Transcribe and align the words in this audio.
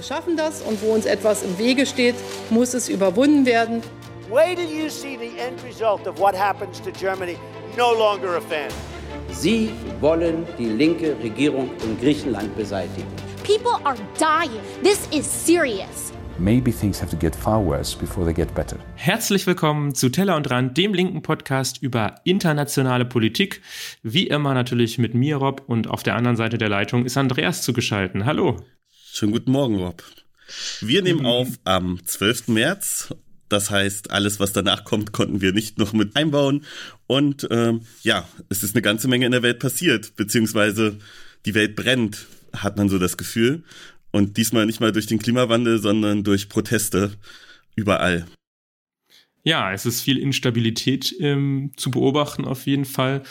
Wir 0.00 0.06
schaffen 0.06 0.34
das 0.34 0.62
und 0.62 0.80
wo 0.80 0.94
uns 0.94 1.04
etwas 1.04 1.42
im 1.42 1.58
Wege 1.58 1.84
steht, 1.84 2.14
muss 2.48 2.72
es 2.72 2.88
überwunden 2.88 3.44
werden. 3.44 3.82
Wait 4.30 4.56
till 4.56 4.66
you 4.66 4.88
see 4.88 5.18
the 5.18 5.38
end 5.38 5.62
result 5.62 6.08
of 6.08 6.18
what 6.18 6.34
happens 6.34 6.80
to 6.80 6.90
Germany. 6.90 7.36
No 7.76 7.92
longer 7.92 8.38
a 8.38 8.40
fan. 8.40 8.70
Sie 9.30 9.68
wollen 10.00 10.46
die 10.58 10.70
linke 10.70 11.14
Regierung 11.22 11.68
in 11.84 12.00
Griechenland 12.00 12.56
beseitigen. 12.56 13.08
People 13.44 13.78
are 13.84 13.98
dying. 14.18 14.62
This 14.82 15.06
is 15.12 15.26
serious. 15.26 16.14
Maybe 16.38 16.72
things 16.72 16.98
have 17.02 17.10
to 17.10 17.18
get 17.18 17.36
far 17.36 17.62
worse 17.62 17.94
before 17.94 18.24
they 18.24 18.32
get 18.32 18.54
better. 18.54 18.78
Herzlich 18.94 19.46
willkommen 19.46 19.94
zu 19.94 20.08
Teller 20.08 20.36
und 20.36 20.50
Rand, 20.50 20.78
dem 20.78 20.94
linken 20.94 21.20
Podcast 21.20 21.82
über 21.82 22.14
internationale 22.24 23.04
Politik. 23.04 23.60
Wie 24.02 24.28
immer 24.28 24.54
natürlich 24.54 24.96
mit 24.96 25.12
mir, 25.12 25.36
Rob, 25.36 25.62
und 25.66 25.90
auf 25.90 26.02
der 26.02 26.16
anderen 26.16 26.38
Seite 26.38 26.56
der 26.56 26.70
Leitung 26.70 27.04
ist 27.04 27.18
Andreas 27.18 27.60
zugeschalten. 27.60 28.24
Hallo. 28.24 28.56
Schönen 29.12 29.32
guten 29.32 29.52
Morgen, 29.52 29.76
Rob. 29.76 30.02
Wir 30.80 31.02
nehmen 31.02 31.26
auf 31.26 31.48
am 31.64 32.04
12. 32.04 32.48
März 32.48 33.14
das 33.50 33.68
heißt, 33.68 34.12
alles, 34.12 34.38
was 34.38 34.52
danach 34.52 34.84
kommt, 34.84 35.12
konnten 35.12 35.40
wir 35.40 35.52
nicht 35.52 35.76
noch 35.76 35.92
mit 35.92 36.14
einbauen. 36.16 36.64
Und 37.08 37.48
ähm, 37.50 37.80
ja, 38.02 38.26
es 38.48 38.62
ist 38.62 38.74
eine 38.76 38.82
ganze 38.82 39.08
Menge 39.08 39.26
in 39.26 39.32
der 39.32 39.42
Welt 39.42 39.58
passiert, 39.58 40.14
beziehungsweise 40.14 40.98
die 41.44 41.54
Welt 41.54 41.74
brennt, 41.74 42.26
hat 42.56 42.76
man 42.76 42.88
so 42.88 42.98
das 42.98 43.16
Gefühl. 43.16 43.64
Und 44.12 44.36
diesmal 44.36 44.66
nicht 44.66 44.80
mal 44.80 44.92
durch 44.92 45.06
den 45.06 45.18
Klimawandel, 45.18 45.80
sondern 45.80 46.22
durch 46.22 46.48
Proteste 46.48 47.12
überall. 47.74 48.24
Ja, 49.42 49.72
es 49.72 49.84
ist 49.84 50.02
viel 50.02 50.18
Instabilität 50.18 51.12
ähm, 51.18 51.72
zu 51.76 51.90
beobachten 51.90 52.44
auf 52.44 52.66
jeden 52.66 52.84
Fall. 52.84 53.24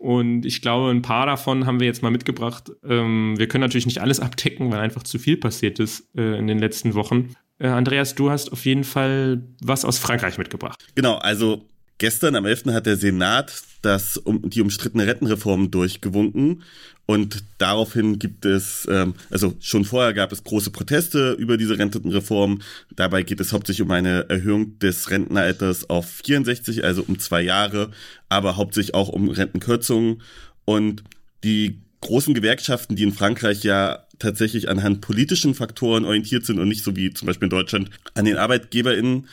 Und 0.00 0.46
ich 0.46 0.62
glaube, 0.62 0.90
ein 0.90 1.02
paar 1.02 1.26
davon 1.26 1.66
haben 1.66 1.78
wir 1.78 1.86
jetzt 1.86 2.02
mal 2.02 2.10
mitgebracht. 2.10 2.72
Ähm, 2.82 3.34
wir 3.36 3.48
können 3.48 3.60
natürlich 3.60 3.84
nicht 3.84 4.00
alles 4.00 4.18
abdecken, 4.18 4.72
weil 4.72 4.80
einfach 4.80 5.02
zu 5.02 5.18
viel 5.18 5.36
passiert 5.36 5.78
ist 5.78 6.08
äh, 6.16 6.38
in 6.38 6.46
den 6.46 6.58
letzten 6.58 6.94
Wochen. 6.94 7.34
Äh, 7.58 7.68
Andreas, 7.68 8.14
du 8.14 8.30
hast 8.30 8.50
auf 8.50 8.64
jeden 8.64 8.84
Fall 8.84 9.42
was 9.62 9.84
aus 9.84 9.98
Frankreich 9.98 10.38
mitgebracht. 10.38 10.82
Genau, 10.94 11.16
also 11.16 11.66
gestern 12.00 12.34
am 12.34 12.46
11. 12.46 12.64
hat 12.72 12.86
der 12.86 12.96
Senat 12.96 13.52
das 13.82 14.16
um 14.16 14.50
die 14.50 14.60
umstrittene 14.60 15.06
Rentenreform 15.06 15.70
durchgewunken 15.70 16.62
und 17.06 17.44
daraufhin 17.58 18.18
gibt 18.18 18.44
es, 18.44 18.86
ähm, 18.90 19.14
also 19.30 19.54
schon 19.60 19.84
vorher 19.84 20.12
gab 20.12 20.32
es 20.32 20.44
große 20.44 20.70
Proteste 20.70 21.32
über 21.32 21.56
diese 21.56 21.78
Rentenreform. 21.78 22.62
Dabei 22.94 23.22
geht 23.22 23.40
es 23.40 23.52
hauptsächlich 23.52 23.82
um 23.82 23.90
eine 23.90 24.28
Erhöhung 24.28 24.78
des 24.78 25.10
Rentenalters 25.10 25.90
auf 25.90 26.08
64, 26.24 26.84
also 26.84 27.04
um 27.06 27.18
zwei 27.18 27.42
Jahre, 27.42 27.90
aber 28.28 28.56
hauptsächlich 28.56 28.94
auch 28.94 29.08
um 29.08 29.28
Rentenkürzungen 29.28 30.22
und 30.64 31.02
die 31.44 31.80
großen 32.00 32.32
Gewerkschaften, 32.32 32.96
die 32.96 33.02
in 33.02 33.12
Frankreich 33.12 33.62
ja 33.62 34.06
tatsächlich 34.18 34.68
anhand 34.68 35.00
politischen 35.00 35.54
Faktoren 35.54 36.04
orientiert 36.04 36.46
sind 36.46 36.58
und 36.58 36.68
nicht 36.68 36.84
so 36.84 36.96
wie 36.96 37.12
zum 37.12 37.26
Beispiel 37.26 37.46
in 37.46 37.50
Deutschland 37.50 37.90
an 38.14 38.24
den 38.24 38.36
ArbeitgeberInnen, 38.36 39.26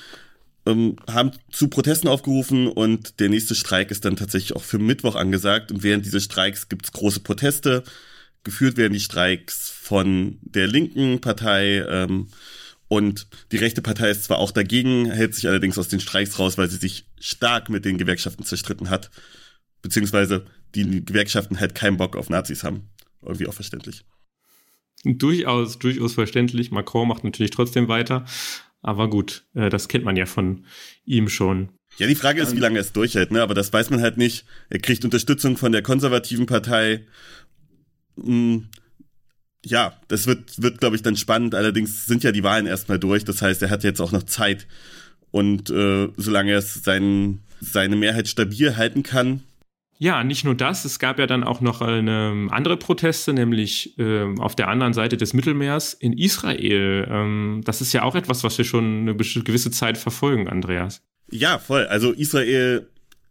ähm, 0.67 0.95
haben 1.09 1.31
zu 1.51 1.69
Protesten 1.69 2.07
aufgerufen 2.07 2.67
und 2.67 3.19
der 3.19 3.29
nächste 3.29 3.55
Streik 3.55 3.91
ist 3.91 4.05
dann 4.05 4.15
tatsächlich 4.15 4.55
auch 4.55 4.63
für 4.63 4.79
Mittwoch 4.79 5.15
angesagt. 5.15 5.71
Und 5.71 5.83
während 5.83 6.05
dieses 6.05 6.23
Streiks 6.23 6.69
gibt 6.69 6.85
es 6.85 6.91
große 6.91 7.21
Proteste. 7.21 7.83
Geführt 8.43 8.77
werden 8.77 8.93
die 8.93 8.99
Streiks 8.99 9.69
von 9.69 10.37
der 10.41 10.67
linken 10.67 11.21
Partei 11.21 11.85
ähm, 11.87 12.27
und 12.87 13.27
die 13.51 13.57
rechte 13.57 13.81
Partei 13.81 14.09
ist 14.09 14.23
zwar 14.23 14.39
auch 14.39 14.51
dagegen, 14.51 15.11
hält 15.11 15.35
sich 15.35 15.47
allerdings 15.47 15.77
aus 15.77 15.89
den 15.89 15.99
Streiks 15.99 16.39
raus, 16.39 16.57
weil 16.57 16.69
sie 16.69 16.77
sich 16.77 17.05
stark 17.19 17.69
mit 17.69 17.83
den 17.85 17.97
Gewerkschaften 17.97 18.45
zerstritten 18.45 18.89
hat. 18.89 19.11
Beziehungsweise 19.81 20.45
die 20.75 21.03
Gewerkschaften 21.03 21.59
halt 21.59 21.75
keinen 21.75 21.97
Bock 21.97 22.15
auf 22.15 22.29
Nazis 22.29 22.63
haben. 22.63 22.89
Irgendwie 23.21 23.47
auch 23.47 23.53
verständlich. 23.53 24.05
Durchaus, 25.03 25.79
durchaus 25.79 26.13
verständlich. 26.13 26.71
Macron 26.71 27.07
macht 27.07 27.23
natürlich 27.23 27.51
trotzdem 27.51 27.87
weiter. 27.87 28.25
Aber 28.87 29.09
gut, 29.09 29.43
äh, 29.53 29.67
das 29.69 29.89
kennt 29.89 30.05
man 30.05 30.15
ja 30.15 30.25
von 30.25 30.63
ihm 31.03 31.27
schon. 31.27 31.67
Ja, 31.97 32.07
die 32.07 32.15
Frage 32.15 32.41
ist, 32.41 32.55
wie 32.55 32.59
lange 32.61 32.77
er 32.77 32.83
es 32.83 32.93
durchhält, 32.93 33.31
ne? 33.31 33.41
Aber 33.41 33.53
das 33.53 33.73
weiß 33.73 33.89
man 33.89 33.99
halt 33.99 34.15
nicht. 34.15 34.45
Er 34.69 34.79
kriegt 34.79 35.03
Unterstützung 35.03 35.57
von 35.57 35.73
der 35.73 35.81
konservativen 35.81 36.45
Partei. 36.45 37.05
Hm, 38.15 38.69
ja, 39.65 39.99
das 40.07 40.25
wird, 40.25 40.61
wird 40.61 40.79
glaube 40.79 40.95
ich, 40.95 41.01
dann 41.01 41.17
spannend. 41.17 41.53
Allerdings 41.53 42.05
sind 42.05 42.23
ja 42.23 42.31
die 42.31 42.45
Wahlen 42.45 42.65
erstmal 42.65 42.97
durch. 42.97 43.25
Das 43.25 43.41
heißt, 43.41 43.61
er 43.61 43.71
hat 43.71 43.83
jetzt 43.83 43.99
auch 43.99 44.13
noch 44.13 44.23
Zeit. 44.23 44.67
Und 45.31 45.69
äh, 45.69 46.07
solange 46.15 46.53
er 46.53 46.61
sein, 46.61 47.41
seine 47.59 47.97
Mehrheit 47.97 48.29
stabil 48.29 48.77
halten 48.77 49.03
kann, 49.03 49.43
ja, 49.99 50.23
nicht 50.23 50.43
nur 50.43 50.55
das, 50.55 50.85
es 50.85 50.99
gab 50.99 51.17
ja 51.17 51.25
dann 51.25 51.43
auch 51.43 51.61
noch 51.61 51.81
eine 51.81 52.47
andere 52.51 52.77
Proteste, 52.77 53.33
nämlich 53.33 53.97
äh, 53.97 54.25
auf 54.37 54.55
der 54.55 54.67
anderen 54.67 54.93
Seite 54.93 55.17
des 55.17 55.33
Mittelmeers 55.33 55.93
in 55.93 56.13
Israel. 56.13 57.07
Ähm, 57.09 57.61
das 57.65 57.81
ist 57.81 57.93
ja 57.93 58.03
auch 58.03 58.15
etwas, 58.15 58.43
was 58.43 58.57
wir 58.57 58.65
schon 58.65 59.01
eine 59.01 59.15
gewisse 59.15 59.71
Zeit 59.71 59.97
verfolgen, 59.97 60.47
Andreas. 60.47 61.01
Ja, 61.31 61.57
voll. 61.57 61.85
Also 61.87 62.11
Israel 62.11 62.87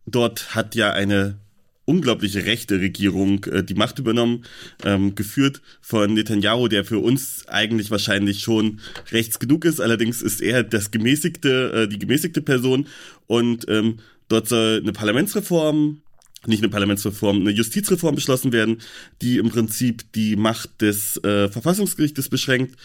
dort 0.06 0.54
hat 0.54 0.74
ja 0.74 0.92
eine 0.92 1.38
unglaubliche 1.84 2.44
rechte 2.44 2.80
Regierung 2.80 3.44
äh, 3.44 3.62
die 3.62 3.74
Macht 3.74 3.98
übernommen, 3.98 4.44
ähm, 4.84 5.14
geführt 5.14 5.62
von 5.80 6.14
Netanyahu, 6.14 6.68
der 6.68 6.84
für 6.84 6.98
uns 6.98 7.44
eigentlich 7.46 7.90
wahrscheinlich 7.90 8.40
schon 8.40 8.80
rechts 9.12 9.38
genug 9.38 9.64
ist. 9.64 9.80
Allerdings 9.80 10.20
ist 10.20 10.42
er 10.42 10.64
das 10.64 10.90
gemäßigte, 10.90 11.84
äh, 11.84 11.88
die 11.88 11.98
gemäßigte 11.98 12.42
Person 12.42 12.88
und 13.26 13.66
ähm, 13.68 13.98
dort 14.28 14.48
soll 14.48 14.80
eine 14.82 14.92
Parlamentsreform 14.92 16.02
nicht 16.48 16.62
eine 16.62 16.70
Parlamentsreform, 16.70 17.40
eine 17.40 17.50
Justizreform 17.50 18.14
beschlossen 18.14 18.52
werden, 18.52 18.78
die 19.22 19.38
im 19.38 19.50
Prinzip 19.50 20.12
die 20.12 20.36
Macht 20.36 20.80
des 20.80 21.16
äh, 21.24 21.48
Verfassungsgerichtes 21.48 22.28
beschränkt 22.28 22.76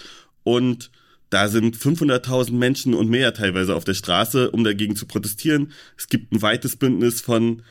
und 0.44 0.92
da 1.32 1.48
sind 1.48 1.78
500.000 1.78 2.52
Menschen 2.52 2.94
und 2.94 3.10
mehr 3.10 3.34
teilweise 3.34 3.74
auf 3.76 3.86
der 3.86 3.94
Straße, 3.94 4.52
um 4.52 4.66
dagegen 4.66 4.98
zu 4.98 5.06
protestieren. 5.06 5.72
Es 5.98 6.10
gibt 6.10 6.34
ein 6.34 6.42
weites 6.42 6.76
Bündnis 6.76 7.22
von 7.22 7.64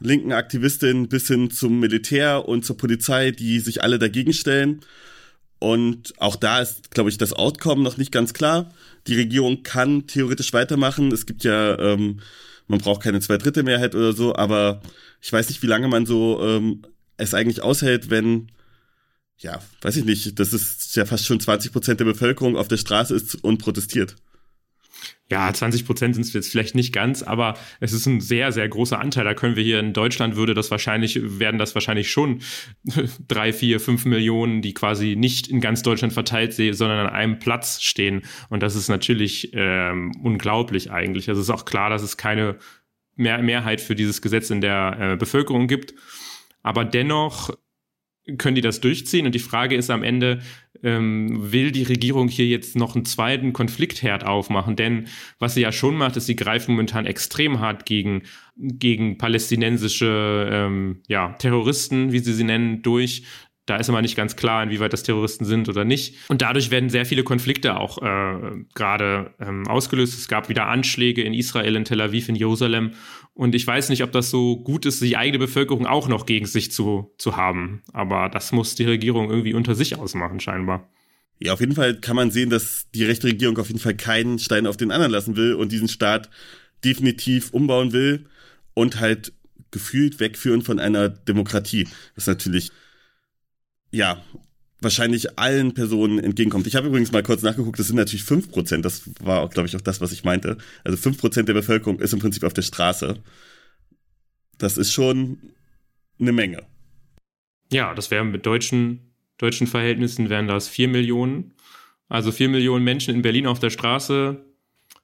linken 0.00 0.32
Aktivistinnen 0.32 1.08
bis 1.08 1.28
hin 1.28 1.50
zum 1.50 1.80
Militär 1.80 2.48
und 2.48 2.64
zur 2.64 2.78
Polizei, 2.78 3.30
die 3.30 3.60
sich 3.60 3.82
alle 3.82 3.98
dagegen 3.98 4.32
stellen. 4.32 4.80
Und 5.58 6.14
auch 6.18 6.36
da 6.36 6.60
ist, 6.60 6.90
glaube 6.92 7.10
ich, 7.10 7.18
das 7.18 7.34
Outcome 7.34 7.82
noch 7.82 7.98
nicht 7.98 8.10
ganz 8.10 8.32
klar. 8.32 8.72
Die 9.06 9.16
Regierung 9.16 9.62
kann 9.62 10.06
theoretisch 10.06 10.54
weitermachen. 10.54 11.12
Es 11.12 11.26
gibt 11.26 11.44
ja, 11.44 11.78
ähm, 11.78 12.20
man 12.66 12.78
braucht 12.78 13.02
keine 13.02 13.20
Zweidrittelmehrheit 13.20 13.94
oder 13.94 14.12
so, 14.12 14.34
aber 14.34 14.80
ich 15.20 15.32
weiß 15.32 15.48
nicht, 15.48 15.62
wie 15.62 15.66
lange 15.66 15.88
man 15.88 16.06
so 16.06 16.42
ähm, 16.42 16.82
es 17.16 17.34
eigentlich 17.34 17.62
aushält, 17.62 18.10
wenn, 18.10 18.50
ja, 19.38 19.60
weiß 19.82 19.96
ich 19.96 20.04
nicht, 20.04 20.38
das 20.38 20.52
ist 20.52 20.96
ja 20.96 21.04
fast 21.04 21.26
schon 21.26 21.40
20 21.40 21.72
Prozent 21.72 22.00
der 22.00 22.06
Bevölkerung 22.06 22.56
auf 22.56 22.68
der 22.68 22.76
Straße 22.76 23.14
ist 23.14 23.36
und 23.42 23.58
protestiert. 23.58 24.16
Ja, 25.30 25.50
20 25.52 25.86
Prozent 25.86 26.14
sind 26.14 26.26
es 26.26 26.34
jetzt 26.34 26.50
vielleicht 26.50 26.74
nicht 26.74 26.92
ganz, 26.92 27.22
aber 27.22 27.54
es 27.80 27.94
ist 27.94 28.04
ein 28.04 28.20
sehr, 28.20 28.52
sehr 28.52 28.68
großer 28.68 29.00
Anteil. 29.00 29.24
Da 29.24 29.32
können 29.32 29.56
wir 29.56 29.64
hier 29.64 29.80
in 29.80 29.94
Deutschland 29.94 30.36
würde 30.36 30.52
das 30.52 30.70
wahrscheinlich, 30.70 31.18
werden 31.40 31.58
das 31.58 31.74
wahrscheinlich 31.74 32.10
schon 32.10 32.42
drei, 33.28 33.54
vier, 33.54 33.80
fünf 33.80 34.04
Millionen, 34.04 34.60
die 34.60 34.74
quasi 34.74 35.16
nicht 35.16 35.48
in 35.48 35.62
ganz 35.62 35.82
Deutschland 35.82 36.12
verteilt 36.12 36.52
sind, 36.52 36.74
sondern 36.74 37.06
an 37.06 37.12
einem 37.12 37.38
Platz 37.38 37.80
stehen. 37.80 38.22
Und 38.50 38.62
das 38.62 38.74
ist 38.74 38.88
natürlich 38.88 39.50
ähm, 39.54 40.12
unglaublich 40.22 40.90
eigentlich. 40.90 41.30
Also 41.30 41.40
es 41.40 41.48
ist 41.48 41.54
auch 41.54 41.64
klar, 41.64 41.88
dass 41.88 42.02
es 42.02 42.18
keine 42.18 42.56
mehr 43.16 43.38
Mehrheit 43.38 43.80
für 43.80 43.94
dieses 43.94 44.20
Gesetz 44.20 44.50
in 44.50 44.60
der 44.60 44.96
äh, 45.00 45.16
Bevölkerung 45.16 45.68
gibt. 45.68 45.94
Aber 46.62 46.84
dennoch 46.84 47.50
können 48.38 48.54
die 48.54 48.60
das 48.60 48.80
durchziehen. 48.80 49.26
Und 49.26 49.34
die 49.34 49.40
Frage 49.40 49.76
ist 49.76 49.90
am 49.90 50.02
Ende, 50.02 50.40
ähm, 50.82 51.52
will 51.52 51.72
die 51.72 51.82
Regierung 51.82 52.28
hier 52.28 52.46
jetzt 52.46 52.76
noch 52.76 52.94
einen 52.94 53.04
zweiten 53.04 53.52
Konfliktherd 53.52 54.24
aufmachen? 54.24 54.76
Denn 54.76 55.06
was 55.38 55.54
sie 55.54 55.60
ja 55.60 55.72
schon 55.72 55.96
macht, 55.96 56.16
ist, 56.16 56.26
sie 56.26 56.36
greift 56.36 56.68
momentan 56.68 57.06
extrem 57.06 57.60
hart 57.60 57.86
gegen, 57.86 58.22
gegen 58.56 59.18
palästinensische 59.18 60.48
ähm, 60.50 61.02
ja, 61.06 61.30
Terroristen, 61.38 62.12
wie 62.12 62.20
sie 62.20 62.32
sie 62.32 62.44
nennen, 62.44 62.82
durch. 62.82 63.24
Da 63.66 63.76
ist 63.76 63.88
immer 63.88 64.02
nicht 64.02 64.16
ganz 64.16 64.36
klar, 64.36 64.62
inwieweit 64.62 64.92
das 64.92 65.04
Terroristen 65.04 65.46
sind 65.46 65.70
oder 65.70 65.84
nicht. 65.84 66.16
Und 66.28 66.42
dadurch 66.42 66.70
werden 66.70 66.90
sehr 66.90 67.06
viele 67.06 67.24
Konflikte 67.24 67.78
auch 67.78 67.96
äh, 68.02 68.64
gerade 68.74 69.32
ähm, 69.40 69.66
ausgelöst. 69.66 70.18
Es 70.18 70.28
gab 70.28 70.50
wieder 70.50 70.66
Anschläge 70.66 71.22
in 71.22 71.32
Israel, 71.32 71.76
in 71.76 71.84
Tel 71.86 72.02
Aviv, 72.02 72.28
in 72.28 72.34
Jerusalem. 72.34 72.92
Und 73.32 73.54
ich 73.54 73.66
weiß 73.66 73.88
nicht, 73.88 74.02
ob 74.02 74.12
das 74.12 74.30
so 74.30 74.58
gut 74.58 74.84
ist, 74.84 75.00
die 75.00 75.16
eigene 75.16 75.38
Bevölkerung 75.38 75.86
auch 75.86 76.08
noch 76.08 76.26
gegen 76.26 76.46
sich 76.46 76.72
zu, 76.72 77.14
zu 77.16 77.36
haben. 77.36 77.82
Aber 77.92 78.28
das 78.28 78.52
muss 78.52 78.74
die 78.74 78.84
Regierung 78.84 79.30
irgendwie 79.30 79.54
unter 79.54 79.74
sich 79.74 79.98
ausmachen, 79.98 80.40
scheinbar. 80.40 80.88
Ja, 81.40 81.54
auf 81.54 81.60
jeden 81.60 81.74
Fall 81.74 81.98
kann 82.00 82.16
man 82.16 82.30
sehen, 82.30 82.50
dass 82.50 82.90
die 82.94 83.04
rechte 83.04 83.26
Regierung 83.26 83.58
auf 83.58 83.68
jeden 83.68 83.80
Fall 83.80 83.94
keinen 83.94 84.38
Stein 84.38 84.66
auf 84.66 84.76
den 84.76 84.92
anderen 84.92 85.12
lassen 85.12 85.36
will 85.36 85.54
und 85.54 85.72
diesen 85.72 85.88
Staat 85.88 86.28
definitiv 86.84 87.50
umbauen 87.50 87.92
will 87.92 88.26
und 88.74 89.00
halt 89.00 89.32
gefühlt 89.70 90.20
wegführen 90.20 90.62
von 90.62 90.78
einer 90.78 91.08
Demokratie. 91.08 91.84
Das 92.14 92.24
ist 92.24 92.28
natürlich 92.28 92.70
ja, 93.94 94.22
wahrscheinlich 94.80 95.38
allen 95.38 95.74
Personen 95.74 96.18
entgegenkommt. 96.18 96.66
Ich 96.66 96.76
habe 96.76 96.88
übrigens 96.88 97.12
mal 97.12 97.22
kurz 97.22 97.42
nachgeguckt, 97.42 97.78
das 97.78 97.86
sind 97.86 97.96
natürlich 97.96 98.24
fünf 98.24 98.50
Prozent. 98.50 98.84
Das 98.84 99.10
war, 99.20 99.48
glaube 99.48 99.68
ich, 99.68 99.76
auch 99.76 99.80
das, 99.80 100.00
was 100.00 100.12
ich 100.12 100.24
meinte. 100.24 100.58
Also 100.84 100.96
fünf 100.96 101.18
Prozent 101.18 101.48
der 101.48 101.54
Bevölkerung 101.54 102.00
ist 102.00 102.12
im 102.12 102.18
Prinzip 102.18 102.44
auf 102.44 102.52
der 102.52 102.62
Straße. 102.62 103.22
Das 104.58 104.76
ist 104.76 104.92
schon 104.92 105.38
eine 106.20 106.32
Menge. 106.32 106.62
Ja, 107.72 107.94
das 107.94 108.10
wären 108.10 108.30
mit 108.30 108.46
deutschen, 108.46 109.14
deutschen 109.38 109.66
Verhältnissen 109.66 110.28
wären 110.28 110.46
das 110.46 110.68
vier 110.68 110.88
Millionen. 110.88 111.54
Also 112.08 112.30
vier 112.30 112.48
Millionen 112.48 112.84
Menschen 112.84 113.14
in 113.14 113.22
Berlin 113.22 113.46
auf 113.46 113.58
der 113.58 113.70
Straße, 113.70 114.44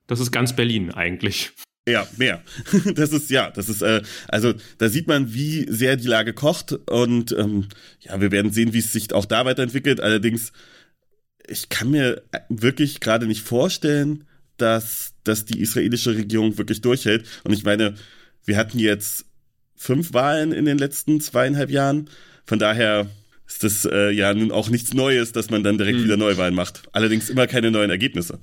das 0.06 0.20
ist 0.20 0.31
ganz 0.31 0.54
Berlin 0.54 0.90
eigentlich. 0.90 1.52
Ja, 1.90 2.06
mehr. 2.16 2.42
Das 2.94 3.12
ist, 3.12 3.31
ja, 3.31 3.50
das 3.50 3.69
ist, 3.69 3.82
äh, 3.82 4.02
also 4.28 4.54
da 4.78 4.88
sieht 4.88 5.06
man, 5.06 5.34
wie 5.34 5.66
sehr 5.70 5.96
die 5.96 6.08
Lage 6.08 6.32
kocht 6.32 6.72
und 6.88 7.32
ähm, 7.32 7.69
ja, 8.00 8.20
wir 8.20 8.31
werden 8.31 8.52
sehen, 8.52 8.72
wie 8.72 8.78
es 8.78 8.92
sich 8.92 9.12
auch 9.12 9.25
da 9.26 9.44
weiterentwickelt. 9.44 10.00
Allerdings, 10.00 10.52
ich 11.46 11.69
kann 11.69 11.90
mir 11.90 12.22
wirklich 12.48 13.00
gerade 13.00 13.26
nicht 13.26 13.42
vorstellen, 13.42 14.25
dass, 14.56 15.14
dass 15.25 15.44
die 15.44 15.60
israelische 15.60 16.14
Regierung 16.14 16.58
wirklich 16.58 16.81
durchhält. 16.81 17.26
Und 17.44 17.52
ich 17.52 17.64
meine, 17.64 17.94
wir 18.44 18.56
hatten 18.56 18.78
jetzt 18.78 19.26
fünf 19.76 20.12
Wahlen 20.12 20.52
in 20.52 20.66
den 20.66 20.78
letzten 20.78 21.20
zweieinhalb 21.20 21.70
Jahren. 21.70 22.10
Von 22.44 22.58
daher 22.58 23.08
ist 23.46 23.64
das 23.64 23.84
äh, 23.84 24.10
ja 24.10 24.32
nun 24.34 24.52
auch 24.52 24.69
nichts 24.69 24.94
Neues, 24.94 25.32
dass 25.32 25.50
man 25.50 25.64
dann 25.64 25.78
direkt 25.78 25.98
mhm. 25.98 26.04
wieder 26.04 26.16
Neuwahlen 26.16 26.54
macht. 26.54 26.82
Allerdings 26.92 27.31
immer 27.31 27.46
keine 27.46 27.70
neuen 27.70 27.90
Ergebnisse. 27.90 28.38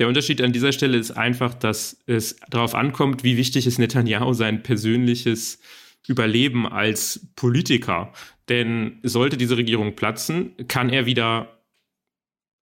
Der 0.00 0.08
Unterschied 0.08 0.40
an 0.40 0.52
dieser 0.52 0.72
Stelle 0.72 0.96
ist 0.96 1.10
einfach, 1.10 1.52
dass 1.52 2.02
es 2.06 2.36
darauf 2.48 2.74
ankommt, 2.74 3.22
wie 3.22 3.36
wichtig 3.36 3.66
ist 3.66 3.78
Netanyahu 3.78 4.32
sein 4.32 4.62
persönliches 4.62 5.60
Überleben 6.08 6.66
als 6.66 7.28
Politiker. 7.36 8.14
Denn 8.48 8.98
sollte 9.02 9.36
diese 9.36 9.58
Regierung 9.58 9.96
platzen, 9.96 10.54
kann 10.68 10.88
er 10.88 11.04
wieder 11.04 11.60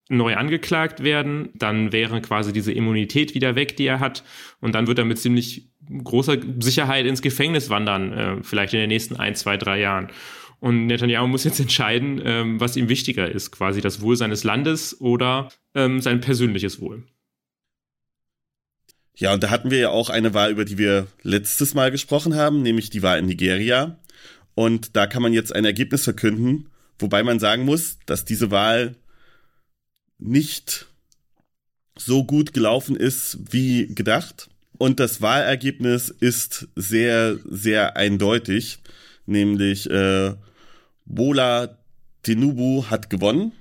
neu 0.09 0.35
angeklagt 0.35 1.03
werden, 1.03 1.49
dann 1.53 1.91
wäre 1.91 2.21
quasi 2.21 2.53
diese 2.53 2.71
Immunität 2.71 3.35
wieder 3.35 3.53
weg, 3.53 3.77
die 3.77 3.85
er 3.85 3.99
hat, 3.99 4.23
und 4.59 4.73
dann 4.73 4.87
wird 4.87 4.97
er 4.97 5.05
mit 5.05 5.19
ziemlich 5.19 5.69
großer 6.03 6.37
Sicherheit 6.59 7.05
ins 7.05 7.21
Gefängnis 7.21 7.69
wandern, 7.69 8.13
äh, 8.13 8.37
vielleicht 8.41 8.73
in 8.73 8.79
den 8.79 8.89
nächsten 8.89 9.15
ein, 9.15 9.35
zwei, 9.35 9.57
drei 9.57 9.79
Jahren. 9.79 10.07
Und 10.59 10.87
Netanyahu 10.87 11.27
muss 11.27 11.43
jetzt 11.43 11.59
entscheiden, 11.59 12.19
ähm, 12.25 12.59
was 12.59 12.77
ihm 12.77 12.89
wichtiger 12.89 13.29
ist, 13.29 13.51
quasi 13.51 13.79
das 13.79 14.01
Wohl 14.01 14.15
seines 14.15 14.43
Landes 14.43 14.99
oder 14.99 15.49
ähm, 15.75 16.01
sein 16.01 16.19
persönliches 16.19 16.81
Wohl. 16.81 17.03
Ja, 19.19 19.33
und 19.33 19.41
da 19.41 19.49
hatten 19.49 19.71
wir 19.71 19.79
ja 19.79 19.89
auch 19.89 20.11
eine 20.11 20.35
Wahl, 20.35 20.51
über 20.51 20.63
die 20.63 20.77
wir 20.77 21.07
letztes 21.23 21.73
Mal 21.73 21.89
gesprochen 21.89 22.35
haben, 22.35 22.61
nämlich 22.61 22.91
die 22.91 23.01
Wahl 23.01 23.17
in 23.17 23.25
Nigeria. 23.25 23.97
Und 24.53 24.95
da 24.95 25.07
kann 25.07 25.23
man 25.23 25.33
jetzt 25.33 25.53
ein 25.55 25.65
Ergebnis 25.65 26.03
verkünden, 26.03 26.69
wobei 26.99 27.23
man 27.23 27.39
sagen 27.39 27.65
muss, 27.65 27.97
dass 28.05 28.25
diese 28.25 28.51
Wahl 28.51 28.95
nicht 30.19 30.85
so 31.97 32.23
gut 32.23 32.53
gelaufen 32.53 32.95
ist 32.95 33.39
wie 33.51 33.87
gedacht. 33.87 34.49
Und 34.77 34.99
das 34.99 35.19
Wahlergebnis 35.19 36.09
ist 36.09 36.67
sehr, 36.75 37.39
sehr 37.43 37.97
eindeutig, 37.97 38.77
nämlich 39.25 39.89
äh, 39.89 40.35
Bola 41.05 41.75
Tinubu 42.21 42.85
hat 42.85 43.09
gewonnen. 43.09 43.51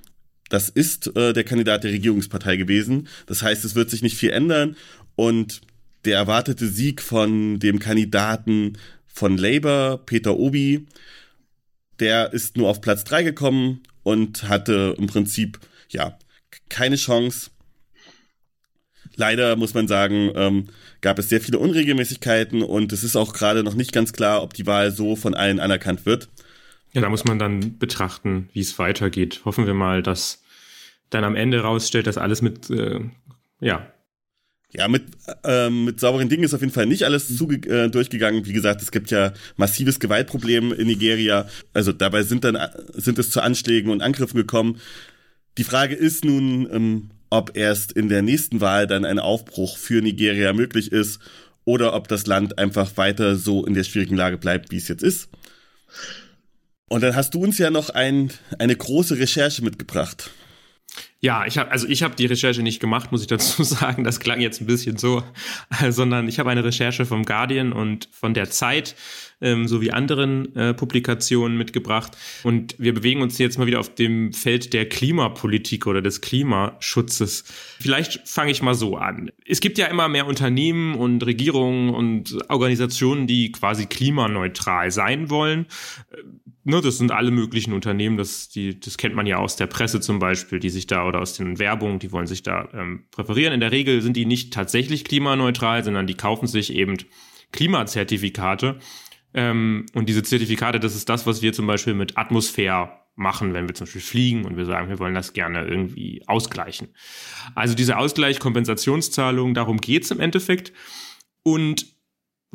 Das 0.49 0.69
ist 0.69 1.17
äh, 1.17 1.33
der 1.33 1.45
Kandidat 1.45 1.85
der 1.85 1.93
Regierungspartei 1.93 2.57
gewesen. 2.57 3.09
Das 3.27 3.43
heißt, 3.43 3.65
es 3.65 3.75
wird 3.75 3.91
sich 3.91 4.03
nicht 4.03 4.17
viel 4.17 4.31
ändern. 4.31 4.77
Und 5.17 5.61
der 6.05 6.17
erwartete 6.17 6.69
Sieg 6.69 7.03
von 7.03 7.59
dem 7.59 7.79
Kandidaten 7.79 8.79
von 9.07 9.37
Labour, 9.37 10.03
Peter 10.07 10.37
Obi, 10.37 10.87
der 11.99 12.33
ist 12.33 12.57
nur 12.57 12.69
auf 12.69 12.81
Platz 12.81 13.05
drei 13.05 13.23
gekommen 13.23 13.83
und 14.03 14.49
hatte 14.49 14.95
im 14.99 15.07
Prinzip, 15.07 15.59
ja, 15.89 16.19
keine 16.69 16.97
Chance. 16.97 17.51
Leider 19.17 19.57
muss 19.57 19.73
man 19.73 19.89
sagen, 19.89 20.31
ähm, 20.35 20.69
gab 21.01 21.19
es 21.19 21.29
sehr 21.29 21.41
viele 21.41 21.59
Unregelmäßigkeiten 21.59 22.63
und 22.63 22.93
es 22.93 23.03
ist 23.03 23.17
auch 23.17 23.33
gerade 23.33 23.65
noch 23.65 23.75
nicht 23.75 23.93
ganz 23.93 24.13
klar, 24.13 24.43
ob 24.43 24.53
die 24.53 24.67
Wahl 24.67 24.93
so 24.93 25.17
von 25.17 25.35
allen 25.35 25.59
anerkannt 25.59 26.05
wird. 26.05 26.29
Ja, 26.97 27.03
da 27.03 27.11
muss 27.11 27.27
man 27.27 27.39
dann 27.39 27.77
betrachten, 27.77 28.49
wie 28.55 28.61
es 28.61 28.79
weitergeht. 28.79 29.43
Hoffen 29.45 29.67
wir 29.67 29.75
mal, 29.75 30.03
dass 30.03 30.43
dann 31.11 31.25
am 31.25 31.37
Ende 31.37 31.61
rausstellt, 31.61 32.07
dass 32.07 32.17
alles 32.17 32.41
mit, 32.41 32.71
äh, 32.71 33.01
ja. 33.61 33.93
Ja, 34.73 34.89
mit, 34.89 35.05
äh, 35.45 35.69
mit 35.69 36.01
sauberen 36.01 36.31
Dingen 36.31 36.45
ist 36.45 36.55
auf 36.55 36.63
jeden 36.63 36.73
Fall 36.73 36.87
nicht 36.87 37.05
alles 37.05 37.37
zuge 37.37 37.57
äh, 37.69 37.91
durchgegangen. 37.91 38.47
Wie 38.47 38.55
gesagt, 38.55 38.81
es 38.81 38.93
gibt 38.93 39.11
ja 39.11 39.35
massives 39.59 40.01
Gewaltproblem 40.01 40.73
in 40.73 40.87
Nigeria. 40.87 41.47
Also 41.75 41.93
dabei 41.93 42.23
sind 42.23 42.45
dann, 42.45 42.57
sind 42.95 43.19
es 43.19 43.29
zu 43.29 43.43
Anschlägen 43.43 43.91
und 43.91 44.01
Angriffen 44.01 44.39
gekommen. 44.39 44.81
Die 45.59 45.65
Frage 45.65 45.95
ist 45.95 46.25
nun, 46.25 46.67
ähm, 46.73 47.11
ob 47.29 47.59
erst 47.59 47.93
in 47.93 48.09
der 48.09 48.23
nächsten 48.23 48.63
Wahl 48.63 48.87
dann 48.87 49.05
ein 49.05 49.19
Aufbruch 49.19 49.77
für 49.77 50.01
Nigeria 50.01 50.55
möglich 50.55 50.93
ist 50.93 51.21
oder 51.67 51.93
ob 51.93 52.09
das 52.09 52.27
Land 52.27 52.57
einfach 52.57 52.97
weiter 52.97 53.37
so 53.37 53.67
in 53.67 53.75
der 53.75 53.85
schwierigen 53.85 54.17
Lage 54.17 54.39
bleibt, 54.39 54.71
wie 54.71 54.79
es 54.79 54.89
jetzt 54.89 55.03
ist. 55.03 55.29
Und 56.89 57.03
dann 57.03 57.17
hast 57.17 57.35
du 57.35 57.43
uns 57.43 57.59
ja 57.59 57.71
noch 57.71 57.91
ein, 57.91 58.31
eine 58.59 58.77
große 58.77 59.19
Recherche 59.19 59.63
mitgebracht. 59.63 60.31
Ja, 61.21 61.47
ich 61.47 61.59
habe 61.59 61.71
also 61.73 61.89
ich 61.89 62.03
habe 62.03 62.15
die 62.15 62.27
Recherche 62.27 62.63
nicht 62.63 62.79
gemacht, 62.79 63.11
muss 63.11 63.23
ich 63.23 63.27
dazu 63.27 63.63
sagen. 63.65 64.05
Das 64.05 64.21
klang 64.21 64.41
jetzt 64.41 64.61
ein 64.61 64.67
bisschen 64.67 64.97
so, 64.97 65.23
sondern 65.91 66.29
ich 66.29 66.39
habe 66.39 66.51
eine 66.51 66.63
Recherche 66.63 67.05
vom 67.05 67.25
Guardian 67.25 67.73
und 67.73 68.09
von 68.13 68.35
der 68.35 68.51
Zeit 68.51 68.95
ähm, 69.41 69.67
sowie 69.67 69.91
anderen 69.91 70.55
äh, 70.55 70.75
Publikationen 70.75 71.59
mitgebracht. 71.59 72.17
Und 72.45 72.75
wir 72.79 72.95
bewegen 72.95 73.23
uns 73.23 73.39
jetzt 73.39 73.59
mal 73.59 73.67
wieder 73.67 73.81
auf 73.81 73.95
dem 73.95 74.33
Feld 74.33 74.73
der 74.73 74.89
Klimapolitik 74.89 75.87
oder 75.87 76.01
des 76.01 76.21
Klimaschutzes. 76.21 77.45
Vielleicht 77.81 78.27
fange 78.29 78.51
ich 78.51 78.63
mal 78.63 78.75
so 78.75 78.97
an. 78.97 79.31
Es 79.45 79.61
gibt 79.61 79.79
ja 79.79 79.87
immer 79.87 80.09
mehr 80.09 80.27
Unternehmen 80.27 80.95
und 80.95 81.25
Regierungen 81.27 81.91
und 81.91 82.39
Organisationen, 82.49 83.27
die 83.27 83.53
quasi 83.53 83.87
klimaneutral 83.87 84.91
sein 84.91 85.29
wollen. 85.29 85.67
Ne, 86.69 86.81
das 86.81 86.99
sind 86.99 87.13
alle 87.13 87.31
möglichen 87.31 87.73
Unternehmen, 87.73 88.17
das, 88.17 88.49
die, 88.49 88.81
das 88.81 88.99
kennt 88.99 89.15
man 89.15 89.25
ja 89.25 89.37
aus 89.37 89.55
der 89.55 89.69
Presse 89.69 90.01
zum 90.01 90.19
Beispiel, 90.19 90.59
die 90.59 90.69
sich 90.69 90.89
da 90.89 91.07
oder 91.07 91.21
aus 91.21 91.35
den 91.35 91.61
Werbungen, 91.61 92.01
die 92.01 92.11
wollen 92.11 92.27
sich 92.27 92.43
da 92.43 92.69
ähm, 92.73 93.05
präferieren. 93.13 93.53
In 93.55 93.61
der 93.61 93.71
Regel 93.71 94.03
sind 94.03 94.17
die 94.17 94.27
nicht 94.27 94.53
tatsächlich 94.53 95.05
klimaneutral, 95.05 95.85
sondern 95.85 96.09
die 96.09 96.15
kaufen 96.15 96.49
sich 96.49 96.73
eben 96.73 96.97
Klimazertifikate 97.53 98.81
ähm, 99.33 99.87
und 99.95 100.09
diese 100.09 100.25
Zertifikate, 100.25 100.81
das 100.81 100.97
ist 100.97 101.09
das, 101.09 101.27
was 101.27 101.41
wir 101.41 101.53
zum 101.53 101.69
Beispiel 101.69 101.95
mit 101.95 102.19
Atmosphäre 102.19 102.91
machen, 103.15 103.55
wenn 103.55 103.69
wir 103.69 103.75
zum 103.75 103.85
Beispiel 103.85 104.01
fliegen 104.01 104.45
und 104.45 104.57
wir 104.57 104.65
sagen, 104.65 104.89
wir 104.89 104.99
wollen 104.99 105.15
das 105.15 105.35
gerne 105.35 105.65
irgendwie 105.67 106.23
ausgleichen. 106.27 106.89
Also 107.55 107.75
diese 107.75 107.99
Ausgleich, 107.99 108.41
Kompensationszahlung, 108.41 109.55
darum 109.55 109.77
geht's 109.81 110.11
im 110.11 110.21
Endeffekt. 110.21 110.73
Und 111.43 111.96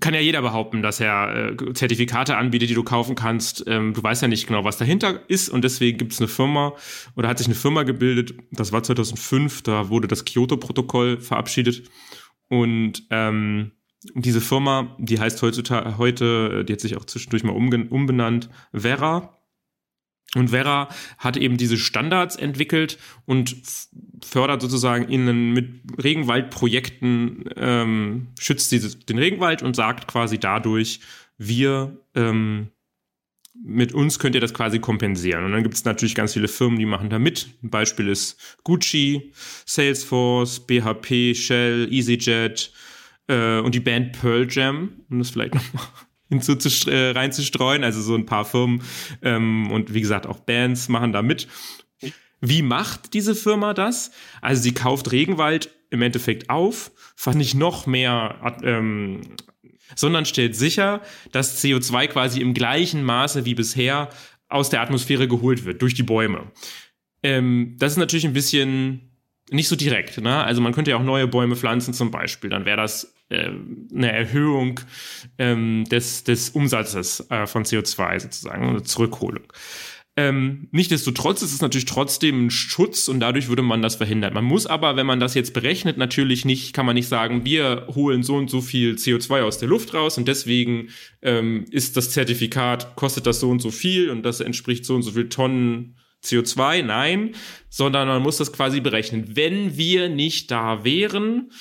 kann 0.02 0.14
ja 0.14 0.20
jeder 0.20 0.42
behaupten, 0.42 0.82
dass 0.82 1.00
er 1.00 1.52
äh, 1.52 1.74
Zertifikate 1.74 2.36
anbietet, 2.36 2.70
die 2.70 2.74
du 2.74 2.84
kaufen 2.84 3.16
kannst. 3.16 3.64
Ähm, 3.68 3.94
du 3.94 4.04
weißt 4.04 4.22
ja 4.22 4.28
nicht 4.28 4.48
genau, 4.48 4.66
was 4.66 4.78
dahinter 4.78 5.22
ist 5.30 5.50
und 5.50 5.64
deswegen 5.64 5.98
gibt 5.98 6.12
es 6.12 6.20
eine 6.20 6.28
Firma 6.28 6.74
oder 7.16 7.30
hat 7.30 7.38
sich 7.38 7.48
eine 7.48 7.56
Firma 7.56 7.84
gebildet. 7.84 8.34
Das 8.52 8.72
war 8.72 8.84
2005, 8.84 9.62
da 9.62 9.90
wurde 9.90 10.08
das 10.08 10.26
Kyoto-Protokoll 10.26 11.22
verabschiedet 11.22 11.84
und 12.50 13.04
ähm, 13.12 13.72
diese 14.16 14.42
Firma, 14.42 14.96
die 15.00 15.20
heißt 15.20 15.42
heutzutage, 15.42 15.98
heute, 15.98 16.66
die 16.66 16.74
hat 16.74 16.82
sich 16.82 16.98
auch 16.98 17.06
zwischendurch 17.06 17.44
mal 17.44 17.54
umbenannt, 17.54 18.50
Vera. 18.74 19.38
Und 20.36 20.50
Vera 20.50 20.88
hat 21.18 21.36
eben 21.36 21.58
diese 21.58 21.78
Standards 21.78 22.38
entwickelt 22.38 22.98
und 23.26 23.56
fördert 24.24 24.62
sozusagen 24.62 25.10
in 25.10 25.52
mit 25.52 25.82
Regenwaldprojekten, 26.02 27.50
ähm, 27.58 28.28
schützt 28.40 28.72
diese, 28.72 28.98
den 28.98 29.18
Regenwald 29.18 29.62
und 29.62 29.76
sagt 29.76 30.08
quasi 30.08 30.38
dadurch, 30.38 31.02
wir 31.38 31.98
ähm, 32.16 32.70
mit 33.64 33.94
uns 33.94 34.20
könnt 34.20 34.36
ihr 34.36 34.42
das 34.42 34.54
quasi 34.54 34.80
kompensieren. 34.80 35.44
Und 35.44 35.52
dann 35.52 35.64
gibt 35.64 35.76
es 35.76 35.84
natürlich 35.84 36.16
ganz 36.16 36.34
viele 36.34 36.48
Firmen, 36.48 36.80
die 36.80 36.86
machen 36.86 37.10
da 37.10 37.20
mit. 37.20 37.50
Ein 37.62 37.70
Beispiel 37.70 38.08
ist 38.08 38.58
Gucci, 38.64 39.34
Salesforce, 39.66 40.66
BHP, 40.66 41.36
Shell, 41.36 41.88
EasyJet, 41.92 42.72
äh, 43.28 43.60
und 43.60 43.76
die 43.76 43.80
Band 43.80 44.20
Pearl 44.20 44.48
Jam, 44.50 45.04
um 45.10 45.20
das 45.20 45.32
vielleicht 45.32 45.56
nochmal 45.56 45.86
hinzu 46.32 46.56
zu, 46.56 46.90
äh, 46.90 47.12
reinzustreuen. 47.12 47.84
Also 47.84 48.02
so 48.02 48.16
ein 48.16 48.26
paar 48.26 48.46
Firmen 48.46 48.82
ähm, 49.22 49.70
und 49.70 49.94
wie 49.94 50.02
gesagt 50.02 50.26
auch 50.26 50.40
Bands 50.40 50.88
machen 50.88 51.12
da 51.12 51.22
mit. 51.22 51.48
Wie 52.40 52.64
macht 52.64 53.14
diese 53.14 53.36
Firma 53.36 53.74
das? 53.74 54.12
Also 54.42 54.64
sie 54.64 54.74
kauft 54.74 55.12
Regenwald 55.12 55.70
im 55.92 56.02
Endeffekt 56.02 56.50
auf, 56.50 56.92
fand 57.16 57.40
ich 57.42 57.54
noch 57.54 57.86
mehr, 57.86 58.56
ähm, 58.64 59.22
sondern 59.96 60.26
stellt 60.26 60.56
sicher, 60.56 61.02
dass 61.34 61.64
CO2 61.64 62.08
quasi 62.08 62.40
im 62.40 62.54
gleichen 62.54 63.04
Maße 63.04 63.46
wie 63.46 63.54
bisher 63.54 64.10
aus 64.48 64.70
der 64.70 64.82
Atmosphäre 64.82 65.28
geholt 65.28 65.66
wird 65.66 65.82
durch 65.82 65.94
die 65.94 66.04
Bäume. 66.04 66.52
Ähm, 67.24 67.76
das 67.78 67.94
ist 67.94 67.98
natürlich 67.98 68.26
ein 68.26 68.34
bisschen 68.34 69.11
nicht 69.52 69.68
so 69.68 69.76
direkt. 69.76 70.20
Ne? 70.20 70.44
Also 70.44 70.62
man 70.62 70.74
könnte 70.74 70.92
ja 70.92 70.98
auch 70.98 71.04
neue 71.04 71.28
Bäume 71.28 71.56
pflanzen 71.56 71.94
zum 71.94 72.10
Beispiel. 72.10 72.50
Dann 72.50 72.66
wäre 72.66 72.78
das 72.78 73.14
äh, 73.30 73.52
eine 73.94 74.12
Erhöhung 74.12 74.80
ähm, 75.38 75.86
des, 75.86 76.24
des 76.24 76.50
Umsatzes 76.52 77.30
äh, 77.30 77.46
von 77.46 77.64
CO2 77.64 78.20
sozusagen, 78.20 78.70
eine 78.70 78.84
Zurückholung. 78.84 79.44
Ähm, 80.18 80.68
Nichtsdestotrotz 80.72 81.42
ist 81.42 81.54
es 81.54 81.62
natürlich 81.62 81.86
trotzdem 81.86 82.48
ein 82.48 82.50
Schutz 82.50 83.08
und 83.08 83.22
dadurch 83.22 83.48
würde 83.48 83.62
man 83.62 83.82
das 83.82 83.96
verhindern. 83.96 84.34
Man 84.34 84.44
muss 84.44 84.68
aber, 84.68 84.98
wenn 84.98 85.06
man 85.06 85.22
das 85.22 85.36
jetzt 85.36 85.54
berechnet, 85.54 85.98
natürlich 85.98 86.44
nicht, 86.44 86.74
kann 86.74 86.86
man 86.86 86.96
nicht 86.96 87.08
sagen, 87.08 87.46
wir 87.46 87.88
holen 87.96 88.22
so 88.22 88.36
und 88.36 88.50
so 88.50 88.60
viel 88.60 88.96
CO2 88.96 89.44
aus 89.44 89.58
der 89.58 89.70
Luft 89.70 89.94
raus 89.94 90.18
und 90.18 90.28
deswegen 90.28 90.90
ähm, 91.22 91.66
ist 91.72 91.96
das 91.96 92.12
Zertifikat, 92.12 92.96
kostet 92.98 93.26
das 93.26 93.40
so 93.40 93.50
und 93.50 93.62
so 93.62 93.72
viel 93.72 94.10
und 94.10 94.24
das 94.24 94.42
entspricht 94.42 94.84
so 94.86 94.96
und 94.96 95.02
so 95.02 95.12
viel 95.12 95.30
Tonnen 95.30 95.96
CO2, 96.24 96.84
nein, 96.84 97.36
sondern 97.70 98.08
man 98.08 98.22
muss 98.22 98.38
das 98.38 98.54
quasi 98.54 98.80
berechnen. 98.80 99.36
Wenn 99.36 99.78
wir 99.78 100.10
nicht 100.10 100.52
da 100.52 100.84
wären, 100.84 101.52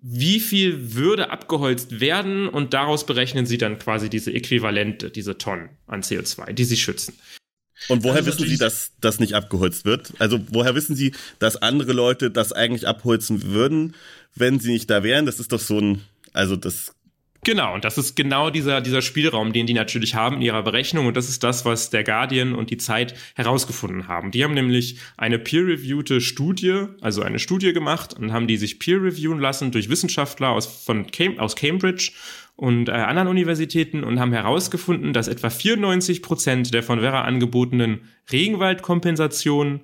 wie 0.00 0.40
viel 0.40 0.94
würde 0.94 1.30
abgeholzt 1.30 2.00
werden 2.00 2.48
und 2.48 2.74
daraus 2.74 3.06
berechnen 3.06 3.46
sie 3.46 3.58
dann 3.58 3.78
quasi 3.78 4.08
diese 4.08 4.32
Äquivalente, 4.32 5.10
diese 5.10 5.36
Tonnen 5.38 5.70
an 5.86 6.02
CO2, 6.02 6.52
die 6.52 6.64
sie 6.64 6.76
schützen. 6.76 7.14
Und 7.88 8.04
woher 8.04 8.16
also 8.16 8.28
wissen 8.28 8.48
Sie, 8.48 8.56
dass 8.56 8.92
das 9.00 9.20
nicht 9.20 9.34
abgeholzt 9.34 9.84
wird? 9.84 10.12
Also 10.18 10.40
woher 10.50 10.74
wissen 10.74 10.96
Sie, 10.96 11.12
dass 11.38 11.56
andere 11.56 11.92
Leute 11.92 12.30
das 12.30 12.52
eigentlich 12.52 12.88
abholzen 12.88 13.42
würden, 13.42 13.94
wenn 14.34 14.58
sie 14.60 14.72
nicht 14.72 14.88
da 14.88 15.02
wären? 15.02 15.26
Das 15.26 15.40
ist 15.40 15.52
doch 15.52 15.60
so 15.60 15.78
ein, 15.78 16.02
also 16.32 16.56
das 16.56 16.95
Genau, 17.46 17.74
und 17.74 17.84
das 17.84 17.96
ist 17.96 18.16
genau 18.16 18.50
dieser, 18.50 18.80
dieser 18.80 19.02
Spielraum, 19.02 19.52
den 19.52 19.68
die 19.68 19.72
natürlich 19.72 20.16
haben 20.16 20.34
in 20.34 20.42
ihrer 20.42 20.64
Berechnung. 20.64 21.06
Und 21.06 21.16
das 21.16 21.28
ist 21.28 21.44
das, 21.44 21.64
was 21.64 21.90
der 21.90 22.02
Guardian 22.02 22.56
und 22.56 22.70
die 22.70 22.76
Zeit 22.76 23.14
herausgefunden 23.36 24.08
haben. 24.08 24.32
Die 24.32 24.42
haben 24.42 24.54
nämlich 24.54 24.98
eine 25.16 25.38
peer-reviewte 25.38 26.20
Studie, 26.20 26.86
also 27.00 27.22
eine 27.22 27.38
Studie 27.38 27.72
gemacht 27.72 28.14
und 28.14 28.32
haben 28.32 28.48
die 28.48 28.56
sich 28.56 28.80
peer-reviewen 28.80 29.38
lassen 29.38 29.70
durch 29.70 29.88
Wissenschaftler 29.88 30.48
aus, 30.48 30.66
von 30.66 31.06
Cam 31.12 31.38
aus 31.38 31.54
Cambridge 31.54 32.10
und 32.56 32.88
äh, 32.88 32.92
anderen 32.92 33.28
Universitäten 33.28 34.02
und 34.02 34.18
haben 34.18 34.32
herausgefunden, 34.32 35.12
dass 35.12 35.28
etwa 35.28 35.48
94 35.48 36.22
Prozent 36.22 36.74
der 36.74 36.82
von 36.82 36.98
Vera 36.98 37.22
angebotenen 37.22 38.08
Regenwaldkompensationen, 38.32 39.82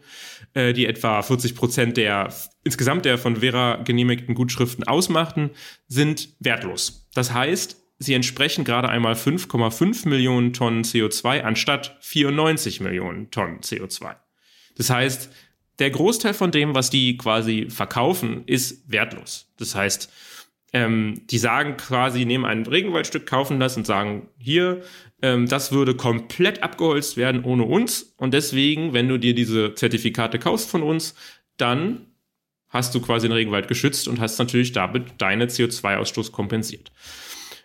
äh, 0.54 0.72
die 0.72 0.86
etwa 0.86 1.22
40 1.22 1.54
Prozent 1.54 1.96
der 1.96 2.34
insgesamt 2.64 3.04
der 3.04 3.18
von 3.18 3.36
Vera 3.36 3.76
genehmigten 3.76 4.34
Gutschriften 4.34 4.82
ausmachten, 4.82 5.50
sind 5.86 6.30
wertlos. 6.40 7.01
Das 7.14 7.32
heißt, 7.32 7.76
sie 7.98 8.14
entsprechen 8.14 8.64
gerade 8.64 8.88
einmal 8.88 9.14
5,5 9.14 10.08
Millionen 10.08 10.52
Tonnen 10.52 10.82
CO2 10.82 11.42
anstatt 11.42 11.96
94 12.00 12.80
Millionen 12.80 13.30
Tonnen 13.30 13.60
CO2. 13.60 14.16
Das 14.76 14.90
heißt, 14.90 15.30
der 15.78 15.90
Großteil 15.90 16.34
von 16.34 16.50
dem, 16.50 16.74
was 16.74 16.90
die 16.90 17.16
quasi 17.16 17.68
verkaufen, 17.70 18.44
ist 18.46 18.90
wertlos. 18.90 19.52
Das 19.58 19.74
heißt, 19.74 20.12
ähm, 20.72 21.22
die 21.30 21.38
sagen 21.38 21.76
quasi, 21.76 22.24
nehmen 22.24 22.44
ein 22.44 22.64
Regenwaldstück, 22.64 23.26
kaufen 23.26 23.60
das 23.60 23.76
und 23.76 23.86
sagen, 23.86 24.28
hier, 24.38 24.82
ähm, 25.20 25.46
das 25.48 25.72
würde 25.72 25.94
komplett 25.94 26.62
abgeholzt 26.62 27.16
werden 27.16 27.44
ohne 27.44 27.64
uns. 27.64 28.14
Und 28.16 28.32
deswegen, 28.32 28.92
wenn 28.92 29.08
du 29.08 29.18
dir 29.18 29.34
diese 29.34 29.74
Zertifikate 29.74 30.38
kaufst 30.38 30.70
von 30.70 30.82
uns, 30.82 31.14
dann 31.56 32.11
hast 32.72 32.94
du 32.94 33.00
quasi 33.00 33.28
den 33.28 33.32
Regenwald 33.32 33.68
geschützt 33.68 34.08
und 34.08 34.18
hast 34.18 34.38
natürlich 34.38 34.72
damit 34.72 35.04
deine 35.18 35.46
CO2-Ausstoß 35.46 36.32
kompensiert. 36.32 36.90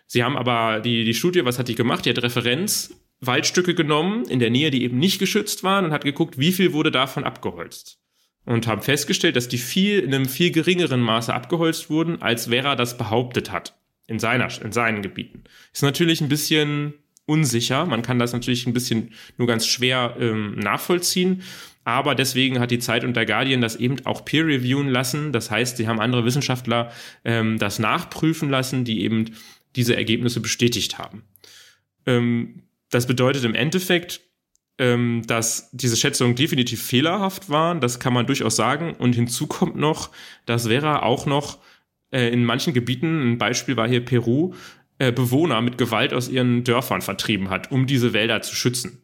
Sie 0.06 0.22
haben 0.22 0.36
aber 0.36 0.80
die, 0.80 1.04
die 1.04 1.14
Studie, 1.14 1.44
was 1.44 1.58
hat 1.58 1.68
die 1.68 1.74
gemacht? 1.74 2.04
Die 2.04 2.10
hat 2.10 2.22
Referenz 2.22 2.94
Waldstücke 3.20 3.74
genommen 3.74 4.24
in 4.26 4.38
der 4.38 4.50
Nähe, 4.50 4.70
die 4.70 4.84
eben 4.84 4.98
nicht 4.98 5.18
geschützt 5.18 5.64
waren 5.64 5.86
und 5.86 5.92
hat 5.92 6.04
geguckt, 6.04 6.38
wie 6.38 6.52
viel 6.52 6.72
wurde 6.72 6.92
davon 6.92 7.24
abgeholzt 7.24 7.98
und 8.44 8.66
haben 8.66 8.80
festgestellt, 8.80 9.36
dass 9.36 9.48
die 9.48 9.58
viel 9.58 9.98
in 9.98 10.14
einem 10.14 10.26
viel 10.26 10.50
geringeren 10.50 11.00
Maße 11.00 11.34
abgeholzt 11.34 11.90
wurden, 11.90 12.22
als 12.22 12.46
Vera 12.46 12.76
das 12.76 12.96
behauptet 12.96 13.50
hat 13.50 13.76
in 14.06 14.18
seiner 14.18 14.48
in 14.62 14.72
seinen 14.72 15.02
Gebieten. 15.02 15.44
Ist 15.72 15.82
natürlich 15.82 16.20
ein 16.20 16.28
bisschen 16.28 16.94
unsicher. 17.26 17.84
Man 17.84 18.02
kann 18.02 18.18
das 18.18 18.32
natürlich 18.32 18.66
ein 18.66 18.72
bisschen 18.72 19.12
nur 19.36 19.46
ganz 19.46 19.66
schwer 19.66 20.16
ähm, 20.18 20.54
nachvollziehen. 20.58 21.42
Aber 21.88 22.14
deswegen 22.14 22.60
hat 22.60 22.70
die 22.70 22.80
Zeit 22.80 23.02
und 23.02 23.16
der 23.16 23.24
Guardian 23.24 23.62
das 23.62 23.74
eben 23.74 24.04
auch 24.04 24.22
peer 24.22 24.44
reviewen 24.44 24.90
lassen. 24.90 25.32
Das 25.32 25.50
heißt, 25.50 25.78
sie 25.78 25.88
haben 25.88 26.00
andere 26.00 26.26
Wissenschaftler 26.26 26.92
ähm, 27.24 27.58
das 27.58 27.78
nachprüfen 27.78 28.50
lassen, 28.50 28.84
die 28.84 29.00
eben 29.04 29.30
diese 29.74 29.96
Ergebnisse 29.96 30.40
bestätigt 30.40 30.98
haben. 30.98 31.22
Ähm, 32.04 32.64
das 32.90 33.06
bedeutet 33.06 33.44
im 33.44 33.54
Endeffekt, 33.54 34.20
ähm, 34.76 35.22
dass 35.26 35.70
diese 35.72 35.96
Schätzungen 35.96 36.36
definitiv 36.36 36.82
fehlerhaft 36.82 37.48
waren. 37.48 37.80
Das 37.80 37.98
kann 37.98 38.12
man 38.12 38.26
durchaus 38.26 38.54
sagen. 38.54 38.92
Und 38.92 39.14
hinzu 39.14 39.46
kommt 39.46 39.76
noch, 39.76 40.10
dass 40.44 40.66
Vera 40.66 41.00
auch 41.00 41.24
noch 41.24 41.56
äh, 42.10 42.28
in 42.30 42.44
manchen 42.44 42.74
Gebieten, 42.74 43.32
ein 43.32 43.38
Beispiel 43.38 43.78
war 43.78 43.88
hier 43.88 44.04
Peru, 44.04 44.52
äh, 44.98 45.10
Bewohner 45.10 45.62
mit 45.62 45.78
Gewalt 45.78 46.12
aus 46.12 46.28
ihren 46.28 46.64
Dörfern 46.64 47.00
vertrieben 47.00 47.48
hat, 47.48 47.72
um 47.72 47.86
diese 47.86 48.12
Wälder 48.12 48.42
zu 48.42 48.54
schützen. 48.54 49.02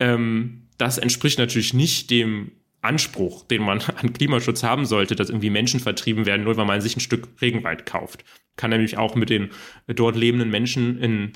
Ähm, 0.00 0.63
das 0.84 0.98
entspricht 0.98 1.38
natürlich 1.38 1.72
nicht 1.72 2.10
dem 2.10 2.52
Anspruch, 2.82 3.44
den 3.46 3.62
man 3.62 3.80
an 3.96 4.12
Klimaschutz 4.12 4.62
haben 4.62 4.84
sollte, 4.84 5.16
dass 5.16 5.30
irgendwie 5.30 5.50
Menschen 5.50 5.80
vertrieben 5.80 6.26
werden, 6.26 6.44
nur 6.44 6.56
weil 6.56 6.66
man 6.66 6.80
sich 6.80 6.96
ein 6.96 7.00
Stück 7.00 7.28
Regenwald 7.40 7.86
kauft. 7.86 8.24
Kann 8.56 8.70
nämlich 8.70 8.98
auch 8.98 9.14
mit 9.14 9.30
den 9.30 9.50
dort 9.86 10.14
lebenden 10.14 10.50
Menschen 10.50 10.98
in 10.98 11.32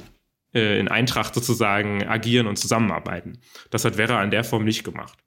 äh, 0.54 0.78
in 0.78 0.88
Eintracht 0.88 1.34
sozusagen 1.34 2.06
agieren 2.06 2.46
und 2.46 2.56
zusammenarbeiten. 2.56 3.38
Das 3.70 3.84
hat 3.84 3.96
Vera 3.96 4.22
in 4.22 4.30
der 4.30 4.44
Form 4.44 4.64
nicht 4.64 4.84
gemacht. 4.84 5.18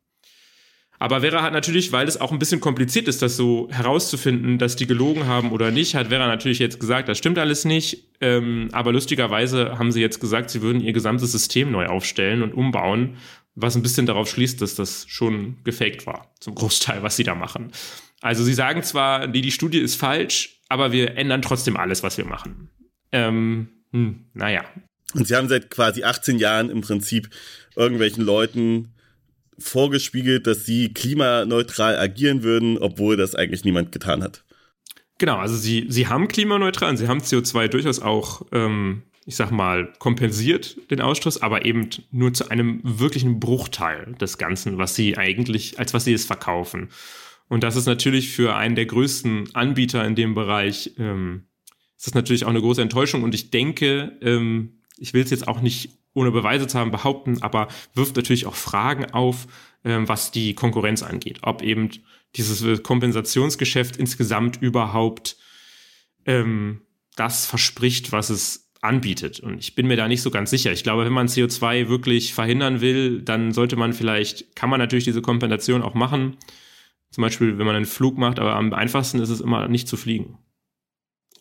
Aber 1.02 1.22
Vera 1.22 1.42
hat 1.42 1.54
natürlich, 1.54 1.92
weil 1.92 2.08
es 2.08 2.22
auch 2.22 2.32
ein 2.32 2.38
bisschen 2.38 2.62
kompliziert 2.62 3.08
ist, 3.08 3.24
das 3.24 3.36
so 3.36 3.68
herauszufinden, 3.72 4.60
dass 4.60 4.76
die 4.76 4.86
gelogen 4.86 5.26
haben 5.26 5.52
oder 5.52 5.72
nicht, 5.72 5.96
hat 5.96 6.10
Vera 6.10 6.28
natürlich 6.28 6.60
jetzt 6.60 6.80
gesagt, 6.80 7.10
das 7.10 7.18
stimmt 7.18 7.40
alles 7.40 7.66
nicht. 7.66 8.08
Ähm, 8.22 8.70
aber 8.72 8.92
lustigerweise 8.92 9.80
haben 9.80 9.92
sie 9.92 10.00
jetzt 10.00 10.20
gesagt, 10.20 10.52
sie 10.52 10.62
würden 10.62 10.80
ihr 10.80 10.94
gesamtes 10.94 11.32
System 11.32 11.72
neu 11.72 11.88
aufstellen 11.88 12.44
und 12.44 12.54
umbauen, 12.54 13.18
was 13.56 13.76
ein 13.76 13.84
bisschen 13.84 14.06
darauf 14.06 14.30
schließt, 14.30 14.62
dass 14.62 14.76
das 14.76 15.06
schon 15.08 15.58
gefaked 15.64 16.06
war, 16.06 16.34
zum 16.40 16.56
Großteil, 16.56 17.04
was 17.04 17.16
sie 17.16 17.24
da 17.24 17.36
machen. 17.36 17.72
Also 18.22 18.44
sie 18.44 18.54
sagen 18.54 18.84
zwar, 18.84 19.28
die, 19.28 19.42
die 19.42 19.52
Studie 19.52 19.80
ist 19.80 19.96
falsch, 19.96 20.62
aber 20.70 20.92
wir 20.92 21.18
ändern 21.18 21.42
trotzdem 21.42 21.76
alles, 21.76 22.04
was 22.04 22.18
wir 22.18 22.26
machen. 22.26 22.70
Ähm, 23.12 23.70
hm, 23.92 24.26
naja, 24.34 24.64
und 25.14 25.28
sie 25.28 25.36
haben 25.36 25.50
seit 25.50 25.70
quasi 25.70 26.04
18 26.04 26.40
Jahren 26.40 26.70
im 26.70 26.82
Prinzip 26.82 27.30
irgendwelchen 27.76 28.24
Leuten 28.24 28.94
vorgespiegelt, 29.58 30.48
dass 30.48 30.66
sie 30.66 30.94
klimaneutral 30.94 31.98
agieren 31.98 32.44
würden, 32.44 32.78
obwohl 32.78 33.18
das 33.18 33.36
eigentlich 33.36 33.64
niemand 33.64 33.92
getan 33.92 34.24
hat. 34.24 34.44
Genau, 35.18 35.38
also 35.38 35.56
sie, 35.56 35.86
sie 35.90 36.08
haben 36.08 36.28
klimaneutral 36.28 36.90
und 36.90 36.98
sie 36.98 37.08
haben 37.08 37.20
CO2 37.20 37.68
durchaus 37.68 38.00
auch, 38.00 38.46
ähm, 38.52 39.04
ich 39.32 39.38
sag 39.38 39.50
mal, 39.50 39.94
kompensiert, 39.98 40.76
den 40.92 41.00
Ausstoß, 41.00 41.42
aber 41.42 41.64
eben 41.64 41.88
nur 42.12 42.34
zu 42.34 42.52
einem 42.52 42.82
wirklichen 42.84 43.40
Bruchteil 43.40 44.14
des 44.20 44.38
Ganzen, 44.38 44.78
was 44.78 44.94
sie 44.94 45.18
eigentlich, 45.18 45.80
als 45.80 45.94
was 45.94 46.04
sie 46.04 46.12
es 46.12 46.26
verkaufen. 46.26 46.90
Und 47.48 47.64
das 47.64 47.78
ist 47.78 47.86
natürlich 47.86 48.32
für 48.32 48.56
einen 48.58 48.76
der 48.76 48.88
größten 48.88 49.56
Anbieter 49.56 50.06
in 50.06 50.16
dem 50.16 50.36
Bereich, 50.36 50.96
ähm, 50.98 51.46
ist 51.96 52.08
das 52.08 52.14
natürlich 52.14 52.44
auch 52.44 52.50
eine 52.50 52.60
große 52.60 52.82
Enttäuschung. 52.82 53.24
Und 53.24 53.34
ich 53.34 53.52
denke, 53.52 54.18
ähm, 54.22 54.82
ich 54.98 55.14
will 55.14 55.24
es 55.24 55.30
jetzt 55.30 55.48
auch 55.48 55.62
nicht 55.62 55.92
ohne 56.14 56.32
Beweise 56.32 56.68
zu 56.68 56.78
haben 56.78 56.92
behaupten, 56.92 57.42
aber 57.42 57.70
wirft 57.94 58.18
natürlich 58.18 58.48
auch 58.48 58.56
Fragen 58.56 59.14
auf, 59.14 59.48
ähm, 59.86 60.10
was 60.10 60.32
die 60.32 60.56
Konkurrenz 60.56 61.04
angeht. 61.04 61.40
Ob 61.44 61.62
eben 61.62 61.90
dieses 62.36 62.84
Kompensationsgeschäft 62.84 63.96
insgesamt 63.96 64.62
überhaupt 64.62 65.38
ähm, 66.26 66.82
das 67.16 67.46
verspricht, 67.46 68.12
was 68.12 68.30
es 68.30 68.71
anbietet. 68.82 69.40
Und 69.40 69.60
ich 69.60 69.76
bin 69.76 69.88
mir 69.88 69.96
da 69.96 70.08
nicht 70.08 70.22
so 70.22 70.32
ganz 70.32 70.50
sicher. 70.50 70.72
Ich 70.72 70.84
glaube, 70.84 71.06
wenn 71.06 71.14
man 71.14 71.28
CO2 71.28 71.88
wirklich 71.88 72.34
verhindern 72.34 72.82
will, 72.82 73.22
dann 73.22 73.52
sollte 73.52 73.76
man 73.76 73.94
vielleicht, 73.94 74.56
kann 74.56 74.70
man 74.70 74.80
natürlich 74.80 75.06
diese 75.06 75.22
Kompensation 75.22 75.84
auch 75.84 75.94
machen. 75.94 76.38
Zum 77.12 77.22
Beispiel, 77.22 77.58
wenn 77.58 77.66
man 77.66 77.76
einen 77.76 77.86
Flug 77.86 78.18
macht, 78.18 78.40
aber 78.40 78.56
am 78.56 78.74
einfachsten 78.74 79.20
ist 79.20 79.30
es 79.30 79.42
immer 79.42 79.68
nicht 79.68 79.88
zu 79.88 79.98
fliegen 79.98 80.38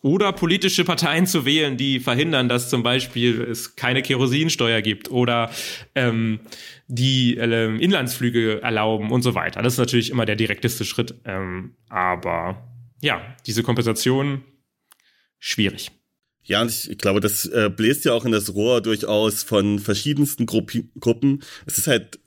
oder 0.01 0.33
politische 0.33 0.83
Parteien 0.83 1.27
zu 1.27 1.45
wählen, 1.45 1.77
die 1.77 1.99
verhindern, 1.99 2.49
dass 2.49 2.69
zum 2.69 2.83
Beispiel 2.83 3.41
es 3.41 3.75
keine 3.75 4.01
Kerosinsteuer 4.01 4.81
gibt 4.81 5.11
oder 5.11 5.51
ähm, 5.95 6.39
die 6.87 7.37
äh, 7.37 7.75
Inlandsflüge 7.77 8.61
erlauben 8.61 9.11
und 9.11 9.21
so 9.21 9.35
weiter. 9.35 9.61
Das 9.61 9.73
ist 9.73 9.79
natürlich 9.79 10.09
immer 10.09 10.25
der 10.25 10.35
direkteste 10.35 10.85
Schritt. 10.85 11.15
Ähm, 11.25 11.75
aber 11.89 12.67
ja, 13.01 13.21
diese 13.45 13.63
Kompensation 13.63 14.43
schwierig. 15.39 15.91
Ja, 16.43 16.61
und 16.61 16.71
ich, 16.71 16.97
glaube, 16.97 17.19
das 17.19 17.45
äh, 17.45 17.69
bläst 17.75 18.05
ja 18.05 18.13
auch 18.13 18.25
in 18.25 18.31
das 18.31 18.53
Rohr 18.53 18.81
durchaus 18.81 19.43
von 19.43 19.79
verschiedensten 19.79 20.45
Gruppi 20.45 20.89
Gruppen. 20.99 21.43
Es 21.65 21.77
ist 21.77 21.87
halt 21.87 22.19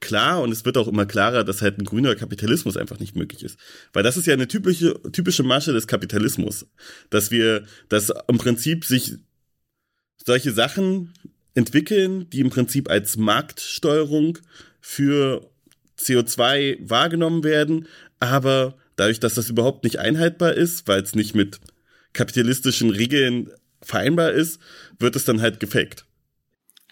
klar 0.00 0.42
und 0.42 0.50
es 0.50 0.64
wird 0.64 0.76
auch 0.76 0.88
immer 0.88 1.06
klarer, 1.06 1.44
dass 1.44 1.62
halt 1.62 1.78
ein 1.78 1.84
grüner 1.84 2.16
Kapitalismus 2.16 2.76
einfach 2.76 2.98
nicht 2.98 3.14
möglich 3.14 3.44
ist. 3.44 3.58
Weil 3.92 4.02
das 4.02 4.16
ist 4.16 4.26
ja 4.26 4.32
eine 4.32 4.48
typische, 4.48 5.00
typische 5.12 5.42
Masche 5.42 5.72
des 5.72 5.86
Kapitalismus. 5.86 6.66
Dass 7.10 7.30
wir, 7.30 7.64
dass 7.88 8.12
im 8.26 8.38
Prinzip 8.38 8.84
sich 8.84 9.14
solche 10.16 10.52
Sachen 10.52 11.12
entwickeln, 11.54 12.28
die 12.30 12.40
im 12.40 12.50
Prinzip 12.50 12.90
als 12.90 13.16
Marktsteuerung 13.16 14.38
für 14.80 15.50
CO2 15.98 16.78
wahrgenommen 16.88 17.44
werden, 17.44 17.86
aber 18.18 18.76
dadurch, 18.96 19.20
dass 19.20 19.34
das 19.34 19.50
überhaupt 19.50 19.84
nicht 19.84 19.98
einhaltbar 19.98 20.54
ist, 20.54 20.88
weil 20.88 21.02
es 21.02 21.14
nicht 21.14 21.34
mit 21.34 21.60
kapitalistischen 22.12 22.90
Regeln 22.90 23.50
vereinbar 23.82 24.32
ist, 24.32 24.60
wird 24.98 25.16
es 25.16 25.24
dann 25.24 25.40
halt 25.40 25.60
gefaked. 25.60 26.04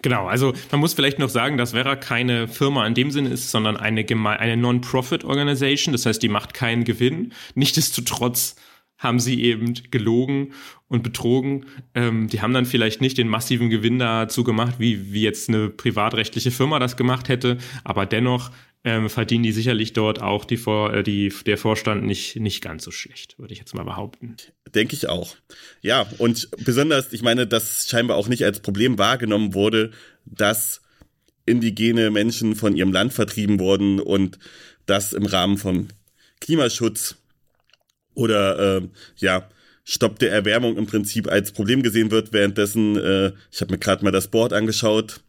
Genau, 0.01 0.27
also 0.27 0.55
man 0.71 0.81
muss 0.81 0.95
vielleicht 0.95 1.19
noch 1.19 1.29
sagen, 1.29 1.57
dass 1.57 1.73
Vera 1.73 1.97
keine 1.97 2.47
Firma 2.47 2.87
in 2.87 2.95
dem 2.95 3.11
Sinne 3.11 3.31
ist, 3.31 3.51
sondern 3.51 3.77
eine, 3.77 4.07
eine 4.39 4.57
Non-Profit-Organisation. 4.57 5.93
Das 5.93 6.07
heißt, 6.07 6.23
die 6.23 6.29
macht 6.29 6.55
keinen 6.55 6.85
Gewinn. 6.85 7.33
Nichtsdestotrotz 7.55 8.55
haben 8.99 9.21
sie 9.21 9.43
eben 9.43 9.75
gelogen 9.91 10.53
und 10.89 11.03
betrogen. 11.03 11.67
Ähm, 11.95 12.29
die 12.29 12.43
haben 12.43 12.53
dann 12.53 12.67
vielleicht 12.67 13.01
nicht 13.01 13.17
den 13.17 13.29
massiven 13.29 13.71
Gewinn 13.71 13.99
dazu 13.99 14.45
gemacht, 14.45 14.75
wie, 14.79 15.13
wie 15.13 15.23
jetzt 15.23 15.49
eine 15.49 15.69
privatrechtliche 15.71 16.51
Firma 16.51 16.79
das 16.79 16.97
gemacht 16.97 17.29
hätte, 17.29 17.59
aber 17.85 18.07
dennoch 18.07 18.51
ähm, 18.85 19.09
verdienen 19.09 19.43
die 19.43 19.53
sicherlich 19.53 19.93
dort 19.93 20.23
auch 20.23 20.45
die, 20.45 20.57
Vor 20.57 20.95
äh, 20.95 21.03
die, 21.03 21.33
der 21.47 21.59
Vorstand 21.59 22.05
nicht, 22.05 22.37
nicht 22.37 22.63
ganz 22.63 22.85
so 22.85 22.91
schlecht, 22.91 23.39
würde 23.39 23.53
ich 23.53 23.59
jetzt 23.59 23.75
mal 23.75 23.85
behaupten. 23.85 24.37
Denke 24.75 24.95
ich 24.95 25.09
auch. 25.09 25.37
Ja, 25.81 26.07
und 26.19 26.49
besonders, 26.65 27.13
ich 27.13 27.23
meine, 27.23 27.47
dass 27.47 27.89
scheinbar 27.89 28.17
auch 28.17 28.29
nicht 28.29 28.45
als 28.45 28.61
Problem 28.61 28.99
wahrgenommen 28.99 29.55
wurde, 29.55 29.91
dass 30.25 30.81
indigene 31.45 32.11
Menschen 32.11 32.55
von 32.55 32.77
ihrem 32.77 32.93
Land 32.93 33.13
vertrieben 33.13 33.59
wurden 33.59 34.01
und 34.01 34.39
das 34.87 35.13
im 35.13 35.27
Rahmen 35.27 35.59
von 35.59 35.89
Klimaschutz 36.41 37.17
oder 38.19 38.79
äh, 38.79 38.89
ja, 39.17 39.49
Stopp 39.85 40.19
der 40.19 40.33
Erwärmung 40.33 40.77
im 40.77 40.87
Prinzip 40.87 41.29
als 41.29 41.53
Problem 41.53 41.83
gesehen 41.83 42.11
wird. 42.11 42.33
Währenddessen, 42.33 42.97
äh, 42.97 43.33
ich 43.51 43.61
habe 43.61 43.73
mir 43.73 43.79
gerade 43.79 44.05
mal 44.05 44.11
das 44.11 44.29
Board 44.29 44.53
angeschaut, 44.53 45.21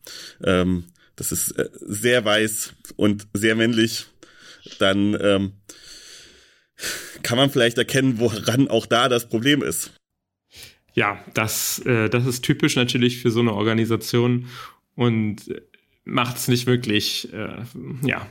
ähm, 0.43 0.86
das 1.15 1.31
ist 1.31 1.51
äh, 1.51 1.69
sehr 1.79 2.25
weiß 2.25 2.74
und 2.96 3.27
sehr 3.34 3.55
männlich. 3.55 4.08
Dann 4.79 5.17
ähm, 5.22 5.53
kann 7.22 7.38
man 7.38 7.51
vielleicht 7.51 7.77
erkennen, 7.77 8.19
woran 8.19 8.67
auch 8.67 8.86
da 8.86 9.08
das 9.08 9.29
Problem 9.29 9.62
ist. 9.62 9.91
Ja, 10.93 11.24
das, 11.34 11.79
äh, 11.86 12.10
das 12.10 12.25
ist 12.25 12.43
typisch 12.43 12.75
natürlich 12.75 13.22
für 13.22 13.29
so 13.29 13.41
eine 13.41 13.53
Organisation 13.53 14.48
und 14.96 15.38
macht 16.05 16.38
es 16.38 16.48
nicht 16.48 16.65
wirklich, 16.65 17.31
äh, 17.31 17.63
ja, 18.01 18.27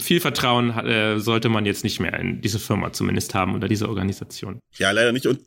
viel 0.00 0.20
Vertrauen 0.20 0.70
äh, 0.70 1.18
sollte 1.18 1.48
man 1.48 1.66
jetzt 1.66 1.84
nicht 1.84 2.00
mehr 2.00 2.18
in 2.18 2.40
diese 2.40 2.58
Firma 2.58 2.92
zumindest 2.92 3.34
haben 3.34 3.54
oder 3.54 3.68
diese 3.68 3.88
Organisation. 3.88 4.60
Ja, 4.76 4.90
leider 4.90 5.12
nicht. 5.12 5.26
Und 5.26 5.40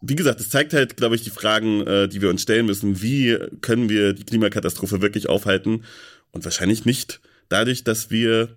wie 0.00 0.16
gesagt, 0.16 0.40
es 0.40 0.50
zeigt 0.50 0.74
halt, 0.74 0.96
glaube 0.96 1.14
ich, 1.14 1.22
die 1.22 1.30
Fragen, 1.30 1.86
äh, 1.86 2.08
die 2.08 2.20
wir 2.20 2.28
uns 2.28 2.42
stellen 2.42 2.66
müssen. 2.66 3.00
Wie 3.00 3.38
können 3.62 3.88
wir 3.88 4.12
die 4.12 4.24
Klimakatastrophe 4.24 5.00
wirklich 5.00 5.28
aufhalten? 5.28 5.84
Und 6.30 6.44
wahrscheinlich 6.44 6.84
nicht 6.84 7.20
dadurch, 7.48 7.84
dass 7.84 8.10
wir 8.10 8.56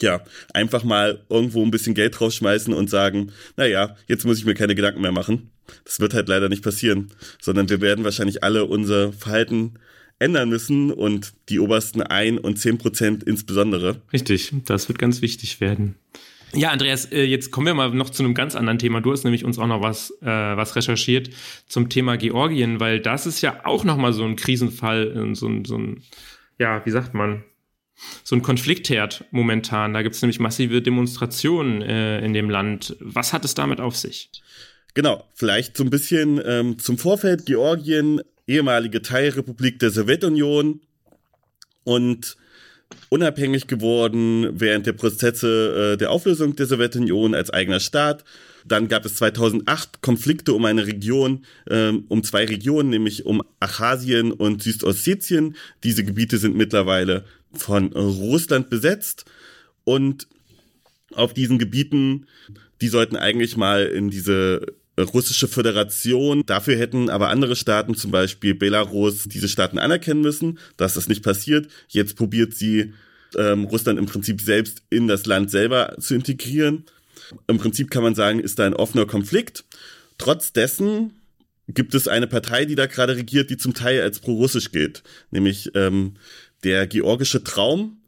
ja, 0.00 0.22
einfach 0.52 0.82
mal 0.84 1.24
irgendwo 1.28 1.62
ein 1.62 1.70
bisschen 1.70 1.94
Geld 1.94 2.20
rausschmeißen 2.20 2.74
und 2.74 2.90
sagen, 2.90 3.32
na 3.56 3.66
ja, 3.66 3.96
jetzt 4.08 4.24
muss 4.24 4.38
ich 4.38 4.44
mir 4.44 4.54
keine 4.54 4.74
Gedanken 4.74 5.00
mehr 5.00 5.12
machen. 5.12 5.50
Das 5.84 6.00
wird 6.00 6.12
halt 6.12 6.28
leider 6.28 6.48
nicht 6.48 6.64
passieren, 6.64 7.12
sondern 7.40 7.68
wir 7.68 7.80
werden 7.80 8.04
wahrscheinlich 8.04 8.42
alle 8.42 8.64
unser 8.64 9.12
Verhalten 9.12 9.78
ändern 10.22 10.48
müssen 10.48 10.90
und 10.90 11.34
die 11.48 11.58
obersten 11.58 12.02
ein 12.02 12.38
und 12.38 12.58
zehn 12.58 12.78
Prozent 12.78 13.22
insbesondere. 13.22 14.00
Richtig, 14.12 14.52
das 14.64 14.88
wird 14.88 14.98
ganz 14.98 15.20
wichtig 15.20 15.60
werden. 15.60 15.96
Ja, 16.54 16.70
Andreas, 16.70 17.06
äh, 17.06 17.24
jetzt 17.24 17.50
kommen 17.50 17.66
wir 17.66 17.74
mal 17.74 17.90
noch 17.90 18.10
zu 18.10 18.22
einem 18.22 18.34
ganz 18.34 18.54
anderen 18.54 18.78
Thema. 18.78 19.00
Du 19.00 19.10
hast 19.10 19.24
nämlich 19.24 19.44
uns 19.44 19.58
auch 19.58 19.66
noch 19.66 19.80
was, 19.80 20.10
äh, 20.20 20.26
was 20.26 20.76
recherchiert 20.76 21.30
zum 21.66 21.88
Thema 21.88 22.16
Georgien, 22.16 22.78
weil 22.78 23.00
das 23.00 23.26
ist 23.26 23.40
ja 23.40 23.64
auch 23.64 23.84
nochmal 23.84 24.12
so 24.12 24.24
ein 24.24 24.36
Krisenfall, 24.36 25.16
äh, 25.16 25.34
so 25.34 25.48
ein, 25.48 25.64
so 25.64 25.78
ein, 25.78 26.02
ja, 26.58 26.84
wie 26.84 26.90
sagt 26.90 27.14
man, 27.14 27.42
so 28.22 28.36
ein 28.36 28.42
Konfliktherd 28.42 29.24
momentan. 29.30 29.94
Da 29.94 30.02
gibt 30.02 30.14
es 30.14 30.22
nämlich 30.22 30.40
massive 30.40 30.82
Demonstrationen 30.82 31.80
äh, 31.80 32.24
in 32.24 32.34
dem 32.34 32.50
Land. 32.50 32.96
Was 33.00 33.32
hat 33.32 33.44
es 33.44 33.54
damit 33.54 33.80
auf 33.80 33.96
sich? 33.96 34.30
Genau, 34.94 35.24
vielleicht 35.34 35.76
so 35.78 35.84
ein 35.84 35.90
bisschen 35.90 36.40
ähm, 36.44 36.78
zum 36.78 36.98
Vorfeld. 36.98 37.46
Georgien 37.46 38.20
ehemalige 38.46 39.02
Teilrepublik 39.02 39.78
der 39.78 39.90
Sowjetunion 39.90 40.80
und 41.84 42.36
unabhängig 43.08 43.66
geworden 43.66 44.48
während 44.60 44.86
der 44.86 44.92
Prozesse 44.92 45.92
äh, 45.94 45.96
der 45.96 46.10
Auflösung 46.10 46.56
der 46.56 46.66
Sowjetunion 46.66 47.34
als 47.34 47.50
eigener 47.50 47.80
Staat. 47.80 48.24
Dann 48.64 48.88
gab 48.88 49.04
es 49.04 49.16
2008 49.16 50.02
Konflikte 50.02 50.52
um 50.52 50.64
eine 50.64 50.86
Region, 50.86 51.44
ähm, 51.68 52.04
um 52.08 52.22
zwei 52.22 52.44
Regionen, 52.44 52.90
nämlich 52.90 53.26
um 53.26 53.42
Abchasien 53.60 54.32
und 54.32 54.62
Südossetien. 54.62 55.56
Diese 55.82 56.04
Gebiete 56.04 56.38
sind 56.38 56.56
mittlerweile 56.56 57.24
von 57.52 57.92
Russland 57.92 58.70
besetzt 58.70 59.24
und 59.84 60.28
auf 61.14 61.34
diesen 61.34 61.58
Gebieten, 61.58 62.26
die 62.80 62.88
sollten 62.88 63.16
eigentlich 63.16 63.56
mal 63.56 63.84
in 63.84 64.10
diese 64.10 64.66
russische 64.98 65.48
Föderation. 65.48 66.42
Dafür 66.46 66.76
hätten 66.76 67.10
aber 67.10 67.28
andere 67.28 67.56
Staaten, 67.56 67.94
zum 67.94 68.10
Beispiel 68.10 68.54
Belarus, 68.54 69.24
diese 69.24 69.48
Staaten 69.48 69.78
anerkennen 69.78 70.20
müssen. 70.20 70.58
das 70.76 71.08
nicht 71.08 71.22
passiert. 71.22 71.68
Jetzt 71.88 72.16
probiert 72.16 72.54
sie 72.54 72.92
ähm, 73.36 73.64
Russland 73.64 73.98
im 73.98 74.06
Prinzip 74.06 74.40
selbst 74.40 74.82
in 74.90 75.08
das 75.08 75.26
Land 75.26 75.50
selber 75.50 75.96
zu 75.98 76.14
integrieren. 76.14 76.84
Im 77.46 77.58
Prinzip 77.58 77.90
kann 77.90 78.02
man 78.02 78.14
sagen, 78.14 78.40
ist 78.40 78.58
da 78.58 78.66
ein 78.66 78.74
offener 78.74 79.06
Konflikt. 79.06 79.64
Trotz 80.18 80.52
dessen 80.52 81.12
gibt 81.68 81.94
es 81.94 82.08
eine 82.08 82.26
Partei, 82.26 82.64
die 82.64 82.74
da 82.74 82.86
gerade 82.86 83.16
regiert, 83.16 83.50
die 83.50 83.56
zum 83.56 83.74
Teil 83.74 84.02
als 84.02 84.18
pro-russisch 84.18 84.72
gilt, 84.72 85.02
nämlich 85.30 85.70
ähm, 85.74 86.14
der 86.64 86.86
georgische 86.86 87.42
Traum. 87.42 87.98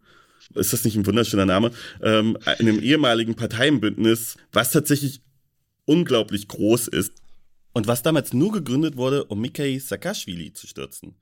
Ist 0.54 0.72
das 0.72 0.84
nicht 0.84 0.96
ein 0.96 1.06
wunderschöner 1.06 1.46
Name? 1.46 1.70
Ähm, 2.02 2.36
in 2.58 2.68
einem 2.68 2.80
ehemaligen 2.80 3.34
Parteienbündnis, 3.34 4.36
was 4.52 4.70
tatsächlich 4.70 5.22
unglaublich 5.86 6.48
groß 6.48 6.88
ist 6.88 7.12
und 7.72 7.86
was 7.86 8.02
damals 8.02 8.32
nur 8.32 8.52
gegründet 8.52 8.96
wurde, 8.96 9.24
um 9.24 9.40
Mikhail 9.40 9.78
Saakashvili 9.78 10.52
zu 10.52 10.66
stürzen, 10.66 11.16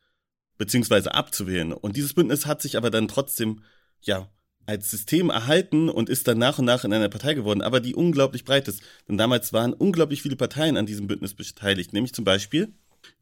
beziehungsweise 0.59 1.15
abzuwählen. 1.15 1.73
Und 1.73 1.97
dieses 1.97 2.15
Bündnis 2.15 2.47
hat 2.47 2.63
sich 2.63 2.77
aber 2.77 2.91
dann 2.91 3.09
trotzdem, 3.09 3.63
ja, 4.01 4.31
als 4.67 4.91
System 4.91 5.31
erhalten 5.31 5.89
und 5.89 6.09
ist 6.09 6.29
dann 6.29 6.39
nach 6.39 6.59
und 6.59 6.67
nach 6.67 6.85
in 6.85 6.93
einer 6.93 7.09
Partei 7.09 7.35
geworden, 7.35 7.63
aber 7.63 7.81
die 7.81 7.95
unglaublich 7.95 8.45
breit 8.45 8.69
ist. 8.69 8.83
Denn 9.09 9.19
damals 9.19 9.53
waren 9.53 9.73
unglaublich 9.73 10.23
viele 10.23 10.37
Parteien 10.37 10.77
an 10.77 10.87
diesem 10.87 11.09
Bündnis 11.09 11.35
beteiligt, 11.35 11.93
nämlich 11.93 12.13
zum 12.13 12.25
Beispiel 12.25 12.73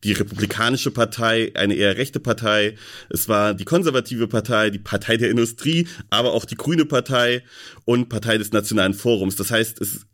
die 0.05 0.13
Republikanische 0.13 0.91
Partei, 0.91 1.53
eine 1.55 1.75
eher 1.75 1.97
rechte 1.97 2.21
Partei, 2.21 2.77
es 3.09 3.29
war 3.29 3.55
die 3.55 3.65
konservative 3.65 4.29
Partei, 4.29 4.69
die 4.69 4.79
Partei 4.79 5.17
der 5.17 5.31
Industrie, 5.31 5.89
aber 6.11 6.33
auch 6.33 6.45
die 6.45 6.57
Grüne 6.57 6.85
Partei 6.85 7.43
und 7.87 8.09
Partei 8.09 8.37
des 8.37 8.53
Nationalen 8.53 8.93
Forums. 8.93 9.37
Das 9.37 9.51
heißt, 9.51 9.81
es 9.81 10.07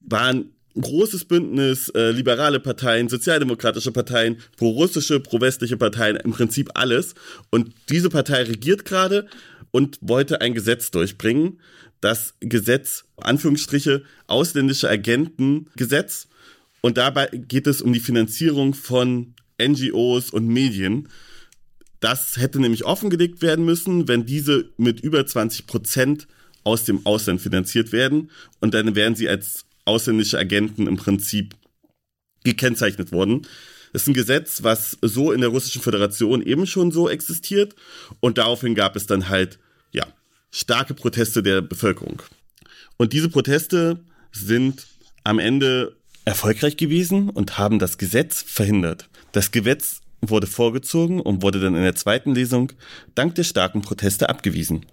war 0.00 0.26
ein 0.26 0.50
großes 0.80 1.24
Bündnis, 1.24 1.88
äh, 1.90 2.10
liberale 2.10 2.60
Parteien, 2.60 3.08
sozialdemokratische 3.08 3.92
Parteien, 3.92 4.38
pro-russische, 4.56 5.20
pro-westliche 5.20 5.76
Parteien, 5.76 6.16
im 6.16 6.32
Prinzip 6.32 6.70
alles. 6.74 7.14
Und 7.50 7.72
diese 7.88 8.08
Partei 8.08 8.42
regiert 8.44 8.84
gerade 8.84 9.26
und 9.70 9.98
wollte 10.00 10.40
ein 10.40 10.54
Gesetz 10.54 10.90
durchbringen. 10.90 11.60
Das 12.00 12.34
Gesetz, 12.40 13.04
Anführungsstriche, 13.16 14.04
ausländische 14.26 14.88
Agentengesetz. 14.88 16.28
Und 16.80 16.96
dabei 16.96 17.26
geht 17.26 17.66
es 17.66 17.82
um 17.82 17.92
die 17.92 18.00
Finanzierung 18.00 18.74
von 18.74 19.34
NGOs 19.60 20.30
und 20.30 20.46
Medien. 20.46 21.08
Das 22.00 22.38
hätte 22.38 22.60
nämlich 22.60 22.86
offengelegt 22.86 23.42
werden 23.42 23.66
müssen, 23.66 24.08
wenn 24.08 24.24
diese 24.24 24.70
mit 24.78 25.00
über 25.00 25.26
20 25.26 25.66
Prozent 25.66 26.26
aus 26.64 26.84
dem 26.84 27.04
Ausland 27.04 27.40
finanziert 27.40 27.92
werden. 27.92 28.30
Und 28.60 28.72
dann 28.72 28.94
wären 28.94 29.14
sie 29.14 29.28
als 29.28 29.66
ausländische 29.90 30.38
Agenten 30.38 30.86
im 30.86 30.96
Prinzip 30.96 31.54
gekennzeichnet 32.44 33.12
worden. 33.12 33.46
Das 33.92 34.02
ist 34.02 34.08
ein 34.08 34.14
Gesetz, 34.14 34.62
was 34.62 34.96
so 35.02 35.32
in 35.32 35.40
der 35.40 35.50
Russischen 35.50 35.82
Föderation 35.82 36.42
eben 36.42 36.66
schon 36.66 36.92
so 36.92 37.08
existiert. 37.08 37.74
Und 38.20 38.38
daraufhin 38.38 38.74
gab 38.74 38.96
es 38.96 39.06
dann 39.06 39.28
halt, 39.28 39.58
ja, 39.92 40.06
starke 40.50 40.94
Proteste 40.94 41.42
der 41.42 41.60
Bevölkerung. 41.60 42.22
Und 42.96 43.12
diese 43.12 43.28
Proteste 43.28 44.00
sind 44.32 44.86
am 45.24 45.38
Ende 45.38 45.96
erfolgreich 46.24 46.76
gewesen 46.76 47.30
und 47.30 47.58
haben 47.58 47.78
das 47.78 47.98
Gesetz 47.98 48.42
verhindert. 48.42 49.08
Das 49.32 49.50
Gesetz 49.50 50.00
wurde 50.20 50.46
vorgezogen 50.46 51.20
und 51.20 51.42
wurde 51.42 51.60
dann 51.60 51.74
in 51.74 51.82
der 51.82 51.94
zweiten 51.96 52.34
Lesung 52.34 52.72
dank 53.14 53.34
der 53.34 53.44
starken 53.44 53.82
Proteste 53.82 54.28
abgewiesen 54.28 54.86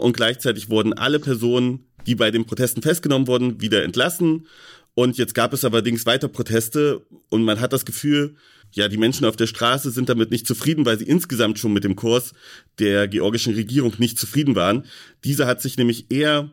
und 0.00 0.16
gleichzeitig 0.16 0.70
wurden 0.70 0.94
alle 0.94 1.20
Personen, 1.20 1.84
die 2.06 2.14
bei 2.14 2.30
den 2.30 2.46
Protesten 2.46 2.82
festgenommen 2.82 3.26
wurden, 3.26 3.60
wieder 3.60 3.82
entlassen. 3.82 4.46
Und 4.94 5.18
jetzt 5.18 5.34
gab 5.34 5.52
es 5.52 5.64
allerdings 5.64 6.06
weiter 6.06 6.28
Proteste 6.28 7.06
und 7.28 7.44
man 7.44 7.60
hat 7.60 7.72
das 7.72 7.84
Gefühl, 7.84 8.36
ja, 8.72 8.88
die 8.88 8.98
Menschen 8.98 9.24
auf 9.24 9.36
der 9.36 9.46
Straße 9.46 9.90
sind 9.90 10.08
damit 10.08 10.30
nicht 10.30 10.46
zufrieden, 10.46 10.86
weil 10.86 10.98
sie 10.98 11.04
insgesamt 11.06 11.58
schon 11.58 11.72
mit 11.72 11.84
dem 11.84 11.96
Kurs 11.96 12.32
der 12.78 13.08
georgischen 13.08 13.54
Regierung 13.54 13.94
nicht 13.98 14.18
zufrieden 14.18 14.54
waren. 14.54 14.84
Diese 15.24 15.46
hat 15.46 15.60
sich 15.60 15.76
nämlich 15.76 16.10
eher 16.10 16.50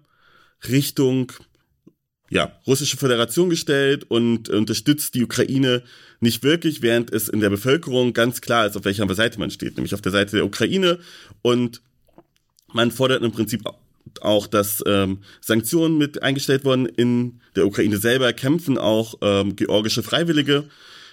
Richtung 0.67 1.31
ja, 2.29 2.59
russische 2.65 2.97
Föderation 2.97 3.49
gestellt 3.49 4.05
und 4.09 4.49
unterstützt 4.49 5.15
die 5.15 5.23
Ukraine 5.23 5.83
nicht 6.19 6.43
wirklich, 6.43 6.81
während 6.81 7.11
es 7.13 7.29
in 7.29 7.39
der 7.39 7.49
Bevölkerung 7.49 8.13
ganz 8.13 8.41
klar 8.41 8.67
ist, 8.67 8.75
auf 8.75 8.85
welcher 8.85 9.13
Seite 9.13 9.39
man 9.39 9.51
steht, 9.51 9.77
nämlich 9.77 9.93
auf 9.93 10.01
der 10.01 10.11
Seite 10.11 10.35
der 10.37 10.45
Ukraine 10.45 10.99
und 11.41 11.81
man 12.73 12.91
fordert 12.91 13.23
im 13.23 13.31
Prinzip 13.31 13.63
auch, 14.21 14.47
dass 14.47 14.83
ähm, 14.85 15.19
Sanktionen 15.41 15.97
mit 15.97 16.23
eingestellt 16.23 16.65
wurden. 16.65 16.85
In 16.85 17.39
der 17.55 17.65
Ukraine 17.65 17.97
selber 17.97 18.33
kämpfen 18.33 18.77
auch 18.77 19.15
ähm, 19.21 19.55
georgische 19.55 20.03
Freiwillige 20.03 20.69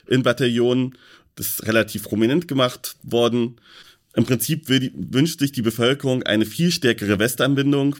in 0.06 0.22
Bataillonen. 0.22 0.96
Das 1.36 1.46
ist 1.48 1.66
relativ 1.66 2.04
prominent 2.04 2.48
gemacht 2.48 2.96
worden. 3.02 3.56
Im 4.14 4.24
Prinzip 4.24 4.66
die, 4.66 4.92
wünscht 4.94 5.40
sich 5.40 5.52
die 5.52 5.62
Bevölkerung 5.62 6.22
eine 6.22 6.46
viel 6.46 6.70
stärkere 6.70 7.18
Westanbindung, 7.18 7.96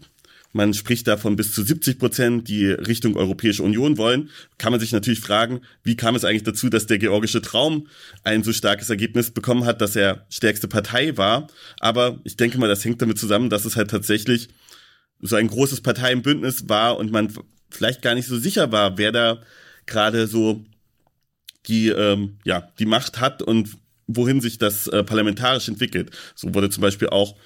Man 0.56 0.72
spricht 0.72 1.08
davon 1.08 1.34
bis 1.34 1.52
zu 1.52 1.64
70 1.64 1.98
Prozent, 1.98 2.48
die 2.48 2.68
Richtung 2.68 3.16
Europäische 3.16 3.64
Union 3.64 3.98
wollen. 3.98 4.30
Kann 4.56 4.70
man 4.70 4.78
sich 4.78 4.92
natürlich 4.92 5.18
fragen, 5.18 5.62
wie 5.82 5.96
kam 5.96 6.14
es 6.14 6.24
eigentlich 6.24 6.44
dazu, 6.44 6.68
dass 6.68 6.86
der 6.86 6.98
georgische 6.98 7.42
Traum 7.42 7.88
ein 8.22 8.44
so 8.44 8.52
starkes 8.52 8.88
Ergebnis 8.88 9.32
bekommen 9.32 9.64
hat, 9.64 9.80
dass 9.80 9.96
er 9.96 10.26
stärkste 10.30 10.68
Partei 10.68 11.16
war. 11.16 11.48
Aber 11.80 12.20
ich 12.22 12.36
denke 12.36 12.58
mal, 12.58 12.68
das 12.68 12.84
hängt 12.84 13.02
damit 13.02 13.18
zusammen, 13.18 13.50
dass 13.50 13.64
es 13.64 13.74
halt 13.74 13.90
tatsächlich 13.90 14.48
so 15.26 15.36
ein 15.36 15.48
großes 15.48 15.80
Parteienbündnis 15.80 16.68
war 16.68 16.98
und 16.98 17.10
man 17.10 17.32
vielleicht 17.70 18.02
gar 18.02 18.14
nicht 18.14 18.28
so 18.28 18.38
sicher 18.38 18.70
war, 18.72 18.98
wer 18.98 19.10
da 19.10 19.40
gerade 19.86 20.26
so 20.26 20.64
die, 21.66 21.88
ähm, 21.88 22.38
ja, 22.44 22.68
die 22.78 22.86
Macht 22.86 23.20
hat 23.20 23.42
und 23.42 23.70
wohin 24.06 24.42
sich 24.42 24.58
das 24.58 24.86
äh, 24.86 25.02
parlamentarisch 25.02 25.68
entwickelt. 25.68 26.10
So 26.34 26.54
wurde 26.54 26.68
zum 26.68 26.82
Beispiel 26.82 27.08
auch 27.08 27.36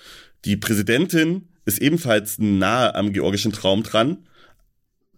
die 0.44 0.56
Präsidentin 0.56 1.48
ist 1.64 1.78
ebenfalls 1.78 2.38
nahe 2.38 2.94
am 2.94 3.12
georgischen 3.12 3.52
Traum 3.52 3.82
dran. 3.82 4.26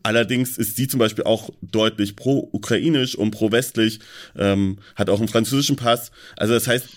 Allerdings 0.02 0.58
ist 0.58 0.76
sie 0.76 0.88
zum 0.88 0.98
Beispiel 0.98 1.24
auch 1.24 1.50
deutlich 1.62 2.16
pro-ukrainisch 2.16 3.14
und 3.14 3.30
pro-westlich, 3.30 4.00
ähm, 4.36 4.78
hat 4.96 5.08
auch 5.08 5.18
einen 5.18 5.28
französischen 5.28 5.76
Pass. 5.76 6.10
Also 6.36 6.54
das 6.54 6.66
heißt, 6.66 6.88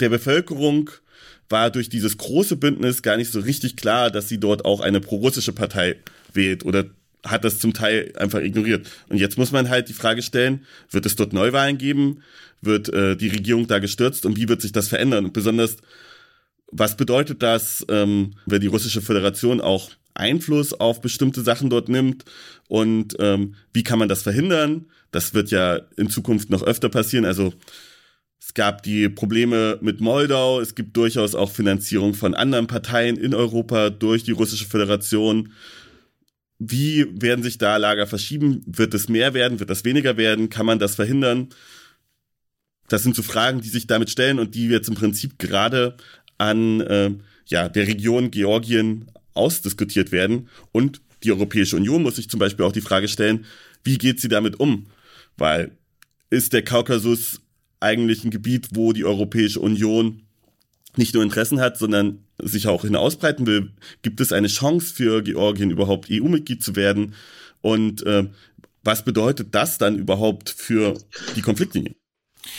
der 0.00 0.08
Bevölkerung 0.08 0.90
war 1.48 1.70
durch 1.70 1.88
dieses 1.88 2.18
große 2.18 2.56
Bündnis 2.56 3.02
gar 3.02 3.16
nicht 3.16 3.32
so 3.32 3.40
richtig 3.40 3.76
klar, 3.76 4.10
dass 4.10 4.28
sie 4.28 4.38
dort 4.38 4.64
auch 4.64 4.80
eine 4.80 5.00
pro-russische 5.00 5.52
Partei 5.52 5.96
wählt 6.32 6.64
oder 6.64 6.86
hat 7.24 7.44
das 7.44 7.58
zum 7.58 7.72
Teil 7.74 8.12
einfach 8.16 8.40
ignoriert. 8.40 8.88
Und 9.08 9.18
jetzt 9.18 9.38
muss 9.38 9.50
man 9.50 9.68
halt 9.68 9.88
die 9.88 9.94
Frage 9.94 10.22
stellen, 10.22 10.64
wird 10.90 11.06
es 11.06 11.16
dort 11.16 11.32
Neuwahlen 11.32 11.78
geben? 11.78 12.22
Wird 12.60 12.88
äh, 12.88 13.16
die 13.16 13.28
Regierung 13.28 13.66
da 13.66 13.78
gestürzt 13.78 14.26
und 14.26 14.36
wie 14.36 14.48
wird 14.48 14.62
sich 14.62 14.72
das 14.72 14.88
verändern? 14.88 15.26
Und 15.26 15.32
besonders 15.32 15.76
was 16.70 16.96
bedeutet 16.96 17.42
das, 17.42 17.84
ähm, 17.88 18.34
wenn 18.46 18.60
die 18.60 18.66
russische 18.66 19.00
Föderation 19.00 19.60
auch 19.60 19.90
Einfluss 20.14 20.72
auf 20.72 21.00
bestimmte 21.00 21.42
Sachen 21.42 21.70
dort 21.70 21.88
nimmt 21.88 22.24
und 22.68 23.16
ähm, 23.20 23.54
wie 23.72 23.84
kann 23.84 23.98
man 23.98 24.08
das 24.08 24.22
verhindern? 24.22 24.86
Das 25.10 25.32
wird 25.32 25.50
ja 25.50 25.80
in 25.96 26.10
Zukunft 26.10 26.50
noch 26.50 26.62
öfter 26.62 26.88
passieren. 26.88 27.24
Also 27.24 27.54
es 28.48 28.54
gab 28.54 28.82
die 28.82 29.10
Probleme 29.10 29.78
mit 29.82 30.00
Moldau, 30.00 30.58
es 30.58 30.74
gibt 30.74 30.96
durchaus 30.96 31.34
auch 31.34 31.50
Finanzierung 31.50 32.14
von 32.14 32.34
anderen 32.34 32.66
Parteien 32.66 33.18
in 33.18 33.34
Europa 33.34 33.90
durch 33.90 34.24
die 34.24 34.30
russische 34.30 34.64
Föderation. 34.64 35.52
Wie 36.58 37.06
werden 37.20 37.42
sich 37.42 37.58
da 37.58 37.76
Lager 37.76 38.06
verschieben? 38.06 38.62
Wird 38.66 38.94
es 38.94 39.10
mehr 39.10 39.34
werden? 39.34 39.60
Wird 39.60 39.68
das 39.68 39.84
weniger 39.84 40.16
werden? 40.16 40.48
Kann 40.48 40.64
man 40.64 40.78
das 40.78 40.94
verhindern? 40.94 41.48
Das 42.88 43.02
sind 43.02 43.14
so 43.14 43.22
Fragen, 43.22 43.60
die 43.60 43.68
sich 43.68 43.86
damit 43.86 44.08
stellen 44.08 44.38
und 44.38 44.54
die 44.54 44.66
jetzt 44.68 44.88
im 44.88 44.94
Prinzip 44.94 45.38
gerade 45.38 45.98
an 46.38 46.80
äh, 46.80 47.10
ja, 47.44 47.68
der 47.68 47.86
Region 47.86 48.30
Georgien 48.30 49.10
ausdiskutiert 49.34 50.10
werden. 50.10 50.48
Und 50.72 51.02
die 51.22 51.32
Europäische 51.32 51.76
Union 51.76 52.02
muss 52.02 52.16
sich 52.16 52.30
zum 52.30 52.40
Beispiel 52.40 52.64
auch 52.64 52.72
die 52.72 52.80
Frage 52.80 53.08
stellen, 53.08 53.44
wie 53.84 53.98
geht 53.98 54.20
sie 54.20 54.28
damit 54.28 54.58
um? 54.58 54.86
Weil 55.36 55.72
ist 56.30 56.54
der 56.54 56.62
Kaukasus 56.64 57.42
eigentlich 57.80 58.24
ein 58.24 58.30
Gebiet, 58.30 58.68
wo 58.72 58.92
die 58.92 59.04
Europäische 59.04 59.60
Union 59.60 60.22
nicht 60.96 61.14
nur 61.14 61.22
Interessen 61.22 61.60
hat, 61.60 61.78
sondern 61.78 62.24
sich 62.38 62.66
auch 62.66 62.82
hinausbreiten 62.82 63.46
will? 63.46 63.72
Gibt 64.02 64.20
es 64.20 64.32
eine 64.32 64.48
Chance 64.48 64.92
für 64.94 65.22
Georgien 65.22 65.70
überhaupt 65.70 66.08
EU-Mitglied 66.10 66.62
zu 66.62 66.76
werden? 66.76 67.14
Und 67.60 68.04
äh, 68.06 68.28
was 68.84 69.04
bedeutet 69.04 69.48
das 69.54 69.78
dann 69.78 69.98
überhaupt 69.98 70.50
für 70.50 70.98
die 71.36 71.42
Konfliktlinie? 71.42 71.94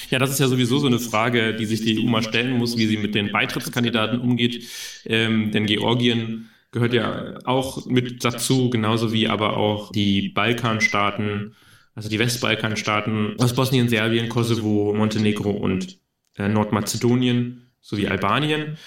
Ja, 0.09 0.19
das 0.19 0.31
ist 0.31 0.39
ja 0.39 0.47
sowieso 0.47 0.79
so 0.79 0.87
eine 0.87 0.99
Frage, 0.99 1.55
die 1.55 1.65
sich 1.65 1.81
die 1.81 1.99
EU 1.99 2.07
mal 2.07 2.23
stellen 2.23 2.57
muss, 2.57 2.77
wie 2.77 2.85
sie 2.85 2.97
mit 2.97 3.15
den 3.15 3.31
Beitrittskandidaten 3.31 4.19
umgeht. 4.19 4.67
Ähm, 5.05 5.51
denn 5.51 5.65
Georgien 5.65 6.49
gehört 6.71 6.93
ja 6.93 7.39
auch 7.45 7.85
mit 7.87 8.23
dazu, 8.23 8.69
genauso 8.69 9.11
wie 9.11 9.27
aber 9.27 9.57
auch 9.57 9.91
die 9.91 10.29
Balkanstaaten, 10.29 11.55
also 11.99 12.07
die 12.07 12.19
Westbalkanstaaten 12.19 13.35
aus 13.39 13.53
Bosnien, 13.53 13.89
Serbien, 13.89 14.29
Kosovo, 14.29 14.93
Montenegro 14.93 15.49
und 15.49 15.99
äh, 16.37 16.47
Nordmazedonien 16.47 17.73
sowie 17.81 18.07
Albanien. 18.07 18.77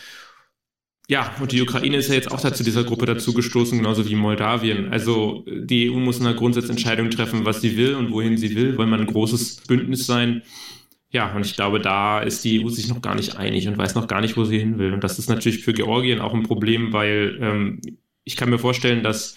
Ja, 1.11 1.35
und 1.39 1.53
die 1.53 1.61
Ukraine 1.61 1.99
ist 1.99 2.09
ja 2.09 2.15
jetzt 2.15 2.33
auch 2.33 2.41
dazu 2.41 2.65
dieser 2.65 2.85
Gruppe 2.85 3.05
dazugestoßen, 3.05 3.77
genauso 3.77 4.09
wie 4.09 4.15
Moldawien. 4.15 4.91
Also 4.91 5.45
die 5.47 5.91
EU 5.91 5.99
muss 5.99 6.23
eine 6.23 6.35
Grundsatzentscheidung 6.35 7.11
treffen, 7.11 7.45
was 7.45 7.61
sie 7.61 7.77
will 7.77 7.97
und 7.97 8.13
wohin 8.13 8.39
sie 8.39 8.57
will. 8.57 8.79
Wollen 8.79 8.89
wir 8.89 8.97
ein 8.97 9.07
großes 9.07 9.57
Bündnis 9.67 10.07
sein? 10.07 10.41
Ja, 11.11 11.37
und 11.37 11.45
ich 11.45 11.55
glaube, 11.55 11.81
da 11.81 12.21
ist 12.21 12.43
die 12.47 12.65
EU 12.65 12.71
sich 12.71 12.89
noch 12.89 13.03
gar 13.03 13.15
nicht 13.15 13.37
einig 13.37 13.69
und 13.69 13.77
weiß 13.77 13.95
noch 13.95 14.07
gar 14.07 14.23
nicht, 14.23 14.39
wo 14.39 14.45
sie 14.45 14.59
hin 14.59 14.79
will. 14.79 14.95
Und 14.95 15.05
das 15.05 15.19
ist 15.19 15.29
natürlich 15.29 15.63
für 15.63 15.75
Georgien 15.75 16.23
auch 16.23 16.33
ein 16.33 16.45
Problem, 16.45 16.95
weil 16.95 17.37
ähm, 17.43 17.83
ich 18.25 18.37
kann 18.37 18.49
mir 18.49 18.59
vorstellen, 18.59 19.03
dass 19.03 19.37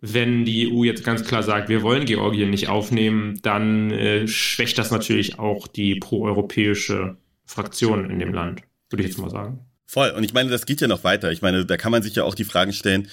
wenn 0.00 0.44
die 0.44 0.72
EU 0.72 0.84
jetzt 0.84 1.04
ganz 1.04 1.24
klar 1.24 1.42
sagt, 1.42 1.68
wir 1.68 1.82
wollen 1.82 2.04
Georgien 2.04 2.50
nicht 2.50 2.68
aufnehmen, 2.68 3.40
dann 3.42 3.90
äh, 3.90 4.28
schwächt 4.28 4.78
das 4.78 4.90
natürlich 4.90 5.38
auch 5.38 5.66
die 5.66 5.96
proeuropäische 5.96 7.16
Fraktion 7.44 8.10
in 8.10 8.18
dem 8.18 8.34
Land, 8.34 8.62
würde 8.90 9.02
ich 9.02 9.10
jetzt 9.10 9.18
mal 9.18 9.30
sagen. 9.30 9.60
Voll. 9.86 10.10
Und 10.10 10.24
ich 10.24 10.34
meine, 10.34 10.50
das 10.50 10.66
geht 10.66 10.80
ja 10.80 10.88
noch 10.88 11.04
weiter. 11.04 11.30
Ich 11.32 11.42
meine, 11.42 11.64
da 11.64 11.76
kann 11.76 11.92
man 11.92 12.02
sich 12.02 12.16
ja 12.16 12.24
auch 12.24 12.34
die 12.34 12.44
Fragen 12.44 12.72
stellen, 12.72 13.08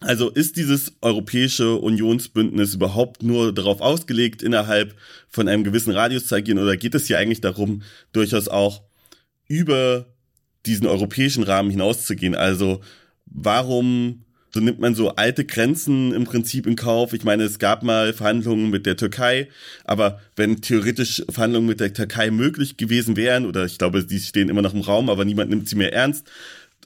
also 0.00 0.28
ist 0.28 0.56
dieses 0.56 0.92
Europäische 1.00 1.76
Unionsbündnis 1.76 2.74
überhaupt 2.74 3.22
nur 3.22 3.54
darauf 3.54 3.80
ausgelegt, 3.80 4.42
innerhalb 4.42 4.94
von 5.28 5.48
einem 5.48 5.64
gewissen 5.64 5.92
Radius 5.92 6.26
zu 6.26 6.34
agieren, 6.34 6.58
oder 6.58 6.76
geht 6.76 6.94
es 6.94 7.06
hier 7.06 7.18
eigentlich 7.18 7.40
darum, 7.40 7.82
durchaus 8.12 8.48
auch 8.48 8.82
über 9.46 10.06
diesen 10.66 10.86
europäischen 10.86 11.44
Rahmen 11.44 11.70
hinauszugehen? 11.70 12.34
Also 12.34 12.82
warum 13.24 14.25
so 14.52 14.60
nimmt 14.60 14.80
man 14.80 14.94
so 14.94 15.10
alte 15.16 15.44
Grenzen 15.44 16.12
im 16.12 16.24
Prinzip 16.24 16.66
in 16.66 16.76
Kauf. 16.76 17.12
Ich 17.12 17.24
meine, 17.24 17.44
es 17.44 17.58
gab 17.58 17.82
mal 17.82 18.12
Verhandlungen 18.12 18.70
mit 18.70 18.86
der 18.86 18.96
Türkei, 18.96 19.48
aber 19.84 20.20
wenn 20.34 20.60
theoretisch 20.60 21.24
Verhandlungen 21.28 21.66
mit 21.66 21.80
der 21.80 21.92
Türkei 21.92 22.30
möglich 22.30 22.76
gewesen 22.76 23.16
wären, 23.16 23.46
oder 23.46 23.64
ich 23.64 23.78
glaube, 23.78 24.04
die 24.04 24.20
stehen 24.20 24.48
immer 24.48 24.62
noch 24.62 24.74
im 24.74 24.80
Raum, 24.80 25.10
aber 25.10 25.24
niemand 25.24 25.50
nimmt 25.50 25.68
sie 25.68 25.76
mehr 25.76 25.92
ernst, 25.92 26.26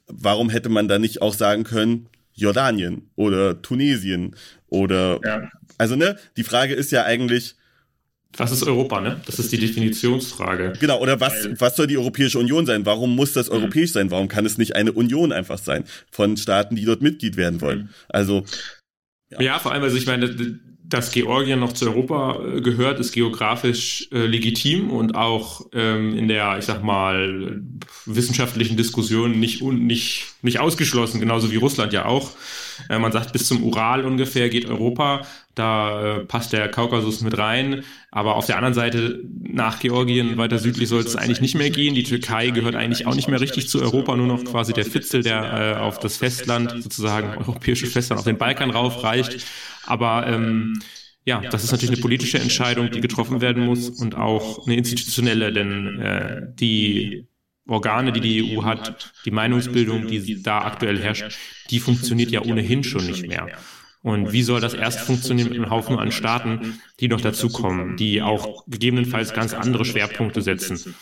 warum 0.07 0.51
hätte 0.51 0.69
man 0.69 0.89
da 0.89 0.99
nicht 0.99 1.23
auch 1.23 1.35
sagen 1.35 1.65
können, 1.65 2.07
Jordanien 2.35 3.11
oder 3.17 3.61
Tunesien 3.61 4.35
oder 4.69 5.21
ja. 5.25 5.51
also 5.79 5.97
ne, 5.97 6.17
die 6.37 6.45
Frage 6.45 6.75
ist 6.75 6.91
ja 6.91 7.05
eigentlich 7.05 7.57
was 8.37 8.53
ist 8.53 8.63
Europa, 8.63 9.01
ne? 9.01 9.21
Das 9.27 9.39
ist 9.39 9.53
die 9.53 9.59
Definitionsfrage. 9.59 10.75
Genau, 10.79 11.01
oder 11.01 11.21
was, 11.21 11.49
was 11.59 11.77
soll 11.77 11.87
die 11.87 11.99
Europäische 11.99 12.39
Union 12.39 12.65
sein? 12.65 12.87
Warum 12.87 13.17
muss 13.17 13.33
das 13.33 13.49
mhm. 13.49 13.57
europäisch 13.57 13.93
sein? 13.93 14.11
Warum 14.11 14.29
kann 14.29 14.47
es 14.47 14.57
nicht 14.57 14.77
eine 14.77 14.93
Union 14.93 15.33
einfach 15.33 15.59
sein 15.59 15.85
von 16.11 16.37
Staaten, 16.37 16.77
die 16.77 16.85
dort 16.85 17.03
Mitglied 17.03 17.37
werden 17.37 17.61
wollen? 17.61 17.79
Mhm. 17.79 17.89
Also. 18.09 18.45
Ja, 19.31 19.41
ja 19.41 19.59
vor 19.59 19.73
allem, 19.73 19.83
also 19.83 19.97
ich 19.97 20.07
meine, 20.07 20.61
dass 20.91 21.13
Georgien 21.13 21.61
noch 21.61 21.73
zu 21.73 21.87
Europa 21.87 22.43
äh, 22.45 22.61
gehört, 22.61 22.99
ist 22.99 23.13
geografisch 23.13 24.09
äh, 24.13 24.27
legitim 24.27 24.91
und 24.91 25.15
auch 25.15 25.67
ähm, 25.73 26.17
in 26.17 26.29
der, 26.29 26.59
ich 26.59 26.65
sag 26.65 26.83
mal, 26.83 27.63
wissenschaftlichen 28.07 28.77
Diskussion 28.77 29.39
nicht, 29.39 29.63
un, 29.63 29.87
nicht, 29.87 30.27
nicht 30.43 30.59
ausgeschlossen, 30.59 31.21
genauso 31.21 31.53
wie 31.53 31.57
Russland 31.57 31.93
ja 31.93 32.07
auch. 32.07 32.33
Äh, 32.89 32.99
man 32.99 33.13
sagt, 33.13 33.33
bis 33.33 33.47
zum 33.47 33.63
Ural 33.63 34.05
ungefähr 34.05 34.49
geht 34.49 34.67
Europa, 34.67 35.27
da 35.55 36.19
äh, 36.19 36.25
passt 36.25 36.53
der 36.53 36.69
Kaukasus 36.69 37.21
mit 37.23 37.37
rein, 37.37 37.83
aber 38.11 38.37
auf 38.37 38.47
der 38.47 38.57
anderen 38.57 38.75
Seite 38.75 39.23
nach 39.43 39.81
Georgien 39.81 40.37
weiter 40.39 40.59
südlich 40.59 40.89
soll 40.89 41.01
es 41.01 41.17
eigentlich 41.17 41.41
nicht 41.41 41.57
mehr 41.57 41.71
gehen. 41.71 41.95
Die 41.95 42.05
Türkei 42.05 42.51
gehört 42.51 42.77
eigentlich 42.77 43.07
auch 43.07 43.15
nicht 43.15 43.29
mehr 43.29 43.41
richtig 43.41 43.69
zu 43.69 43.81
Europa, 43.81 44.17
nur 44.17 44.27
noch 44.27 44.45
quasi 44.45 44.73
der 44.73 44.85
Fitzel, 44.85 45.23
der 45.23 45.77
äh, 45.77 45.81
auf 45.81 45.99
das 45.99 46.17
Festland, 46.17 46.83
sozusagen 46.83 47.37
europäische 47.37 47.87
Festland, 47.87 48.19
auf 48.19 48.25
den 48.25 48.39
Balkan 48.39 48.71
raufreicht. 48.71 49.45
Aber 49.87 50.27
ähm, 50.27 50.81
ja, 51.25 51.41
das 51.41 51.65
ist 51.65 51.73
natürlich 51.73 51.95
eine 51.95 52.03
politische 52.03 52.39
Entscheidung, 52.39 52.91
die 52.91 53.01
getroffen 53.01 53.41
werden 53.41 53.67
muss 53.67 53.89
und 53.91 54.15
auch 54.15 54.67
eine 54.67 54.77
institutionelle, 54.77 55.53
denn 55.53 56.01
äh, 56.01 56.43
die 56.55 57.27
Organe, 57.67 58.13
die 58.13 58.21
die 58.21 58.57
EU 58.57 58.65
hat, 58.65 59.13
die 59.25 59.31
Meinungsbildung, 59.31 60.07
die 60.07 60.43
da 60.43 60.63
aktuell 60.63 60.99
herrscht, 60.99 61.37
die 61.71 61.79
funktioniert 61.79 62.31
ja 62.31 62.43
ohnehin 62.43 62.83
schon 62.83 63.07
nicht 63.07 63.27
mehr. 63.27 63.49
Und 64.03 64.33
wie 64.33 64.43
soll 64.43 64.61
das 64.61 64.75
erst 64.75 65.01
funktionieren 65.01 65.51
mit 65.51 65.59
einem 65.59 65.71
Haufen 65.71 65.99
an 65.99 66.11
Staaten, 66.11 66.81
die 67.01 67.09
noch 67.09 67.21
dazukommen, 67.21 67.97
die 67.97 68.23
auch 68.23 68.65
gegebenenfalls 68.67 69.35
ganz 69.35 69.53
andere 69.53 69.85
Schwerpunkte 69.85 70.41
setzen? 70.41 70.95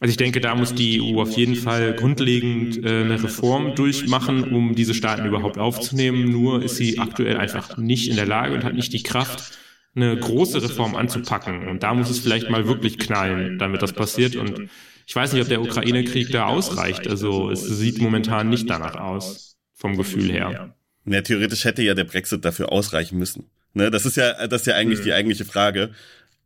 Also 0.00 0.10
ich 0.12 0.16
denke, 0.16 0.40
da 0.40 0.54
muss 0.54 0.74
die 0.74 1.00
EU 1.02 1.20
auf 1.20 1.36
jeden 1.36 1.56
Fall 1.56 1.94
grundlegend 1.94 2.84
äh, 2.84 3.02
eine 3.02 3.22
Reform 3.22 3.74
durchmachen, 3.74 4.44
um 4.54 4.74
diese 4.76 4.94
Staaten 4.94 5.26
überhaupt 5.26 5.58
aufzunehmen. 5.58 6.30
Nur 6.30 6.62
ist 6.62 6.76
sie 6.76 7.00
aktuell 7.00 7.36
einfach 7.36 7.76
nicht 7.76 8.08
in 8.08 8.16
der 8.16 8.26
Lage 8.26 8.54
und 8.54 8.64
hat 8.64 8.74
nicht 8.74 8.92
die 8.92 9.02
Kraft, 9.02 9.58
eine 9.96 10.16
große 10.16 10.62
Reform 10.62 10.94
anzupacken. 10.94 11.66
Und 11.66 11.82
da 11.82 11.94
muss 11.94 12.10
es 12.10 12.20
vielleicht 12.20 12.48
mal 12.48 12.68
wirklich 12.68 12.98
knallen, 12.98 13.58
damit 13.58 13.82
das 13.82 13.92
passiert. 13.92 14.36
Und 14.36 14.68
ich 15.06 15.16
weiß 15.16 15.32
nicht, 15.32 15.42
ob 15.42 15.48
der 15.48 15.62
Ukraine-Krieg 15.62 16.30
da 16.30 16.46
ausreicht. 16.46 17.08
Also 17.08 17.50
es 17.50 17.66
sieht 17.66 17.98
momentan 18.00 18.48
nicht 18.48 18.70
danach 18.70 18.94
aus, 18.94 19.56
vom 19.74 19.96
Gefühl 19.96 20.30
her. 20.30 20.77
Ja, 21.08 21.22
theoretisch 21.22 21.64
hätte 21.64 21.82
ja 21.82 21.94
der 21.94 22.04
Brexit 22.04 22.44
dafür 22.44 22.72
ausreichen 22.72 23.18
müssen. 23.18 23.44
Ne, 23.74 23.90
das 23.90 24.06
ist 24.06 24.16
ja, 24.16 24.46
das 24.46 24.62
ist 24.62 24.66
ja 24.66 24.74
eigentlich 24.74 25.00
mhm. 25.00 25.04
die 25.04 25.12
eigentliche 25.12 25.44
Frage. 25.44 25.90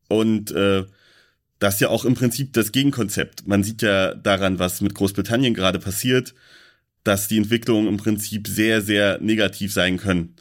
Und 0.08 0.50
äh, 0.52 0.84
das 1.58 1.74
ist 1.74 1.80
ja 1.80 1.88
auch 1.88 2.04
im 2.04 2.14
Prinzip 2.14 2.52
das 2.52 2.72
Gegenkonzept. 2.72 3.46
Man 3.46 3.62
sieht 3.64 3.82
ja 3.82 4.14
daran, 4.14 4.58
was 4.58 4.80
mit 4.80 4.94
Großbritannien 4.94 5.54
gerade 5.54 5.78
passiert. 5.78 6.34
dass 7.04 7.28
die 7.28 7.36
Entwicklungen 7.36 7.88
im 7.88 7.96
Prinzip 7.96 8.46
sehr, 8.46 8.80
sehr 8.80 9.18
negativ 9.20 9.72
sein 9.72 9.96
können. 9.96 10.36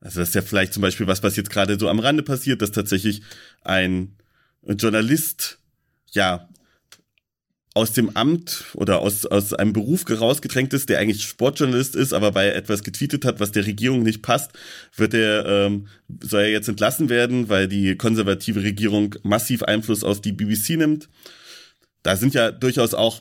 Also 0.00 0.20
das 0.20 0.30
ist 0.30 0.34
ja 0.34 0.42
vielleicht 0.42 0.72
zum 0.72 0.80
Beispiel 0.80 1.06
was, 1.06 1.22
was 1.22 1.36
jetzt 1.36 1.50
gerade 1.50 1.78
so 1.78 1.88
am 1.88 1.98
Rande 1.98 2.22
passiert, 2.22 2.62
dass 2.62 2.72
tatsächlich 2.72 3.22
ein 3.62 4.16
Journalist 4.62 5.58
ja 6.12 6.48
aus 7.74 7.92
dem 7.92 8.16
Amt 8.16 8.64
oder 8.74 9.00
aus, 9.00 9.26
aus 9.26 9.54
einem 9.54 9.72
Beruf 9.72 10.04
rausgedrängt 10.08 10.72
ist, 10.72 10.88
der 10.88 10.98
eigentlich 10.98 11.22
Sportjournalist 11.22 11.94
ist, 11.94 12.12
aber 12.12 12.34
weil 12.34 12.48
er 12.48 12.56
etwas 12.56 12.82
getweetet 12.82 13.24
hat, 13.24 13.38
was 13.38 13.52
der 13.52 13.64
Regierung 13.64 14.02
nicht 14.02 14.22
passt, 14.22 14.50
wird 14.96 15.14
er, 15.14 15.46
ähm, 15.46 15.86
soll 16.20 16.42
er 16.42 16.50
jetzt 16.50 16.68
entlassen 16.68 17.08
werden, 17.08 17.48
weil 17.48 17.68
die 17.68 17.96
konservative 17.96 18.62
Regierung 18.62 19.14
massiv 19.22 19.62
Einfluss 19.62 20.02
auf 20.02 20.20
die 20.20 20.32
BBC 20.32 20.70
nimmt. 20.70 21.08
Da 22.02 22.16
sind 22.16 22.34
ja 22.34 22.50
durchaus 22.50 22.92
auch 22.92 23.20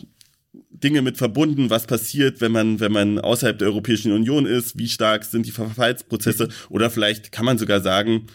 Dinge 0.72 1.04
mit 1.04 1.18
verbunden, 1.18 1.70
was 1.70 1.86
passiert, 1.86 2.42
wenn 2.42 2.52
man, 2.52 2.80
wenn 2.80 2.92
man 2.92 3.20
außerhalb 3.20 3.60
der 3.60 3.68
Europäischen 3.68 4.12
Union 4.12 4.48
ist, 4.48 4.80
wie 4.80 4.90
stark 4.90 5.26
sind 5.26 5.46
die 5.46 5.52
Verfallsprozesse 5.52 6.50
oder 6.70 6.90
vielleicht 6.90 7.32
kann 7.32 7.46
man 7.46 7.60
sogar 7.60 7.82
sagen, 7.82 8.28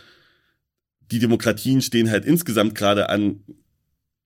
die 1.10 1.18
Demokratien 1.18 1.82
stehen 1.82 2.10
halt 2.10 2.24
insgesamt 2.24 2.76
gerade 2.76 3.08
an 3.08 3.40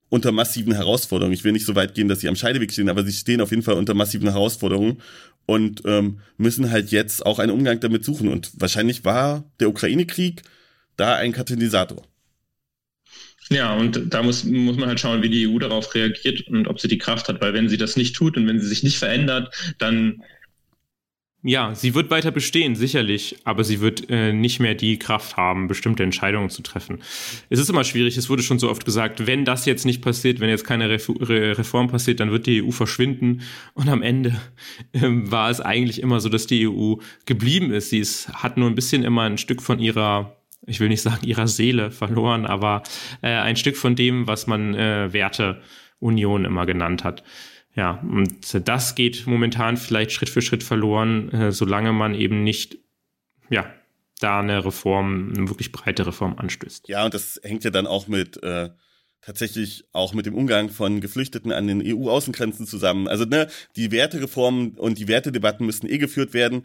unter 0.08 0.32
massiven 0.32 0.74
Herausforderungen. 0.74 1.34
Ich 1.34 1.44
will 1.44 1.52
nicht 1.52 1.66
so 1.66 1.74
weit 1.74 1.94
gehen, 1.94 2.08
dass 2.08 2.20
sie 2.20 2.28
am 2.28 2.36
Scheideweg 2.36 2.72
stehen, 2.72 2.88
aber 2.88 3.04
sie 3.04 3.12
stehen 3.12 3.40
auf 3.40 3.50
jeden 3.50 3.62
Fall 3.62 3.74
unter 3.74 3.94
massiven 3.94 4.30
Herausforderungen 4.30 5.02
und 5.46 5.82
ähm, 5.84 6.20
müssen 6.36 6.70
halt 6.70 6.90
jetzt 6.90 7.24
auch 7.24 7.38
einen 7.38 7.52
Umgang 7.52 7.80
damit 7.80 8.04
suchen. 8.04 8.28
Und 8.28 8.50
wahrscheinlich 8.54 9.04
war 9.04 9.44
der 9.60 9.68
Ukraine-Krieg 9.68 10.42
da 10.96 11.16
ein 11.16 11.32
Katalysator. 11.32 12.02
Ja, 13.50 13.74
und 13.74 14.12
da 14.12 14.22
muss, 14.22 14.44
muss 14.44 14.76
man 14.76 14.88
halt 14.88 15.00
schauen, 15.00 15.22
wie 15.22 15.30
die 15.30 15.48
EU 15.48 15.58
darauf 15.58 15.94
reagiert 15.94 16.46
und 16.48 16.68
ob 16.68 16.80
sie 16.80 16.88
die 16.88 16.98
Kraft 16.98 17.28
hat, 17.28 17.40
weil 17.40 17.54
wenn 17.54 17.68
sie 17.68 17.78
das 17.78 17.96
nicht 17.96 18.14
tut 18.14 18.36
und 18.36 18.46
wenn 18.46 18.60
sie 18.60 18.68
sich 18.68 18.82
nicht 18.82 18.98
verändert, 18.98 19.54
dann 19.78 20.22
ja, 21.42 21.72
sie 21.72 21.94
wird 21.94 22.10
weiter 22.10 22.32
bestehen, 22.32 22.74
sicherlich, 22.74 23.36
aber 23.44 23.62
sie 23.62 23.80
wird 23.80 24.10
äh, 24.10 24.32
nicht 24.32 24.58
mehr 24.58 24.74
die 24.74 24.98
Kraft 24.98 25.36
haben, 25.36 25.68
bestimmte 25.68 26.02
Entscheidungen 26.02 26.50
zu 26.50 26.62
treffen. 26.62 26.98
Es 27.48 27.60
ist 27.60 27.70
immer 27.70 27.84
schwierig, 27.84 28.16
es 28.16 28.28
wurde 28.28 28.42
schon 28.42 28.58
so 28.58 28.68
oft 28.68 28.84
gesagt, 28.84 29.28
wenn 29.28 29.44
das 29.44 29.64
jetzt 29.64 29.86
nicht 29.86 30.02
passiert, 30.02 30.40
wenn 30.40 30.48
jetzt 30.48 30.66
keine 30.66 30.90
Re 30.90 30.98
Reform 31.58 31.86
passiert, 31.88 32.18
dann 32.18 32.32
wird 32.32 32.46
die 32.46 32.62
EU 32.62 32.72
verschwinden. 32.72 33.42
Und 33.74 33.88
am 33.88 34.02
Ende 34.02 34.40
äh, 34.92 35.00
war 35.02 35.48
es 35.48 35.60
eigentlich 35.60 36.02
immer 36.02 36.18
so, 36.18 36.28
dass 36.28 36.48
die 36.48 36.68
EU 36.68 36.94
geblieben 37.24 37.70
ist. 37.70 37.90
Sie 37.90 38.00
ist, 38.00 38.28
hat 38.30 38.56
nur 38.56 38.68
ein 38.68 38.74
bisschen 38.74 39.04
immer 39.04 39.22
ein 39.22 39.38
Stück 39.38 39.62
von 39.62 39.78
ihrer 39.78 40.34
ich 40.66 40.80
will 40.80 40.88
nicht 40.88 41.00
sagen 41.00 41.24
ihrer 41.24 41.46
Seele 41.46 41.90
verloren, 41.90 42.44
aber 42.44 42.82
äh, 43.22 43.28
ein 43.28 43.56
Stück 43.56 43.76
von 43.76 43.96
dem, 43.96 44.26
was 44.26 44.46
man 44.46 44.74
äh, 44.74 45.12
Werteunion 45.12 46.44
immer 46.44 46.66
genannt 46.66 47.04
hat. 47.04 47.22
Ja, 47.78 48.02
und 48.02 48.66
das 48.66 48.96
geht 48.96 49.28
momentan 49.28 49.76
vielleicht 49.76 50.10
Schritt 50.10 50.30
für 50.30 50.42
Schritt 50.42 50.64
verloren, 50.64 51.30
äh, 51.30 51.52
solange 51.52 51.92
man 51.92 52.16
eben 52.16 52.42
nicht, 52.42 52.78
ja, 53.50 53.72
da 54.18 54.40
eine 54.40 54.64
Reform, 54.64 55.32
eine 55.36 55.48
wirklich 55.48 55.70
breite 55.70 56.04
Reform 56.04 56.36
anstößt. 56.38 56.88
Ja, 56.88 57.04
und 57.04 57.14
das 57.14 57.40
hängt 57.44 57.62
ja 57.62 57.70
dann 57.70 57.86
auch 57.86 58.08
mit 58.08 58.42
äh, 58.42 58.70
tatsächlich 59.20 59.84
auch 59.92 60.12
mit 60.12 60.26
dem 60.26 60.34
Umgang 60.34 60.70
von 60.70 61.00
Geflüchteten 61.00 61.52
an 61.52 61.68
den 61.68 61.80
EU-Außengrenzen 61.80 62.66
zusammen. 62.66 63.06
Also 63.06 63.26
ne, 63.26 63.46
die 63.76 63.92
Wertereformen 63.92 64.70
und 64.70 64.98
die 64.98 65.06
Wertedebatten 65.06 65.64
müssen 65.64 65.88
eh 65.88 65.98
geführt 65.98 66.34
werden. 66.34 66.64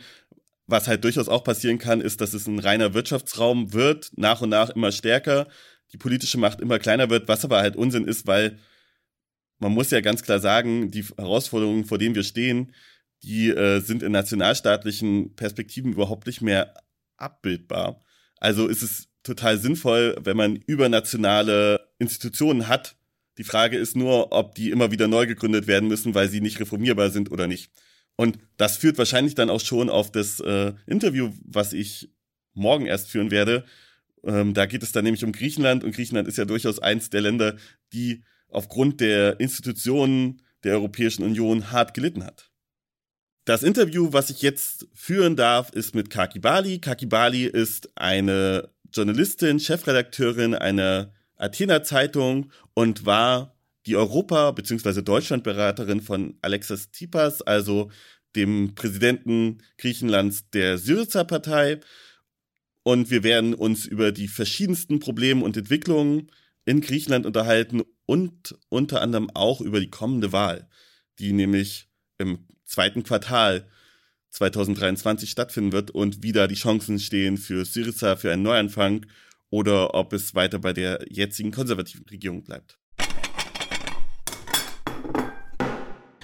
Was 0.65 0.87
halt 0.87 1.03
durchaus 1.03 1.29
auch 1.29 1.43
passieren 1.43 1.77
kann, 1.77 2.01
ist, 2.01 2.21
dass 2.21 2.33
es 2.33 2.47
ein 2.47 2.57
reiner 2.57 2.95
Wirtschaftsraum 2.95 3.71
wird, 3.71 4.09
nach 4.15 4.41
und 4.41 4.49
nach 4.49 4.71
immer 4.71 4.91
stärker, 4.91 5.47
die 5.91 5.97
politische 5.97 6.39
Macht 6.39 6.59
immer 6.59 6.79
kleiner 6.79 7.11
wird, 7.11 7.27
was 7.27 7.45
aber 7.45 7.59
halt 7.59 7.75
Unsinn 7.75 8.05
ist, 8.05 8.25
weil 8.25 8.57
man 9.63 9.71
muss 9.71 9.91
ja 9.91 10.01
ganz 10.01 10.23
klar 10.23 10.39
sagen, 10.39 10.91
die 10.91 11.03
Herausforderungen, 11.03 11.85
vor 11.85 11.97
denen 11.97 12.15
wir 12.15 12.23
stehen, 12.23 12.73
die 13.23 13.49
äh, 13.49 13.79
sind 13.79 14.03
in 14.03 14.11
nationalstaatlichen 14.11 15.35
Perspektiven 15.35 15.93
überhaupt 15.93 16.27
nicht 16.27 16.41
mehr 16.41 16.73
abbildbar. 17.15 18.03
Also 18.37 18.67
ist 18.67 18.83
es 18.83 19.07
total 19.23 19.57
sinnvoll, 19.57 20.17
wenn 20.21 20.35
man 20.35 20.57
übernationale 20.57 21.79
Institutionen 21.97 22.67
hat. 22.67 22.97
Die 23.37 23.45
Frage 23.45 23.77
ist 23.77 23.95
nur, 23.95 24.33
ob 24.33 24.53
die 24.55 24.69
immer 24.69 24.91
wieder 24.91 25.07
neu 25.07 25.25
gegründet 25.25 25.65
werden 25.65 25.87
müssen, 25.87 26.13
weil 26.13 26.27
sie 26.27 26.41
nicht 26.41 26.59
reformierbar 26.59 27.09
sind 27.09 27.31
oder 27.31 27.47
nicht. 27.47 27.71
Und 28.17 28.37
das 28.57 28.75
führt 28.75 28.97
wahrscheinlich 28.97 29.33
dann 29.33 29.49
auch 29.49 29.61
schon 29.61 29.89
auf 29.89 30.11
das 30.11 30.41
äh, 30.41 30.73
Interview, 30.85 31.31
was 31.45 31.71
ich 31.71 32.11
morgen 32.53 32.85
erst 32.85 33.09
führen 33.09 33.31
werde. 33.31 33.63
Ähm, 34.25 34.53
da 34.53 34.65
geht 34.65 34.83
es 34.83 34.91
dann 34.91 35.05
nämlich 35.05 35.23
um 35.23 35.31
Griechenland 35.31 35.85
und 35.85 35.95
Griechenland 35.95 36.27
ist 36.27 36.37
ja 36.37 36.43
durchaus 36.43 36.79
eins 36.79 37.09
der 37.09 37.21
Länder, 37.21 37.55
die 37.93 38.23
aufgrund 38.53 39.01
der 39.01 39.39
Institutionen 39.39 40.41
der 40.63 40.73
Europäischen 40.73 41.23
Union 41.23 41.71
hart 41.71 41.93
gelitten 41.93 42.23
hat. 42.23 42.51
Das 43.45 43.63
Interview, 43.63 44.13
was 44.13 44.29
ich 44.29 44.41
jetzt 44.41 44.87
führen 44.93 45.35
darf, 45.35 45.69
ist 45.71 45.95
mit 45.95 46.09
Kaki 46.09 46.39
Bali. 46.39 46.79
Kaki 46.79 47.05
Bali 47.05 47.43
ist 47.45 47.89
eine 47.95 48.69
Journalistin, 48.93 49.59
Chefredakteurin 49.59 50.55
einer 50.55 51.13
Athener 51.35 51.83
Zeitung 51.83 52.51
und 52.73 53.05
war 53.05 53.57
die 53.85 53.97
Europa- 53.97 54.51
bzw. 54.51 55.01
Deutschlandberaterin 55.01 55.99
von 55.99 56.37
Alexis 56.41 56.91
Tsipras, 56.91 57.41
also 57.41 57.91
dem 58.35 58.75
Präsidenten 58.75 59.61
Griechenlands 59.77 60.49
der 60.51 60.77
Syriza-Partei. 60.77 61.81
Und 62.83 63.09
wir 63.11 63.23
werden 63.23 63.53
uns 63.53 63.85
über 63.85 64.13
die 64.13 64.29
verschiedensten 64.29 64.99
Probleme 64.99 65.43
und 65.43 65.57
Entwicklungen 65.57 66.31
in 66.65 66.79
Griechenland 66.79 67.25
unterhalten 67.25 67.83
und 68.05 68.55
unter 68.69 69.01
anderem 69.01 69.29
auch 69.33 69.61
über 69.61 69.79
die 69.79 69.89
kommende 69.89 70.31
Wahl, 70.31 70.67
die 71.19 71.33
nämlich 71.33 71.89
im 72.17 72.47
zweiten 72.65 73.03
Quartal 73.03 73.67
2023 74.29 75.29
stattfinden 75.29 75.71
wird 75.71 75.91
und 75.91 76.23
wie 76.23 76.31
da 76.31 76.47
die 76.47 76.55
Chancen 76.55 76.99
stehen 76.99 77.37
für 77.37 77.65
Syriza 77.65 78.15
für 78.15 78.31
einen 78.31 78.43
Neuanfang 78.43 79.05
oder 79.49 79.93
ob 79.93 80.13
es 80.13 80.33
weiter 80.33 80.57
bei 80.57 80.73
der 80.73 81.05
jetzigen 81.09 81.51
konservativen 81.51 82.05
Regierung 82.09 82.43
bleibt. 82.43 82.79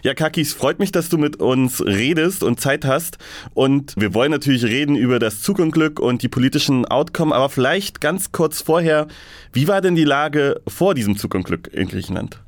Ja, 0.03 0.13
Kakis, 0.13 0.53
freut 0.53 0.79
mich, 0.79 0.93
dass 0.93 1.09
du 1.09 1.17
mit 1.17 1.35
uns 1.37 1.85
redest 1.85 2.43
und 2.43 2.61
Zeit 2.61 2.85
hast. 2.85 3.17
Und 3.53 3.93
wir 3.97 4.13
wollen 4.13 4.31
natürlich 4.31 4.63
reden 4.63 4.95
über 4.95 5.19
das 5.19 5.41
Zugunglück 5.41 5.99
und 5.99 6.23
die 6.23 6.29
politischen 6.29 6.85
Outcome, 6.85 7.35
aber 7.35 7.49
vielleicht 7.49 7.99
ganz 7.99 8.31
kurz 8.31 8.61
vorher, 8.61 9.07
wie 9.51 9.67
war 9.67 9.81
denn 9.81 9.95
die 9.95 10.05
Lage 10.05 10.61
vor 10.67 10.95
diesem 10.95 11.17
Zugunglück 11.17 11.69
in 11.73 11.89
Griechenland? 11.89 12.39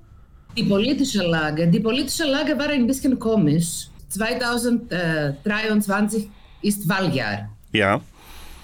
Die 0.58 0.64
politische 0.64 1.24
Lage, 1.24 1.68
die 1.68 1.80
politische 1.80 2.26
Lage 2.26 2.58
war 2.58 2.70
ein 2.70 2.88
bisschen 2.88 3.20
komisch. 3.20 3.90
2023 4.10 6.30
ist 6.62 6.88
Wahljahr. 6.88 7.50
Ja. 7.72 8.00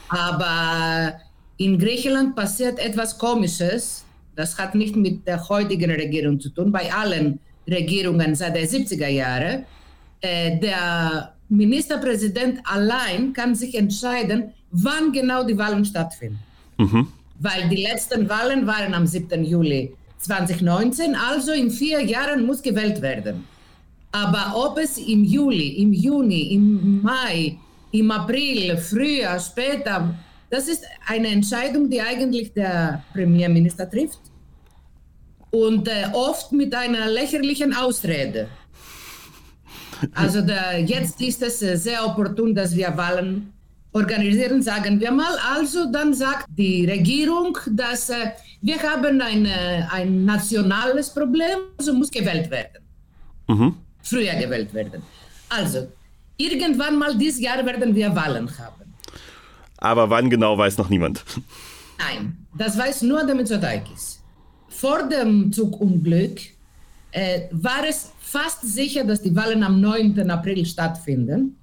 Aber 0.10 1.14
in 1.58 1.78
Griechenland 1.80 2.36
passiert 2.36 2.80
etwas 2.80 3.18
Komisches. 3.18 4.06
Das 4.36 4.58
hat 4.58 4.76
nicht 4.76 4.96
mit 4.96 5.28
der 5.28 5.50
heutigen 5.50 5.92
Regierung 5.92 6.40
zu 6.40 6.50
tun, 6.50 6.72
bei 6.72 6.94
allen 6.94 7.40
Regierungen 7.70 8.36
seit 8.36 8.56
den 8.56 8.68
70er 8.68 9.08
Jahren. 9.08 9.66
Äh, 10.22 10.60
der 10.60 11.34
Ministerpräsident 11.50 12.60
allein 12.66 13.34
kann 13.34 13.56
sich 13.56 13.76
entscheiden, 13.76 14.52
wann 14.72 15.12
genau 15.12 15.44
die 15.44 15.58
Wahlen 15.58 15.86
stattfinden. 15.86 16.40
Mhm. 16.78 17.08
Weil 17.40 17.70
die 17.70 17.84
letzten 17.84 18.28
Wahlen 18.28 18.66
waren 18.66 18.94
am 18.94 19.06
7. 19.06 19.44
Juli 19.44 19.94
2019, 20.20 21.16
also 21.16 21.52
in 21.52 21.70
vier 21.70 22.04
Jahren 22.04 22.46
muss 22.46 22.62
gewählt 22.62 23.02
werden. 23.02 23.46
Aber 24.12 24.54
ob 24.56 24.78
es 24.80 24.98
im 24.98 25.24
Juli, 25.24 25.82
im 25.82 25.94
Juni, 25.94 26.54
im 26.54 27.02
Mai, 27.04 27.58
im 27.92 28.10
April, 28.10 28.78
früher, 28.78 29.40
später, 29.40 30.16
das 30.50 30.68
ist 30.68 30.84
eine 31.06 31.28
Entscheidung, 31.28 31.90
die 31.90 32.02
eigentlich 32.02 32.54
der 32.54 33.04
Premierminister 33.14 33.90
trifft 33.90 34.27
und 35.52 35.88
äh, 35.88 36.10
oft 36.14 36.52
mit 36.52 36.74
einer 36.74 37.08
lächerlichen 37.08 37.74
Ausrede. 37.74 38.48
Also 40.14 40.42
der, 40.42 40.80
jetzt 40.80 41.20
ist 41.22 41.42
es 41.42 41.60
äh, 41.64 41.76
sehr 41.76 42.06
opportun, 42.06 42.54
dass 42.54 42.76
wir 42.76 42.96
Wahlen 42.96 43.52
organisieren, 43.94 44.62
sagen 44.62 45.00
wir 45.00 45.12
mal. 45.12 45.36
Also 45.56 45.92
dann 45.92 46.14
sagt 46.14 46.46
die 46.50 46.86
Regierung, 46.86 47.58
dass 47.72 48.12
äh, 48.12 48.32
wir 48.62 48.80
haben 48.84 49.20
eine, 49.20 49.90
ein 49.92 50.24
nationales 50.24 51.12
Problem, 51.12 51.58
also 51.80 51.94
muss 51.94 52.12
gewählt 52.12 52.52
werden. 52.52 52.84
Mhm. 53.48 53.76
Früher 54.04 54.36
gewählt 54.36 54.72
werden. 54.72 55.02
Also, 55.50 55.88
irgendwann 56.38 56.96
mal 57.00 57.18
dieses 57.18 57.40
Jahr 57.40 57.66
werden 57.66 57.96
wir 57.96 58.16
Wahlen 58.16 58.48
haben. 58.60 58.94
Aber 59.78 60.08
wann 60.12 60.30
genau 60.30 60.56
weiß 60.58 60.78
noch 60.78 60.90
niemand. 60.90 61.24
Nein, 61.98 62.38
das 62.56 62.78
weiß 62.78 63.02
nur 63.02 63.26
der 63.26 63.34
Mitsotakis 63.34 64.17
vor 64.78 65.10
dem 65.10 65.52
Zugunglück 65.52 66.40
äh, 67.12 67.42
war 67.52 67.84
es 67.90 68.12
fast 68.20 68.62
sicher, 68.62 69.04
dass 69.04 69.22
die 69.22 69.36
Wahlen 69.36 69.64
am 69.64 69.82
9. 69.82 70.30
April 70.30 70.66
stattfinden. 70.66 71.56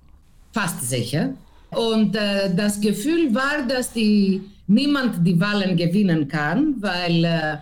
Fast 0.52 0.82
sicher. 0.82 1.34
Und 1.70 2.16
äh, 2.16 2.52
das 2.54 2.80
Gefühl 2.80 3.32
war, 3.32 3.62
dass 3.68 3.92
die, 3.92 4.42
niemand 4.66 5.24
die 5.24 5.38
Wahlen 5.38 5.76
gewinnen 5.76 6.26
kann, 6.26 6.74
weil 6.80 7.24
äh, 7.24 7.56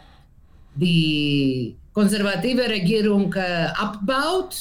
die 0.75 1.77
konservative 1.93 2.67
Regierung 2.69 3.35
äh, 3.35 3.67
abbaut, 3.75 4.57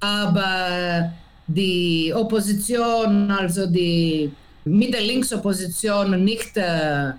aber 0.00 1.12
die 1.46 2.12
Opposition, 2.12 3.30
also 3.30 3.66
die 3.66 4.32
Mitte-Links-Opposition 4.64 6.24
nicht 6.24 6.56
äh, 6.56 7.12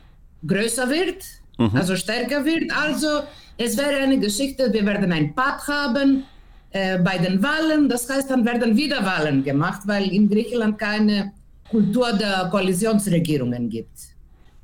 größer 0.45 0.89
wird, 0.89 1.23
mhm. 1.57 1.71
also 1.73 1.95
stärker 1.95 2.43
wird. 2.45 2.71
Also 2.71 3.23
es 3.57 3.77
wäre 3.77 3.97
eine 3.97 4.19
Geschichte, 4.19 4.71
wir 4.71 4.85
werden 4.85 5.11
ein 5.11 5.33
Pakt 5.33 5.67
haben 5.67 6.23
äh, 6.71 6.97
bei 6.99 7.17
den 7.17 7.41
Wahlen. 7.41 7.89
Das 7.89 8.09
heißt, 8.09 8.29
dann 8.29 8.45
werden 8.45 8.75
wieder 8.75 9.03
Wahlen 9.03 9.43
gemacht, 9.43 9.81
weil 9.85 10.07
in 10.13 10.29
Griechenland 10.29 10.77
keine 10.77 11.33
Kultur 11.69 12.13
der 12.13 12.47
Koalitionsregierungen 12.51 13.69
gibt. 13.69 13.97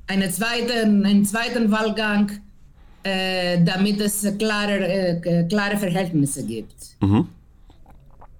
Eine 0.06 0.30
zweiten, 0.30 1.04
einen 1.04 1.24
zweiten 1.24 1.70
Wahlgang, 1.70 2.30
äh, 3.02 3.62
damit 3.64 4.00
es 4.00 4.26
klare, 4.38 4.86
äh, 4.86 5.44
klare 5.48 5.76
Verhältnisse 5.76 6.44
gibt. 6.44 6.74
Mhm. 7.00 7.28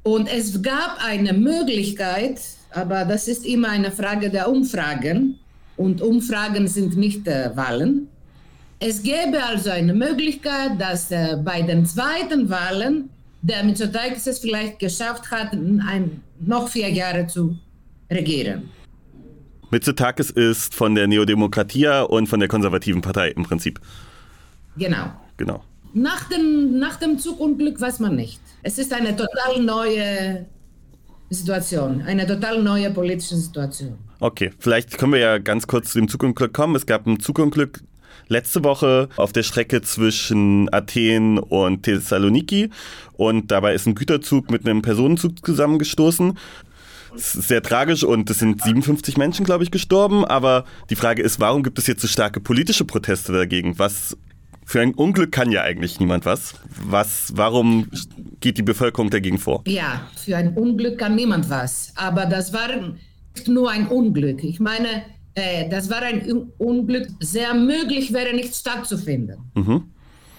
Und 0.02 0.28
es 0.30 0.60
gab 0.62 0.98
eine 1.02 1.32
Möglichkeit, 1.32 2.40
aber 2.70 3.04
das 3.06 3.26
ist 3.26 3.46
immer 3.46 3.70
eine 3.70 3.90
Frage 3.90 4.28
der 4.28 4.50
Umfragen 4.50 5.38
und 5.76 6.02
Umfragen 6.02 6.68
sind 6.68 6.96
nicht 6.96 7.26
äh, 7.26 7.50
Wahlen. 7.56 8.08
Es 8.86 9.02
gäbe 9.02 9.42
also 9.42 9.70
eine 9.70 9.94
Möglichkeit, 9.94 10.78
dass 10.78 11.10
äh, 11.10 11.38
bei 11.42 11.62
den 11.62 11.86
zweiten 11.86 12.50
Wahlen 12.50 13.08
der 13.40 13.64
Mitsotakis 13.64 14.26
es 14.26 14.40
vielleicht 14.40 14.78
geschafft 14.78 15.30
hat, 15.30 15.54
ein, 15.54 16.20
noch 16.38 16.68
vier 16.68 16.90
Jahre 16.90 17.26
zu 17.26 17.56
regieren. 18.10 18.68
Mitsotakis 19.70 20.28
ist 20.28 20.74
von 20.74 20.94
der 20.94 21.06
Neodemokratia 21.06 22.02
und 22.02 22.26
von 22.26 22.40
der 22.40 22.48
konservativen 22.50 23.00
Partei 23.00 23.30
im 23.30 23.44
Prinzip. 23.44 23.80
Genau. 24.76 25.06
Genau. 25.38 25.64
Nach 25.94 26.28
dem, 26.28 26.78
nach 26.78 26.96
dem 26.96 27.18
Zugunglück 27.18 27.80
weiß 27.80 28.00
man 28.00 28.14
nicht. 28.16 28.42
Es 28.62 28.76
ist 28.76 28.92
eine 28.92 29.16
total 29.16 29.62
neue 29.62 30.44
Situation, 31.30 32.02
eine 32.02 32.26
total 32.26 32.62
neue 32.62 32.90
politische 32.90 33.36
Situation. 33.36 33.96
Okay, 34.20 34.50
vielleicht 34.58 34.98
können 34.98 35.14
wir 35.14 35.20
ja 35.20 35.38
ganz 35.38 35.66
kurz 35.66 35.92
zu 35.92 36.00
dem 36.00 36.08
Zugunglück 36.08 36.52
kommen. 36.52 36.76
Es 36.76 36.84
gab 36.84 37.06
ein 37.06 37.18
Zugunglück 37.18 37.80
letzte 38.28 38.64
Woche 38.64 39.08
auf 39.16 39.32
der 39.32 39.42
Strecke 39.42 39.82
zwischen 39.82 40.72
Athen 40.72 41.38
und 41.38 41.82
Thessaloniki 41.82 42.70
und 43.16 43.50
dabei 43.50 43.74
ist 43.74 43.86
ein 43.86 43.94
Güterzug 43.94 44.50
mit 44.50 44.64
einem 44.66 44.82
Personenzug 44.82 45.44
zusammengestoßen. 45.44 46.38
Es 47.16 47.34
ist 47.34 47.48
sehr 47.48 47.62
tragisch 47.62 48.02
und 48.02 48.28
es 48.28 48.40
sind 48.40 48.62
57 48.62 49.16
Menschen, 49.16 49.44
glaube 49.44 49.62
ich, 49.62 49.70
gestorben. 49.70 50.24
Aber 50.24 50.64
die 50.90 50.96
Frage 50.96 51.22
ist, 51.22 51.38
warum 51.38 51.62
gibt 51.62 51.78
es 51.78 51.86
jetzt 51.86 52.02
so 52.02 52.08
starke 52.08 52.40
politische 52.40 52.84
Proteste 52.84 53.32
dagegen? 53.32 53.78
Was 53.78 54.16
für 54.64 54.80
ein 54.80 54.94
Unglück 54.94 55.30
kann 55.30 55.52
ja 55.52 55.62
eigentlich 55.62 56.00
niemand 56.00 56.24
was. 56.24 56.54
Was, 56.82 57.32
warum 57.36 57.88
geht 58.40 58.58
die 58.58 58.62
Bevölkerung 58.62 59.10
dagegen 59.10 59.38
vor? 59.38 59.62
Ja, 59.66 60.08
für 60.16 60.36
ein 60.36 60.54
Unglück 60.54 60.98
kann 60.98 61.14
niemand 61.14 61.50
was. 61.50 61.92
Aber 61.94 62.26
das 62.26 62.52
war 62.52 62.68
nur 63.46 63.70
ein 63.70 63.86
Unglück. 63.88 64.42
Ich 64.42 64.58
meine, 64.58 65.04
äh, 65.34 65.68
das 65.68 65.90
war 65.90 66.02
ein 66.02 66.50
Unglück, 66.58 67.08
sehr 67.20 67.54
möglich 67.54 68.12
wäre 68.12 68.34
nicht 68.34 68.54
stattzufinden. 68.54 69.38
Mhm. 69.54 69.84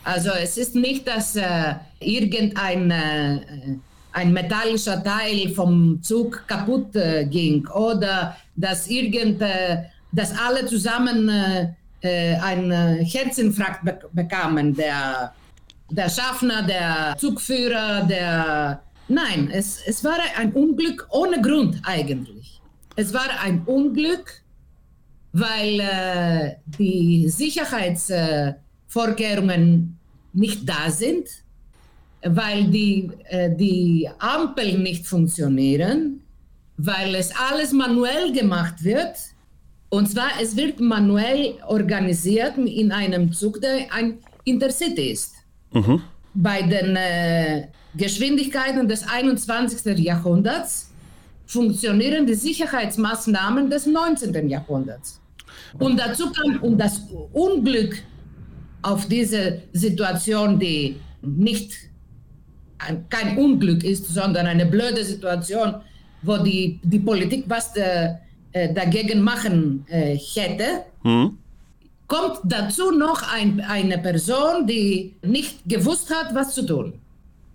Also 0.03 0.29
es 0.31 0.57
ist 0.57 0.75
nicht, 0.75 1.07
dass 1.07 1.35
äh, 1.35 1.75
irgendein 1.99 2.91
äh, 2.91 3.39
ein 4.11 4.31
metallischer 4.31 5.03
Teil 5.03 5.49
vom 5.49 6.01
Zug 6.01 6.47
kaputt 6.47 6.95
äh, 6.95 7.25
ging 7.25 7.67
oder 7.67 8.37
dass 8.55 8.87
irgend, 8.87 9.41
äh, 9.41 9.83
dass 10.11 10.37
alle 10.37 10.65
zusammen 10.67 11.27
äh, 11.27 11.73
äh, 12.01 12.35
einen 12.35 13.03
Herzinfarkt 13.03 13.83
be 13.83 13.99
bekamen. 14.13 14.73
Der, 14.75 15.33
der 15.89 16.09
Schaffner, 16.09 16.63
der 16.63 17.15
Zugführer, 17.17 18.05
der... 18.05 18.81
Nein, 19.07 19.49
es, 19.51 19.81
es 19.85 20.03
war 20.03 20.17
ein 20.37 20.53
Unglück 20.53 21.07
ohne 21.11 21.41
Grund 21.41 21.81
eigentlich. 21.83 22.61
Es 22.95 23.13
war 23.13 23.27
ein 23.43 23.63
Unglück, 23.65 24.41
weil 25.37 25.81
äh, 25.81 26.55
die 26.79 27.27
Sicherheitsvorkehrungen 27.27 29.99
nicht 30.31 30.61
da 30.67 30.89
sind, 30.89 31.27
weil 32.23 32.63
die, 32.65 33.11
äh, 33.25 33.53
die 33.53 34.09
Ampeln 34.19 34.81
nicht 34.81 35.05
funktionieren, 35.05 36.21
weil 36.77 37.15
es 37.15 37.31
alles 37.35 37.73
manuell 37.73 38.31
gemacht 38.31 38.81
wird 38.83 39.17
und 39.89 40.09
zwar, 40.09 40.29
es 40.41 40.55
wird 40.55 40.79
manuell 40.79 41.55
organisiert 41.67 42.57
in 42.57 42.91
einem 42.91 43.31
Zug, 43.31 43.61
der 43.61 43.93
ein 43.93 44.17
Intercity 44.43 45.11
ist. 45.11 45.35
Mhm. 45.71 46.01
Bei 46.33 46.61
den 46.61 46.95
äh, 46.95 47.67
Geschwindigkeiten 47.95 48.87
des 48.87 49.07
21. 49.07 49.97
Jahrhunderts 49.99 50.89
funktionieren 51.45 52.25
die 52.25 52.33
Sicherheitsmaßnahmen 52.33 53.69
des 53.69 53.85
19. 53.85 54.49
Jahrhunderts. 54.49 55.21
Und 55.79 55.99
dazu 55.99 56.31
kam 56.31 56.61
und 56.61 56.77
das 56.77 57.01
Unglück 57.33 58.01
auf 58.81 59.07
diese 59.07 59.61
Situation, 59.73 60.59
die 60.59 60.97
nicht 61.21 61.73
kein 63.09 63.37
Unglück 63.37 63.83
ist, 63.83 64.07
sondern 64.07 64.45
eine 64.47 64.65
blöde 64.65 65.03
Situation, 65.03 65.75
wo 66.21 66.37
die, 66.37 66.79
die 66.83 66.99
Politik 66.99 67.45
was 67.47 67.75
äh, 67.75 68.13
äh, 68.51 68.73
dagegen 68.73 69.21
machen 69.21 69.85
äh, 69.89 70.15
hätte, 70.17 70.83
mhm. 71.03 71.37
kommt 72.07 72.39
dazu 72.43 72.91
noch 72.91 73.21
ein, 73.33 73.61
eine 73.61 73.97
Person, 73.97 74.67
die 74.67 75.15
nicht 75.23 75.67
gewusst 75.67 76.13
hat, 76.13 76.33
was 76.33 76.53
zu 76.53 76.65
tun. 76.65 76.93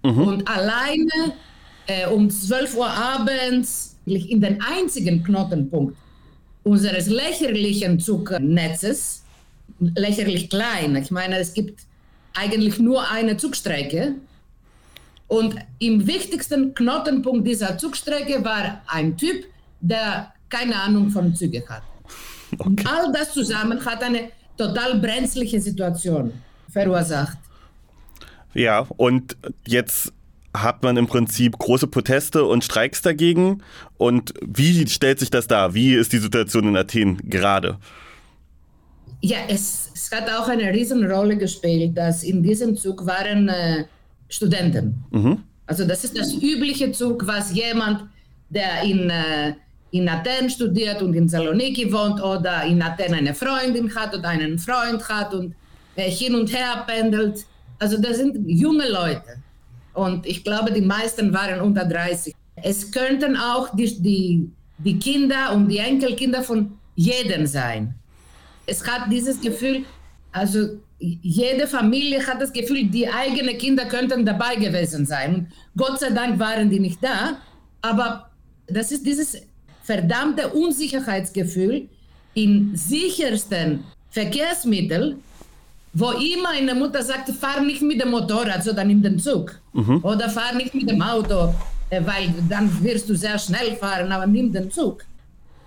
Mhm. 0.02 0.18
Und 0.18 0.48
alleine 0.48 1.34
äh, 1.86 2.06
um 2.08 2.28
12 2.28 2.76
Uhr 2.76 2.90
abends 2.90 3.96
in 4.06 4.40
den 4.40 4.60
einzigen 4.62 5.22
Knotenpunkt 5.22 5.96
unseres 6.62 7.06
lächerlichen 7.08 7.98
Zugnetzes, 7.98 9.24
lächerlich 9.78 10.50
klein, 10.50 10.96
ich 10.96 11.10
meine, 11.10 11.38
es 11.38 11.54
gibt 11.54 11.80
eigentlich 12.34 12.78
nur 12.78 13.08
eine 13.10 13.36
Zugstrecke. 13.36 14.14
Und 15.26 15.54
im 15.78 16.06
wichtigsten 16.06 16.74
Knotenpunkt 16.74 17.46
dieser 17.46 17.78
Zugstrecke 17.78 18.44
war 18.44 18.82
ein 18.88 19.16
Typ, 19.16 19.44
der 19.80 20.32
keine 20.48 20.74
Ahnung 20.76 21.10
von 21.10 21.34
Zügen 21.34 21.68
hat. 21.68 21.82
Okay. 22.58 22.84
All 22.84 23.12
das 23.12 23.32
zusammen 23.32 23.84
hat 23.84 24.02
eine 24.02 24.30
total 24.56 24.98
brenzliche 24.98 25.60
Situation 25.60 26.32
verursacht. 26.68 27.38
Ja, 28.54 28.86
und 28.96 29.36
jetzt 29.66 30.12
hat 30.54 30.82
man 30.82 30.96
im 30.96 31.06
Prinzip 31.06 31.58
große 31.58 31.86
Proteste 31.86 32.44
und 32.44 32.64
Streiks 32.64 33.02
dagegen. 33.02 33.62
Und 33.98 34.34
wie 34.44 34.86
stellt 34.88 35.18
sich 35.18 35.30
das 35.30 35.46
dar? 35.46 35.74
Wie 35.74 35.94
ist 35.94 36.12
die 36.12 36.18
Situation 36.18 36.68
in 36.68 36.76
Athen 36.76 37.18
gerade? 37.28 37.78
Ja, 39.20 39.38
es, 39.48 39.90
es 39.94 40.10
hat 40.10 40.30
auch 40.30 40.48
eine 40.48 40.72
Riesenrolle 40.72 41.36
gespielt, 41.36 41.96
dass 41.96 42.22
in 42.22 42.42
diesem 42.42 42.76
Zug 42.76 43.06
waren 43.06 43.48
äh, 43.48 43.84
Studenten. 44.28 45.04
Mhm. 45.10 45.38
Also 45.66 45.86
das 45.86 46.04
ist 46.04 46.18
das 46.18 46.34
übliche 46.34 46.90
Zug, 46.92 47.26
was 47.26 47.54
jemand, 47.54 48.04
der 48.48 48.82
in 48.82 49.10
äh, 49.10 49.54
in 49.92 50.08
Athen 50.08 50.48
studiert 50.48 51.02
und 51.02 51.14
in 51.14 51.28
Saloniki 51.28 51.92
wohnt 51.92 52.22
oder 52.22 52.64
in 52.64 52.80
Athen 52.82 53.14
eine 53.14 53.34
Freundin 53.34 53.92
hat 53.94 54.14
oder 54.14 54.28
einen 54.28 54.58
Freund 54.58 55.06
hat 55.08 55.34
und 55.34 55.54
äh, 55.96 56.10
hin 56.10 56.34
und 56.34 56.52
her 56.52 56.84
pendelt. 56.86 57.44
Also 57.78 58.00
das 58.00 58.18
sind 58.18 58.36
junge 58.46 58.88
Leute. 58.88 59.42
Und 59.94 60.26
ich 60.26 60.44
glaube, 60.44 60.72
die 60.72 60.80
meisten 60.80 61.32
waren 61.32 61.60
unter 61.60 61.84
30. 61.84 62.34
Es 62.56 62.90
könnten 62.90 63.36
auch 63.36 63.74
die, 63.74 64.00
die, 64.02 64.50
die 64.78 64.98
Kinder 64.98 65.52
und 65.52 65.68
die 65.68 65.78
Enkelkinder 65.78 66.42
von 66.42 66.72
jedem 66.94 67.46
sein. 67.46 67.94
Es 68.66 68.86
hat 68.86 69.10
dieses 69.10 69.40
Gefühl, 69.40 69.84
also 70.32 70.78
jede 70.98 71.66
Familie 71.66 72.26
hat 72.26 72.40
das 72.40 72.52
Gefühl, 72.52 72.84
die 72.84 73.08
eigenen 73.08 73.56
Kinder 73.56 73.86
könnten 73.86 74.24
dabei 74.24 74.56
gewesen 74.56 75.06
sein. 75.06 75.34
Und 75.34 75.48
Gott 75.76 75.98
sei 75.98 76.10
Dank 76.10 76.38
waren 76.38 76.68
die 76.68 76.78
nicht 76.78 77.02
da. 77.02 77.38
Aber 77.80 78.30
das 78.66 78.92
ist 78.92 79.06
dieses 79.06 79.36
verdammte 79.82 80.48
Unsicherheitsgefühl 80.48 81.88
in 82.34 82.76
sichersten 82.76 83.84
Verkehrsmitteln, 84.10 85.22
wo 85.92 86.12
immer 86.12 86.50
eine 86.50 86.74
Mutter 86.74 87.02
sagt, 87.02 87.30
fahr 87.30 87.60
nicht 87.60 87.82
mit 87.82 88.00
dem 88.00 88.10
Motorrad, 88.10 88.62
sondern 88.62 88.90
in 88.90 89.02
den 89.02 89.18
Zug. 89.18 89.60
Mhm. 89.72 90.04
Oder 90.04 90.28
fahr 90.28 90.54
nicht 90.54 90.72
mit 90.74 90.88
dem 90.88 91.02
Auto, 91.02 91.52
äh, 91.90 92.00
weil 92.04 92.32
dann 92.48 92.70
wirst 92.82 93.08
du 93.08 93.16
sehr 93.16 93.38
schnell 93.38 93.74
fahren, 93.76 94.12
aber 94.12 94.26
nimm 94.26 94.52
den 94.52 94.70
Zug. 94.70 95.04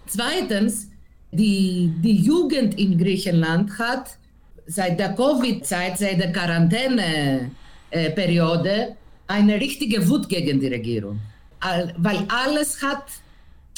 Zweitens, 0.08 0.88
die, 1.32 1.92
die 2.02 2.18
Jugend 2.18 2.80
in 2.80 2.98
Griechenland 2.98 3.78
hat 3.80 4.18
seit 4.66 5.00
der 5.00 5.14
Covid-Zeit, 5.14 5.98
seit 5.98 6.20
der 6.20 6.32
Quarantäneperiode, 6.32 8.96
eine 9.28 9.60
richtige 9.60 10.08
Wut 10.08 10.30
gegen 10.30 10.60
die 10.60 10.68
Regierung. 10.68 11.20
Weil 11.98 12.26
alles 12.28 12.80
hat 12.82 13.06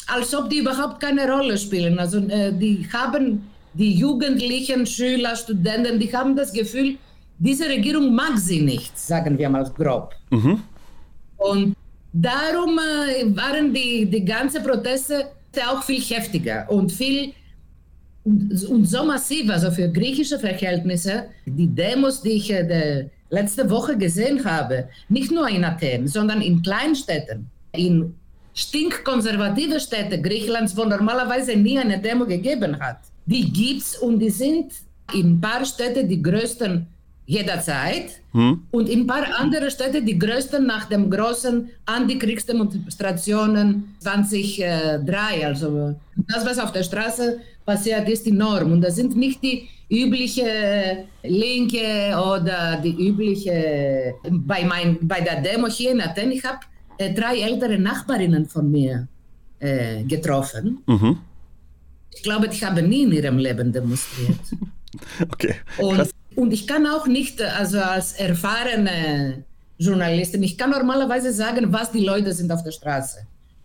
als 0.06 0.34
ob 0.34 0.50
die 0.50 0.58
überhaupt 0.58 1.00
keine 1.00 1.30
Rolle 1.30 1.58
spielen. 1.58 1.98
Also 1.98 2.18
äh, 2.18 2.52
die 2.52 2.86
haben 2.92 3.48
die 3.78 3.94
Jugendlichen, 3.94 4.86
Schüler, 4.86 5.36
Studenten, 5.36 5.98
die 5.98 6.14
haben 6.14 6.34
das 6.34 6.52
Gefühl, 6.52 6.96
diese 7.38 7.68
Regierung 7.68 8.14
mag 8.14 8.38
sie 8.38 8.62
nicht, 8.62 8.98
sagen 8.98 9.36
wir 9.38 9.48
mal 9.50 9.64
grob. 9.76 10.14
Mhm. 10.30 10.62
Und 11.36 11.76
darum 12.12 12.78
äh, 12.78 13.36
waren 13.36 13.72
die, 13.74 14.06
die 14.06 14.24
ganzen 14.24 14.62
Proteste 14.62 15.26
auch 15.68 15.82
viel 15.82 16.00
heftiger 16.00 16.66
und 16.68 16.92
viel 16.92 17.32
und, 18.24 18.64
und 18.64 18.84
so 18.86 19.04
massiv, 19.04 19.50
also 19.50 19.70
für 19.70 19.88
griechische 19.88 20.38
Verhältnisse, 20.38 21.26
die 21.46 21.68
Demos, 21.68 22.22
die 22.22 22.32
ich 22.32 22.50
äh, 22.52 23.08
letzte 23.30 23.68
Woche 23.70 23.96
gesehen 23.96 24.44
habe, 24.44 24.88
nicht 25.08 25.30
nur 25.30 25.48
in 25.48 25.64
Athen, 25.64 26.08
sondern 26.08 26.40
in 26.42 26.62
Kleinstädten, 26.62 27.48
in 27.72 28.14
stinkkonservative 28.54 29.78
Städte 29.78 30.20
Griechenlands, 30.20 30.76
wo 30.76 30.84
normalerweise 30.84 31.54
nie 31.56 31.78
eine 31.78 31.98
Demo 31.98 32.26
gegeben 32.26 32.78
hat. 32.80 32.98
Die 33.26 33.52
gibt's 33.52 33.98
und 33.98 34.18
die 34.18 34.30
sind 34.30 34.72
in 35.12 35.32
ein 35.32 35.40
paar 35.40 35.64
Städten 35.64 36.08
die 36.08 36.22
größten 36.22 36.86
jederzeit 37.26 38.20
hm. 38.32 38.62
und 38.70 38.88
in 38.88 39.00
ein 39.00 39.06
paar 39.06 39.26
andere 39.38 39.70
Städte 39.70 40.00
die 40.00 40.18
größten 40.18 40.64
nach 40.64 40.86
dem 40.86 41.10
großen 41.10 41.68
Antikriegsdemonstrationen 41.84 43.96
2003. 43.98 45.44
Also 45.44 45.96
das, 46.28 46.46
was 46.46 46.58
auf 46.58 46.72
der 46.72 46.84
Straße 46.84 47.40
passiert, 47.64 48.08
ist 48.08 48.26
die 48.26 48.32
Norm. 48.32 48.72
Und 48.72 48.80
das 48.80 48.94
sind 48.94 49.16
nicht 49.16 49.42
die 49.42 49.68
übliche 49.90 51.04
Linke 51.24 52.14
oder 52.16 52.80
die 52.82 53.08
übliche. 53.08 54.14
Bei, 54.30 54.64
mein, 54.64 54.98
bei 55.02 55.20
der 55.20 55.40
Demo 55.40 55.66
hier 55.66 55.90
in 55.90 56.00
Athen, 56.00 56.30
ich 56.30 56.44
habe 56.44 56.60
äh, 56.98 57.12
drei 57.12 57.40
ältere 57.40 57.78
Nachbarinnen 57.78 58.46
von 58.46 58.70
mir 58.70 59.08
äh, 59.58 60.04
getroffen. 60.04 60.78
Mhm. 60.86 61.18
Ich 62.16 62.22
glaube, 62.22 62.46
ich 62.50 62.64
habe 62.64 62.82
nie 62.82 63.02
in 63.02 63.12
ihrem 63.12 63.38
Leben 63.38 63.72
demonstriert. 63.72 64.40
okay. 65.30 65.54
Und, 65.78 66.10
und, 66.34 66.50
ich 66.52 66.66
kann 66.66 66.86
auch 66.86 67.06
nicht, 67.06 67.42
also 67.42 67.78
als 67.78 68.14
erfahrene 68.14 69.44
Journalistin, 69.78 70.42
ich 70.42 70.56
kann 70.56 70.70
normalerweise 70.70 71.30
sagen, 71.32 71.70
was 71.70 71.92
die 71.92 72.04
Leute 72.04 72.32
sind 72.32 72.50
auf 72.50 72.62
der 72.62 72.72
Straße. 72.72 73.18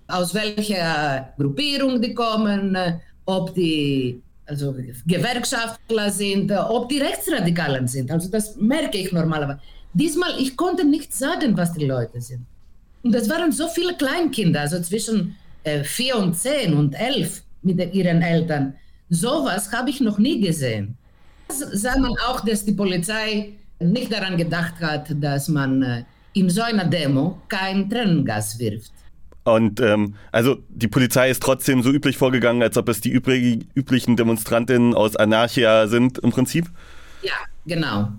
Aus 0.08 0.34
welcher 0.34 1.34
Gruppierung 1.38 2.02
die 2.02 2.14
kommen, 2.14 2.78
ob 3.26 3.56
die 3.56 4.22
also 4.46 4.76
Gewerkschaftler 5.06 6.12
sind, 6.12 6.52
ob 6.52 6.90
die 6.90 7.00
Rechtsradikalen 7.00 7.88
sind. 7.88 8.12
Also 8.12 8.30
das 8.30 8.58
merke 8.58 8.98
ich 8.98 9.14
normalerweise. 9.14 9.62
Diesmal, 9.94 10.34
ich 10.40 10.58
konnte 10.58 10.84
nicht 10.84 11.14
sagen, 11.14 11.56
was 11.56 11.72
die 11.72 11.86
Leute 11.86 12.20
sind. 12.20 12.46
Und 13.02 13.16
es 13.16 13.30
waren 13.30 13.54
so 13.54 13.70
viele 13.70 13.96
Kleinkinder, 13.96 14.60
also 14.62 14.82
zwischen 14.82 15.38
äh, 15.64 15.84
vier 15.86 16.18
und 16.18 16.36
zehn 16.36 16.74
und 16.74 16.94
elf 16.94 17.44
mit 17.62 17.94
ihren 17.94 18.22
Eltern. 18.22 18.76
Sowas 19.10 19.72
habe 19.72 19.90
ich 19.90 20.02
noch 20.02 20.18
nie 20.18 20.40
gesehen. 20.40 20.98
Das 21.48 21.60
sah 21.60 21.98
man 21.98 22.14
auch, 22.28 22.42
dass 22.42 22.64
die 22.64 22.72
Polizei 22.72 23.54
nicht 23.80 24.12
daran 24.12 24.38
gedacht 24.38 24.76
hat, 24.80 25.08
dass 25.22 25.48
man 25.48 25.82
äh, 25.82 26.04
in 26.34 26.50
so 26.50 26.62
einer 26.62 26.86
Demo 26.86 27.42
kein 27.50 27.90
Tränengas 27.90 28.58
wirft. 28.60 28.94
Und 29.44 29.82
ähm, 29.82 30.16
also 30.32 30.60
die 30.70 30.88
Polizei 30.88 31.30
ist 31.30 31.42
trotzdem 31.42 31.82
so 31.82 31.92
üblich 31.92 32.18
vorgegangen, 32.18 32.62
als 32.62 32.78
ob 32.78 32.88
es 32.90 33.02
die 33.02 33.10
übrig, 33.10 33.66
üblichen 33.74 34.16
Demonstrantinnen 34.16 34.94
aus 34.94 35.16
Anarchia 35.16 35.88
sind 35.88 36.20
im 36.20 36.32
Prinzip? 36.32 36.70
Ja, 37.24 37.34
genau. 37.66 38.10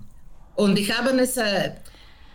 Und 0.56 0.78
ich 0.78 0.92
habe 0.96 1.10
es, 1.18 1.36
äh, 1.36 1.70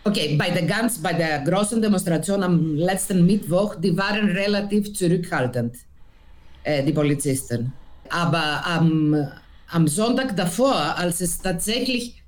Okay, 0.07 0.37
bei 0.37 0.51
der 0.51 0.63
ganz, 0.63 0.99
bei 0.99 1.11
der 1.11 1.41
großen 1.41 1.81
Demonstration 1.81 2.41
am 2.41 2.75
letzten 2.75 3.25
Mittwoch, 3.25 3.75
die 3.75 3.97
waren 3.97 4.29
relativ 4.29 4.93
zurückhaltend, 4.93 5.75
äh, 6.67 6.83
die 6.83 6.91
Polizisten. 6.91 7.71
Aber 8.09 8.65
am, 8.65 9.27
am 9.69 9.87
Sonntag 9.87 10.35
davor, 10.35 10.75
als 10.97 11.21
es 11.21 11.39
tatsächlich, 11.39 12.21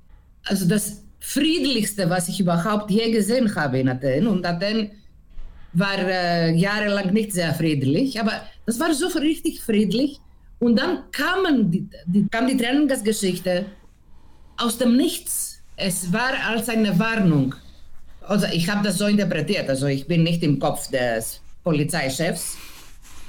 also 0.44 0.66
das 0.66 1.02
friedlichste, 1.20 2.08
was 2.08 2.28
ich 2.28 2.40
überhaupt 2.40 2.90
je 2.90 3.10
gesehen 3.10 3.54
habe 3.54 3.78
in 3.78 3.88
Athen, 3.88 4.26
und 4.26 4.46
Athen 4.46 4.90
war 5.74 5.98
äh, 5.98 6.54
jahrelang 6.54 7.12
nicht 7.12 7.32
sehr 7.32 7.52
friedlich, 7.54 8.18
aber 8.18 8.32
das 8.66 8.80
war 8.80 8.92
so 8.94 9.06
richtig 9.18 9.60
friedlich. 9.60 10.18
Und 10.58 10.76
dann 10.76 11.10
kamen 11.12 11.70
die, 11.70 11.88
die, 12.06 12.26
kam 12.28 12.46
die 12.46 12.56
Trennungsgeschichte 12.56 13.66
aus 14.56 14.78
dem 14.78 14.96
Nichts. 14.96 15.62
Es 15.76 16.12
war 16.12 16.32
als 16.48 16.68
eine 16.68 16.98
Warnung. 16.98 17.54
Also 18.22 18.46
ich 18.52 18.68
habe 18.68 18.82
das 18.84 18.98
so 18.98 19.06
interpretiert, 19.06 19.68
also 19.68 19.86
ich 19.86 20.06
bin 20.06 20.22
nicht 20.22 20.42
im 20.42 20.58
Kopf 20.58 20.90
des 20.90 21.40
Polizeichefs, 21.62 22.56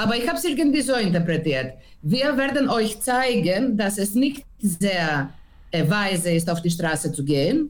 aber 0.01 0.17
ich 0.17 0.27
habe 0.27 0.37
es 0.37 0.43
irgendwie 0.43 0.81
so 0.81 0.95
interpretiert. 0.95 1.73
Wir 2.01 2.35
werden 2.35 2.69
euch 2.69 2.99
zeigen, 2.99 3.77
dass 3.77 3.97
es 3.99 4.15
nicht 4.15 4.43
sehr 4.59 5.29
äh, 5.69 5.87
weise 5.87 6.31
ist, 6.31 6.49
auf 6.49 6.61
die 6.61 6.71
Straße 6.71 7.11
zu 7.11 7.23
gehen 7.23 7.69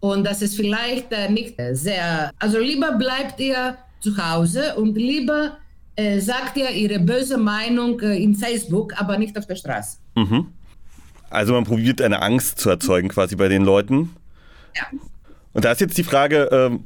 und 0.00 0.24
dass 0.24 0.40
es 0.40 0.54
vielleicht 0.54 1.12
äh, 1.12 1.28
nicht 1.30 1.56
sehr, 1.72 2.30
also 2.38 2.58
lieber 2.58 2.92
bleibt 2.92 3.38
ihr 3.40 3.76
zu 4.00 4.16
Hause 4.16 4.74
und 4.76 4.96
lieber 4.96 5.58
äh, 5.96 6.18
sagt 6.20 6.56
ihr 6.56 6.70
ihre 6.70 6.98
böse 6.98 7.36
Meinung 7.36 8.00
äh, 8.00 8.22
in 8.22 8.34
Facebook, 8.34 8.98
aber 8.98 9.18
nicht 9.18 9.36
auf 9.38 9.46
der 9.46 9.56
Straße. 9.56 9.98
Mhm. 10.14 10.46
Also 11.28 11.52
man 11.52 11.64
probiert 11.64 12.00
eine 12.00 12.22
Angst 12.22 12.58
zu 12.58 12.70
erzeugen 12.70 13.08
quasi 13.08 13.36
bei 13.36 13.48
den 13.48 13.64
Leuten. 13.64 14.14
Ja. 14.74 14.84
Und 15.52 15.64
da 15.64 15.72
ist 15.72 15.80
jetzt 15.80 15.98
die 15.98 16.04
Frage, 16.04 16.48
ähm, 16.52 16.84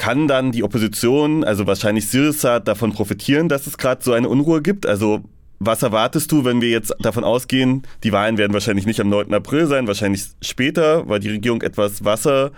kann 0.00 0.28
dann 0.28 0.50
die 0.50 0.62
Opposition, 0.62 1.44
also 1.44 1.66
wahrscheinlich 1.66 2.08
Syriza, 2.08 2.58
davon 2.58 2.94
profitieren, 2.94 3.50
dass 3.50 3.66
es 3.66 3.76
gerade 3.76 4.02
so 4.02 4.14
eine 4.14 4.30
Unruhe 4.30 4.62
gibt? 4.62 4.86
Also 4.86 5.20
was 5.58 5.82
erwartest 5.82 6.32
du, 6.32 6.42
wenn 6.46 6.62
wir 6.62 6.70
jetzt 6.70 6.94
davon 7.00 7.22
ausgehen, 7.22 7.82
die 8.02 8.10
Wahlen 8.10 8.38
werden 8.38 8.54
wahrscheinlich 8.54 8.86
nicht 8.86 8.98
am 8.98 9.10
9. 9.10 9.34
April 9.34 9.66
sein, 9.66 9.86
wahrscheinlich 9.86 10.24
später, 10.40 11.06
weil 11.06 11.20
die 11.20 11.28
Regierung 11.28 11.60
etwas 11.60 12.02
Wasser 12.02 12.52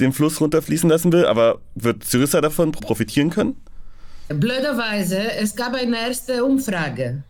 den 0.00 0.12
Fluss 0.12 0.38
runterfließen 0.38 0.90
lassen 0.90 1.14
will, 1.14 1.24
aber 1.24 1.60
wird 1.74 2.04
Syriza 2.04 2.42
davon 2.42 2.72
profitieren 2.72 3.30
können? 3.30 3.56
Blöderweise, 4.28 5.32
es 5.40 5.56
gab 5.56 5.72
eine 5.72 5.96
erste 5.96 6.44
Umfrage. 6.44 7.22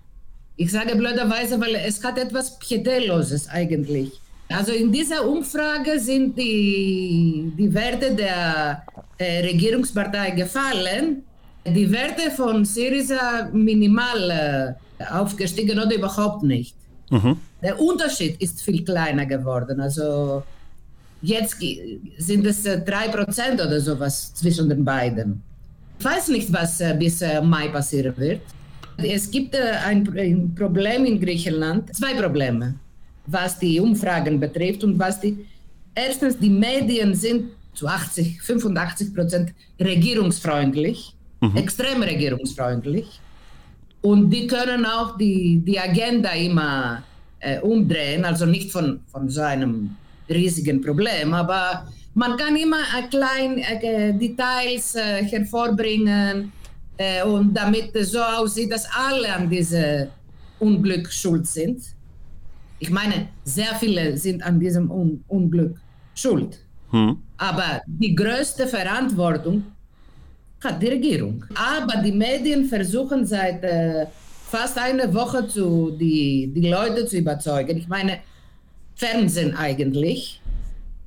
Ich 0.56 0.72
sage 0.72 0.96
blöderweise, 0.96 1.60
weil 1.60 1.76
es 1.76 2.02
hat 2.02 2.18
etwas 2.18 2.58
Pietätloses 2.58 3.48
eigentlich. 3.48 4.21
Also 4.56 4.72
in 4.72 4.92
dieser 4.92 5.26
Umfrage 5.26 5.98
sind 5.98 6.36
die, 6.36 7.52
die 7.56 7.72
Werte 7.72 8.14
der 8.14 8.82
äh, 9.18 9.40
Regierungspartei 9.40 10.30
gefallen. 10.30 11.22
Die 11.64 11.90
Werte 11.90 12.30
von 12.30 12.64
Syriza 12.64 13.48
minimal 13.52 14.30
äh, 14.98 15.04
aufgestiegen 15.04 15.78
oder 15.78 15.94
überhaupt 15.94 16.42
nicht. 16.42 16.76
Mhm. 17.10 17.36
Der 17.62 17.80
Unterschied 17.80 18.40
ist 18.40 18.62
viel 18.62 18.84
kleiner 18.84 19.26
geworden. 19.26 19.80
Also 19.80 20.42
jetzt 21.20 21.56
sind 22.18 22.46
es 22.46 22.66
äh, 22.66 22.82
3% 22.84 23.54
oder 23.54 23.80
sowas 23.80 24.34
zwischen 24.34 24.68
den 24.68 24.84
beiden. 24.84 25.42
Ich 25.98 26.04
weiß 26.04 26.28
nicht, 26.28 26.52
was 26.52 26.80
äh, 26.80 26.96
bis 26.98 27.22
äh, 27.22 27.40
Mai 27.40 27.68
passieren 27.68 28.16
wird. 28.16 28.40
Es 28.96 29.30
gibt 29.30 29.54
äh, 29.54 29.72
ein, 29.86 30.08
ein 30.18 30.54
Problem 30.54 31.04
in 31.04 31.20
Griechenland, 31.20 31.94
zwei 31.94 32.14
Probleme 32.14 32.74
was 33.26 33.58
die 33.58 33.80
Umfragen 33.80 34.38
betrifft 34.40 34.84
und 34.84 34.98
was 34.98 35.20
die, 35.20 35.46
erstens 35.94 36.38
die 36.38 36.50
Medien 36.50 37.14
sind 37.14 37.50
zu 37.74 37.86
80, 37.86 38.42
85 38.42 39.14
Prozent 39.14 39.52
regierungsfreundlich, 39.80 41.14
mhm. 41.40 41.56
extrem 41.56 42.02
regierungsfreundlich. 42.02 43.20
Und 44.02 44.30
die 44.30 44.46
können 44.46 44.84
auch 44.84 45.16
die, 45.16 45.62
die 45.64 45.78
Agenda 45.78 46.30
immer 46.30 47.02
äh, 47.40 47.60
umdrehen, 47.60 48.24
also 48.24 48.46
nicht 48.46 48.70
von, 48.72 49.00
von 49.06 49.28
so 49.28 49.42
einem 49.42 49.96
riesigen 50.28 50.80
Problem, 50.80 51.34
aber 51.34 51.86
man 52.14 52.36
kann 52.36 52.56
immer 52.56 52.80
äh, 52.98 53.08
kleine 53.08 53.62
äh, 53.62 54.12
Details 54.12 54.96
äh, 54.96 55.24
hervorbringen 55.24 56.52
äh, 56.96 57.22
und 57.22 57.54
damit 57.54 57.94
es 57.94 58.12
so 58.12 58.20
aussieht, 58.20 58.70
dass 58.72 58.86
alle 58.92 59.32
an 59.32 59.48
diesem 59.48 60.08
Unglück 60.58 61.10
schuld 61.12 61.46
sind. 61.46 61.82
Ich 62.82 62.90
meine, 62.90 63.28
sehr 63.44 63.76
viele 63.76 64.16
sind 64.16 64.42
an 64.42 64.58
diesem 64.58 64.90
Un 64.90 65.22
Unglück 65.28 65.76
schuld. 66.16 66.58
Hm. 66.90 67.16
Aber 67.36 67.80
die 67.86 68.12
größte 68.12 68.66
Verantwortung 68.66 69.62
hat 70.64 70.82
die 70.82 70.88
Regierung. 70.88 71.44
Aber 71.54 72.02
die 72.02 72.10
Medien 72.10 72.64
versuchen 72.64 73.24
seit 73.24 73.62
äh, 73.62 74.06
fast 74.48 74.76
einer 74.78 75.14
Woche 75.14 75.46
zu, 75.46 75.92
die, 75.92 76.50
die 76.52 76.68
Leute 76.68 77.06
zu 77.06 77.18
überzeugen. 77.18 77.76
Ich 77.78 77.86
meine, 77.86 78.18
Fernsehen 78.96 79.56
eigentlich, 79.56 80.40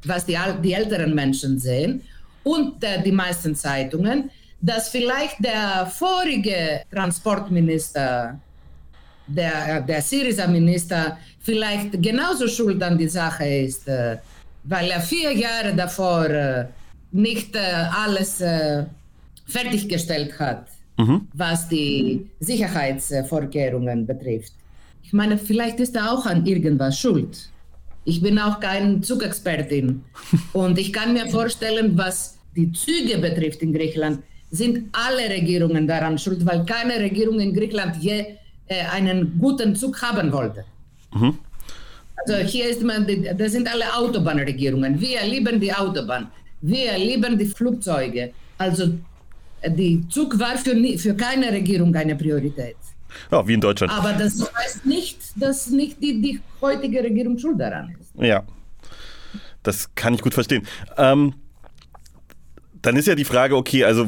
was 0.06 0.26
die, 0.26 0.38
die 0.64 0.72
älteren 0.72 1.14
Menschen 1.14 1.60
sehen 1.60 2.04
und 2.44 2.82
äh, 2.86 3.04
die 3.04 3.12
meisten 3.12 3.54
Zeitungen, 3.54 4.32
dass 4.62 4.88
vielleicht 4.88 5.44
der 5.44 5.92
vorige 5.94 6.84
Transportminister 6.90 8.40
der, 9.28 9.82
der 9.82 10.02
Syriza-Minister 10.02 11.18
vielleicht 11.42 12.02
genauso 12.02 12.48
schuld 12.48 12.82
an 12.82 12.98
die 12.98 13.08
Sache 13.08 13.46
ist, 13.46 13.88
äh, 13.88 14.18
weil 14.64 14.90
er 14.90 15.02
vier 15.02 15.32
Jahre 15.32 15.76
davor 15.76 16.26
äh, 16.26 16.66
nicht 17.12 17.56
äh, 17.56 17.60
alles 17.60 18.44
fertiggestellt 19.48 20.38
hat, 20.40 20.68
mhm. 20.98 21.28
was 21.34 21.70
die 21.70 22.26
Sicherheitsvorkehrungen 22.40 24.06
betrifft. 24.06 24.54
Ich 25.04 25.14
meine, 25.14 25.38
vielleicht 25.38 25.80
ist 25.80 25.96
er 25.96 26.12
auch 26.12 26.26
an 26.26 26.46
irgendwas 26.46 27.00
schuld. 27.00 27.50
Ich 28.06 28.22
bin 28.22 28.38
auch 28.40 28.60
keine 28.60 29.02
Zugexpertin 29.02 30.04
und 30.54 30.78
ich 30.78 30.92
kann 30.92 31.14
mir 31.14 31.28
vorstellen, 31.28 31.98
was 31.98 32.38
die 32.56 32.72
Züge 32.72 33.18
betrifft 33.20 33.62
in 33.62 33.72
Griechenland, 33.74 34.20
sind 34.50 34.90
alle 34.94 35.30
Regierungen 35.30 35.88
daran 35.88 36.18
schuld, 36.18 36.46
weil 36.46 36.66
keine 36.66 37.00
Regierung 37.00 37.40
in 37.40 37.54
Griechenland 37.54 37.98
je 38.02 38.26
einen 38.70 39.38
guten 39.40 39.76
Zug 39.76 40.02
haben 40.02 40.32
wollte. 40.32 40.66
Mhm. 41.14 41.38
Also 42.18 42.36
hier 42.44 42.70
ist 42.70 42.82
man, 42.82 43.06
das 43.38 43.52
sind 43.52 43.72
alle 43.72 43.94
Autobahnregierungen. 43.96 45.00
Wir 45.00 45.24
lieben 45.24 45.60
die 45.60 45.74
Autobahn. 45.74 46.28
Wir 46.62 46.98
lieben 46.98 47.38
die 47.38 47.46
Flugzeuge. 47.46 48.32
Also 48.58 48.98
die 49.68 50.08
Zug 50.10 50.40
war 50.40 50.58
für, 50.58 50.76
für 50.98 51.14
keine 51.16 51.52
Regierung 51.52 51.94
eine 51.96 52.16
Priorität. 52.16 52.78
Ja, 53.32 53.48
wie 53.48 53.54
in 53.54 53.62
Deutschland. 53.62 53.94
Aber 53.94 54.14
das 54.14 54.42
heißt 54.56 54.86
nicht, 54.86 55.20
dass 55.36 55.70
nicht 55.70 56.02
die, 56.02 56.22
die 56.22 56.42
heutige 56.62 57.04
Regierung 57.04 57.38
schuld 57.38 57.60
daran 57.60 57.96
ist. 58.00 58.12
Ja, 58.22 58.44
das 59.64 59.94
kann 59.96 60.14
ich 60.14 60.22
gut 60.22 60.34
verstehen. 60.34 60.66
Ähm, 60.98 61.34
dann 62.82 62.96
ist 62.96 63.08
ja 63.08 63.16
die 63.16 63.26
Frage, 63.26 63.56
okay, 63.56 63.84
also 63.84 64.08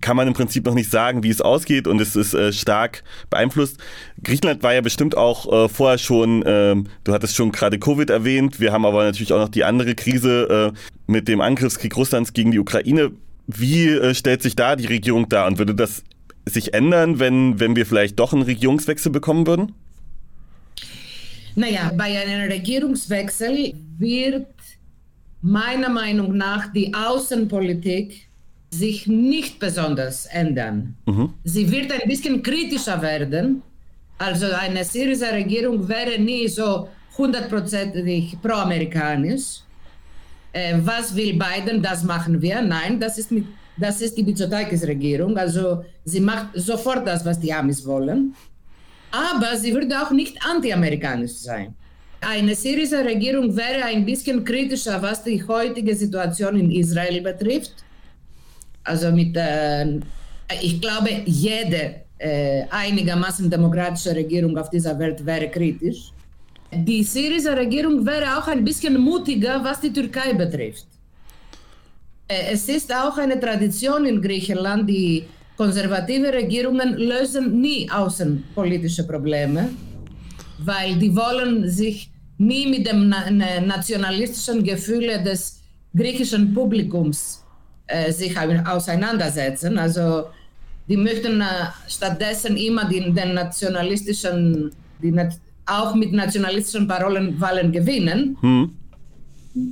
kann 0.00 0.16
man 0.16 0.26
im 0.26 0.34
Prinzip 0.34 0.64
noch 0.64 0.74
nicht 0.74 0.90
sagen, 0.90 1.22
wie 1.22 1.30
es 1.30 1.40
ausgeht 1.40 1.86
und 1.86 2.00
es 2.00 2.16
ist 2.16 2.34
äh, 2.34 2.52
stark 2.52 3.04
beeinflusst. 3.30 3.78
Griechenland 4.22 4.62
war 4.62 4.74
ja 4.74 4.80
bestimmt 4.80 5.16
auch 5.16 5.64
äh, 5.64 5.68
vorher 5.68 5.98
schon, 5.98 6.42
äh, 6.42 6.76
du 7.04 7.12
hattest 7.12 7.36
schon 7.36 7.52
gerade 7.52 7.78
Covid 7.78 8.10
erwähnt, 8.10 8.60
wir 8.60 8.72
haben 8.72 8.84
aber 8.84 9.04
natürlich 9.04 9.32
auch 9.32 9.38
noch 9.38 9.48
die 9.48 9.64
andere 9.64 9.94
Krise 9.94 10.72
äh, 10.74 10.78
mit 11.06 11.28
dem 11.28 11.40
Angriffskrieg 11.40 11.96
Russlands 11.96 12.32
gegen 12.32 12.50
die 12.50 12.58
Ukraine. 12.58 13.12
Wie 13.46 13.88
äh, 13.88 14.14
stellt 14.14 14.42
sich 14.42 14.56
da 14.56 14.74
die 14.76 14.86
Regierung 14.86 15.28
dar 15.28 15.46
und 15.46 15.58
würde 15.58 15.74
das 15.74 16.02
sich 16.46 16.74
ändern, 16.74 17.18
wenn, 17.18 17.60
wenn 17.60 17.76
wir 17.76 17.86
vielleicht 17.86 18.18
doch 18.18 18.32
einen 18.32 18.42
Regierungswechsel 18.42 19.12
bekommen 19.12 19.46
würden? 19.46 19.72
Naja, 21.56 21.92
bei 21.96 22.18
einem 22.20 22.50
Regierungswechsel 22.50 23.74
wird 23.98 24.46
meiner 25.40 25.88
Meinung 25.88 26.36
nach 26.36 26.72
die 26.72 26.92
Außenpolitik 26.92 28.28
sich 28.78 29.06
nicht 29.06 29.58
besonders 29.58 30.26
ändern. 30.26 30.96
Mhm. 31.06 31.34
Sie 31.44 31.70
wird 31.70 31.92
ein 31.92 32.08
bisschen 32.08 32.42
kritischer 32.42 33.00
werden. 33.00 33.62
Also 34.18 34.46
eine 34.46 34.84
Syriza-Regierung 34.84 35.88
wäre 35.88 36.18
nie 36.18 36.48
so 36.48 36.88
hundertprozentig 37.16 38.36
pro-amerikanisch. 38.42 39.60
Äh, 40.52 40.78
was 40.82 41.14
will 41.14 41.38
Biden? 41.38 41.82
Das 41.82 42.04
machen 42.04 42.40
wir. 42.40 42.62
Nein, 42.62 43.00
das 43.00 43.18
ist, 43.18 43.30
mit, 43.32 43.46
das 43.76 44.00
ist 44.00 44.16
die 44.16 44.22
Mitsotakis-Regierung. 44.22 45.36
Also 45.36 45.84
sie 46.04 46.20
macht 46.20 46.48
sofort 46.54 47.06
das, 47.06 47.24
was 47.24 47.38
die 47.40 47.52
Amis 47.52 47.84
wollen. 47.84 48.34
Aber 49.10 49.56
sie 49.56 49.72
würde 49.72 50.00
auch 50.00 50.10
nicht 50.10 50.36
anti-amerikanisch 50.44 51.32
sein. 51.32 51.74
Eine 52.20 52.54
Syriza-Regierung 52.54 53.54
wäre 53.56 53.84
ein 53.84 54.04
bisschen 54.04 54.44
kritischer, 54.44 55.00
was 55.02 55.22
die 55.22 55.46
heutige 55.46 55.94
Situation 55.94 56.58
in 56.58 56.70
Israel 56.70 57.20
betrifft 57.20 57.84
also 58.84 59.10
mit, 59.10 59.36
äh, 59.36 60.00
ich 60.62 60.80
glaube, 60.80 61.10
jede 61.24 62.02
äh, 62.18 62.64
einigermaßen 62.70 63.50
demokratische 63.50 64.14
Regierung 64.14 64.56
auf 64.56 64.70
dieser 64.70 64.98
Welt 64.98 65.24
wäre 65.24 65.48
kritisch. 65.48 66.12
Die 66.72 67.02
Syriza-Regierung 67.02 68.04
wäre 68.04 68.38
auch 68.38 68.46
ein 68.48 68.64
bisschen 68.64 68.98
mutiger, 69.00 69.62
was 69.64 69.80
die 69.80 69.92
Türkei 69.92 70.34
betrifft. 70.34 70.86
Äh, 72.28 72.52
es 72.52 72.68
ist 72.68 72.94
auch 72.94 73.16
eine 73.18 73.40
Tradition 73.40 74.04
in 74.04 74.20
Griechenland, 74.20 74.88
die 74.88 75.24
konservative 75.56 76.32
Regierungen 76.32 76.94
lösen 76.94 77.60
nie 77.60 77.88
außenpolitische 77.90 79.04
Probleme, 79.04 79.70
weil 80.58 80.96
die 80.96 81.14
wollen 81.14 81.68
sich 81.70 82.10
nie 82.38 82.66
mit 82.66 82.86
dem 82.88 83.08
nationalistischen 83.08 84.64
Gefühle 84.64 85.22
des 85.22 85.60
griechischen 85.94 86.52
Publikums 86.52 87.43
äh, 87.94 88.12
sich 88.12 88.36
auseinandersetzen. 88.38 89.78
Also 89.78 90.24
die 90.88 90.96
möchten 90.96 91.40
äh, 91.40 91.44
stattdessen 91.88 92.56
immer 92.56 92.84
die, 92.86 93.00
den 93.12 93.34
nationalistischen, 93.34 94.72
die, 95.02 95.14
auch 95.66 95.94
mit 95.94 96.12
nationalistischen 96.12 96.88
Parolen 96.88 97.40
Wahlen 97.40 97.70
gewinnen. 97.72 98.36
Hm. 98.40 98.72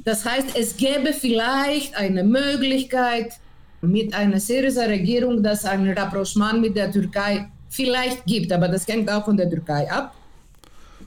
Das 0.04 0.24
heißt, 0.24 0.56
es 0.56 0.76
gäbe 0.76 1.12
vielleicht 1.12 1.96
eine 1.96 2.22
Möglichkeit 2.22 3.32
mit 3.80 4.14
einer 4.14 4.38
syrischer 4.38 4.88
Regierung, 4.88 5.42
dass 5.42 5.64
ein 5.64 5.90
Rapprochement 5.90 6.60
mit 6.60 6.76
der 6.76 6.92
Türkei 6.92 7.48
vielleicht 7.68 8.24
gibt, 8.26 8.52
aber 8.52 8.68
das 8.68 8.86
hängt 8.86 9.10
auch 9.10 9.24
von 9.24 9.36
der 9.36 9.50
Türkei 9.50 9.90
ab. 9.90 10.14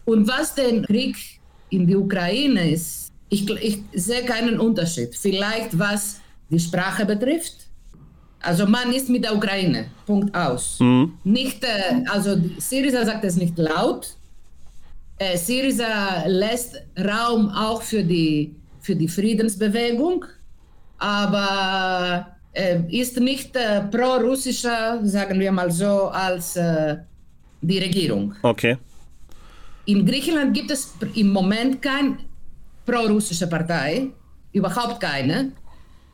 Und 0.03 0.27
was 0.27 0.53
den 0.53 0.83
Krieg 0.83 1.15
in 1.69 1.87
die 1.87 1.95
Ukraine 1.95 2.69
ist, 2.71 3.13
ich, 3.29 3.49
ich 3.49 3.79
sehe 3.93 4.23
keinen 4.23 4.59
Unterschied. 4.59 5.15
Vielleicht 5.15 5.79
was 5.79 6.19
die 6.49 6.59
Sprache 6.59 7.05
betrifft. 7.05 7.65
Also 8.41 8.67
man 8.67 8.93
ist 8.93 9.09
mit 9.09 9.23
der 9.23 9.35
Ukraine, 9.35 9.87
Punkt 10.05 10.35
aus. 10.35 10.79
Mhm. 10.79 11.13
Nicht, 11.23 11.63
äh, 11.63 12.03
also 12.07 12.37
Syriza 12.59 13.03
sagt 13.03 13.23
es 13.23 13.35
nicht 13.37 13.57
laut. 13.57 14.15
Äh, 15.17 15.37
Syriza 15.37 16.25
lässt 16.27 16.75
Raum 16.97 17.49
auch 17.49 17.81
für 17.81 18.03
die, 18.03 18.55
für 18.81 18.95
die 18.95 19.07
Friedensbewegung, 19.07 20.25
aber 20.99 22.27
äh, 22.53 22.81
ist 22.89 23.19
nicht 23.19 23.55
äh, 23.55 23.81
pro-russischer, 23.81 24.99
sagen 25.03 25.39
wir 25.39 25.51
mal 25.51 25.71
so, 25.71 26.09
als 26.09 26.59
die 27.61 27.79
Regierung. 27.79 28.35
Okay. 28.43 28.77
In 29.85 30.05
Griechenland 30.05 30.53
gibt 30.53 30.69
es 30.71 30.93
im 31.15 31.31
Moment 31.31 31.81
keine 31.81 32.17
pro-russische 32.85 33.47
Partei, 33.47 34.07
überhaupt 34.51 34.99
keine. 34.99 35.51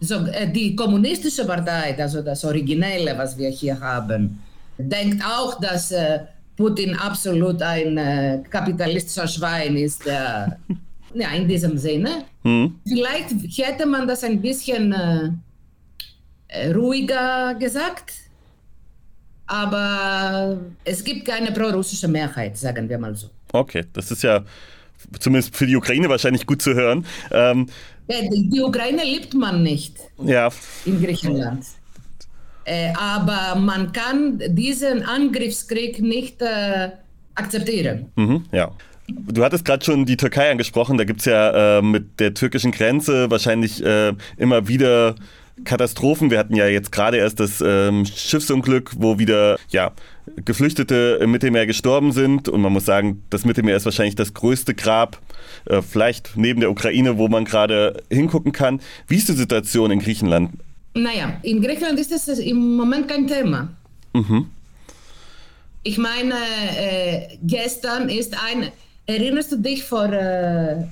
So, 0.04 0.16
äh, 0.26 0.52
die 0.52 0.76
kommunistische 0.76 1.46
Partei, 1.46 1.96
also 1.98 2.24
das 2.24 2.44
Originelle, 2.44 3.16
was 3.16 3.38
wir 3.38 3.50
hier 3.50 3.80
haben, 3.80 4.40
denkt 4.78 5.24
auch, 5.24 5.60
dass 5.60 5.92
äh, 5.92 6.22
Putin 6.58 6.96
absolut 6.96 7.62
ein 7.62 7.98
äh, 7.98 8.40
kapitalistischer 8.50 9.28
Schwein 9.28 9.78
ist. 9.78 10.04
ja, 11.14 11.32
in 11.36 11.48
diesem 11.48 11.78
Sinne. 11.78 12.26
Mhm. 12.44 12.80
Vielleicht 12.88 13.30
hätte 13.58 13.86
man 13.86 14.08
das 14.08 14.24
ein 14.24 14.42
bisschen 14.42 15.42
ruhiger 16.74 17.56
gesagt, 17.56 18.14
aber 19.46 20.58
es 20.84 21.04
gibt 21.04 21.26
keine 21.26 21.52
pro-russische 21.52 22.08
Mehrheit, 22.08 22.58
sagen 22.58 22.90
wir 22.90 22.98
mal 22.98 23.16
so. 23.16 23.28
Okay, 23.54 23.86
das 23.94 24.12
ist 24.12 24.24
ja 24.24 24.44
zumindest 25.20 25.56
für 25.56 25.68
die 25.68 25.76
Ukraine 25.76 26.10
wahrscheinlich 26.10 26.46
gut 26.46 26.62
zu 26.62 26.74
hören. 26.74 27.06
Ähm, 27.32 27.68
die 28.32 28.62
Ukraine 28.62 29.04
liebt 29.04 29.34
man 29.34 29.64
nicht 29.64 29.98
ja. 30.24 30.50
in 30.86 31.02
Griechenland. 31.02 31.66
Äh, 32.66 32.94
aber 32.94 33.60
man 33.60 33.92
kann 33.92 34.42
diesen 34.50 35.04
Angriffskrieg 35.04 36.00
nicht 36.00 36.42
äh, 36.42 36.92
akzeptieren. 37.36 38.12
Mhm, 38.16 38.46
ja. 38.52 38.72
Du 39.08 39.44
hattest 39.44 39.66
gerade 39.66 39.84
schon 39.84 40.06
die 40.06 40.16
Türkei 40.16 40.52
angesprochen. 40.52 40.98
Da 40.98 41.04
gibt 41.04 41.20
es 41.20 41.26
ja 41.26 41.80
äh, 41.80 41.82
mit 41.82 42.20
der 42.20 42.34
türkischen 42.34 42.72
Grenze 42.72 43.30
wahrscheinlich 43.30 43.84
äh, 43.84 44.14
immer 44.38 44.68
wieder 44.68 45.16
Katastrophen. 45.64 46.32
Wir 46.32 46.40
hatten 46.40 46.56
ja 46.56 46.68
jetzt 46.68 46.92
gerade 46.92 47.18
erst 47.18 47.40
das 47.40 47.64
ähm, 47.66 48.06
Schiffsunglück, 48.06 48.92
wo 48.98 49.20
wieder 49.20 49.58
ja, 49.70 49.92
Geflüchtete 50.44 51.20
im 51.22 51.32
Mittelmeer 51.32 51.66
gestorben 51.66 52.12
sind. 52.12 52.50
Und 52.50 52.62
man 52.62 52.74
muss 52.74 52.86
sagen, 52.86 53.24
das 53.30 53.46
Mittelmeer 53.46 53.76
ist 53.76 53.86
wahrscheinlich 53.86 54.16
das 54.16 54.34
größte 54.34 54.74
Grab, 54.74 55.20
äh, 55.66 55.82
vielleicht 55.82 56.34
neben 56.36 56.60
der 56.60 56.72
Ukraine, 56.72 57.18
wo 57.18 57.28
man 57.28 57.46
gerade 57.46 58.04
hingucken 58.10 58.52
kann. 58.52 58.82
Wie 59.08 59.18
ist 59.18 59.30
die 59.30 59.34
Situation 59.34 59.92
in 59.92 60.00
Griechenland? 60.00 60.52
Naja, 60.94 61.40
in 61.44 61.62
Griechenland 61.62 62.00
ist 62.00 62.12
das 62.12 62.28
im 62.28 62.76
Moment 62.76 63.08
kein 63.08 63.28
Thema. 63.28 63.70
Mhm. 64.14 64.48
Ich 65.84 65.98
meine, 65.98 66.36
äh, 66.78 67.38
gestern 67.42 68.10
ist 68.10 68.36
ein, 68.44 68.72
erinnerst 69.06 69.52
du 69.52 69.58
dich 69.58 69.84
vor 69.84 70.12
äh, 70.12 70.84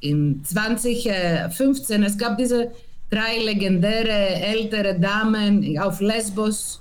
in 0.00 0.44
2015, 0.44 2.02
es 2.02 2.18
gab 2.18 2.38
diese 2.38 2.72
drei 3.12 3.38
legendäre 3.44 4.18
ältere 4.54 4.98
Damen 4.98 5.78
auf 5.78 6.00
Lesbos, 6.00 6.80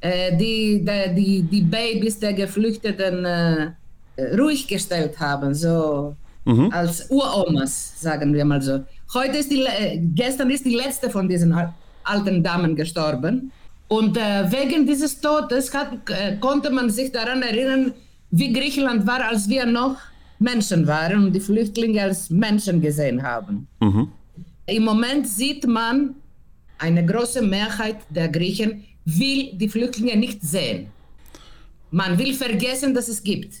äh, 0.00 0.36
die, 0.36 0.84
die, 1.14 1.42
die 1.42 1.60
Babys 1.60 2.18
der 2.18 2.32
Geflüchteten 2.32 3.24
äh, 3.24 3.72
ruhig 4.38 4.66
gestellt 4.66 5.20
haben, 5.20 5.54
so 5.54 6.16
mhm. 6.46 6.70
als 6.72 7.10
Uromas, 7.10 8.00
sagen 8.00 8.32
wir 8.32 8.44
mal 8.46 8.62
so. 8.62 8.80
Heute 9.12 9.38
ist 9.38 9.50
die, 9.50 9.66
gestern 10.14 10.50
ist 10.50 10.64
die 10.64 10.74
letzte 10.74 11.10
von 11.10 11.28
diesen 11.28 11.54
alten 12.04 12.42
Damen 12.42 12.74
gestorben. 12.74 13.52
Und 13.88 14.16
äh, 14.16 14.50
wegen 14.50 14.86
dieses 14.86 15.20
Todes 15.20 15.74
hat, 15.74 15.92
äh, 16.08 16.36
konnte 16.36 16.70
man 16.70 16.88
sich 16.88 17.12
daran 17.12 17.42
erinnern, 17.42 17.92
wie 18.30 18.52
Griechenland 18.52 19.06
war, 19.06 19.24
als 19.24 19.48
wir 19.48 19.66
noch 19.66 19.96
Menschen 20.38 20.86
waren 20.86 21.26
und 21.26 21.32
die 21.34 21.40
Flüchtlinge 21.40 22.02
als 22.02 22.30
Menschen 22.30 22.80
gesehen 22.80 23.22
haben. 23.22 23.66
Mhm. 23.80 24.08
Im 24.70 24.84
Moment 24.84 25.26
sieht 25.26 25.66
man, 25.66 26.14
eine 26.78 27.04
große 27.04 27.42
Mehrheit 27.42 27.98
der 28.08 28.28
Griechen 28.28 28.84
will 29.04 29.50
die 29.54 29.68
Flüchtlinge 29.68 30.16
nicht 30.16 30.42
sehen. 30.42 30.86
Man 31.90 32.16
will 32.18 32.34
vergessen, 32.34 32.94
dass 32.94 33.08
es 33.08 33.22
gibt. 33.22 33.52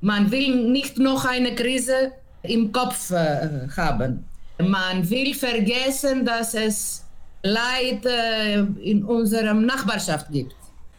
Man 0.00 0.30
will 0.30 0.70
nicht 0.70 0.98
noch 0.98 1.24
eine 1.24 1.54
Krise 1.54 2.12
im 2.42 2.70
Kopf 2.70 3.10
äh, 3.10 3.66
haben. 3.76 4.24
Man 4.58 5.08
will 5.10 5.34
vergessen, 5.34 6.24
dass 6.24 6.54
es 6.54 7.04
Leid 7.42 8.06
äh, 8.06 8.60
in 8.82 9.04
unserer 9.04 9.54
Nachbarschaft 9.54 10.30
gibt. 10.30 10.54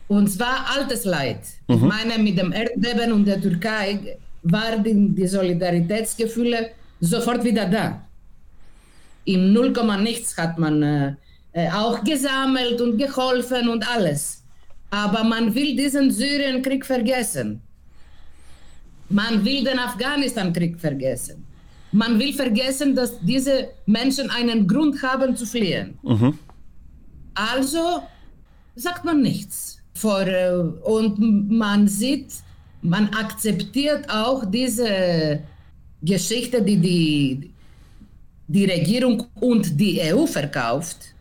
Und 0.10 0.28
zwar 0.28 0.66
altes 0.76 1.06
Leid. 1.06 1.42
Mhm. 1.68 1.76
Ich 1.76 1.82
meine, 1.82 2.22
mit 2.22 2.38
dem 2.38 2.52
Erdbeben 2.52 3.14
und 3.14 3.26
der 3.26 3.42
Türkei 3.42 4.18
waren 4.44 4.84
die, 4.84 5.16
die 5.16 5.28
Solidaritätsgefühle 5.28 6.72
sofort 7.00 7.44
wieder 7.44 7.66
da. 7.66 8.07
Im 9.28 9.52
Null 9.52 9.74
nichts 10.00 10.38
hat 10.38 10.58
man 10.58 10.82
äh, 10.82 11.16
äh, 11.52 11.70
auch 11.70 12.02
gesammelt 12.04 12.80
und 12.80 12.98
geholfen 12.98 13.68
und 13.68 13.86
alles. 13.88 14.44
Aber 14.90 15.24
man 15.26 15.54
will 15.54 15.76
diesen 15.76 16.12
Syrienkrieg 16.12 16.86
vergessen. 16.86 17.62
Man 19.10 19.44
will 19.44 19.66
den 19.66 19.80
Afghanistan-Krieg 19.80 20.80
vergessen. 20.80 21.46
Man 21.92 22.18
will 22.20 22.34
vergessen, 22.34 22.96
dass 22.96 23.20
diese 23.20 23.70
Menschen 23.86 24.30
einen 24.30 24.66
Grund 24.66 25.02
haben 25.04 25.36
zu 25.36 25.46
fliehen. 25.46 25.98
Mhm. 26.04 26.40
Also 27.36 28.04
sagt 28.76 29.04
man 29.04 29.22
nichts. 29.22 29.80
Vor, 29.94 30.22
äh, 30.26 30.54
und 30.84 31.20
man 31.50 31.88
sieht, 31.88 32.32
man 32.82 33.10
akzeptiert 33.10 34.10
auch 34.10 34.46
diese 34.46 35.42
Geschichte, 36.02 36.62
die 36.62 36.78
die, 36.78 37.52
die 38.48 38.66
Regierung 38.66 39.28
und 39.40 39.80
die 39.80 40.02
EU 40.02 40.26
verkauft. 40.26 41.14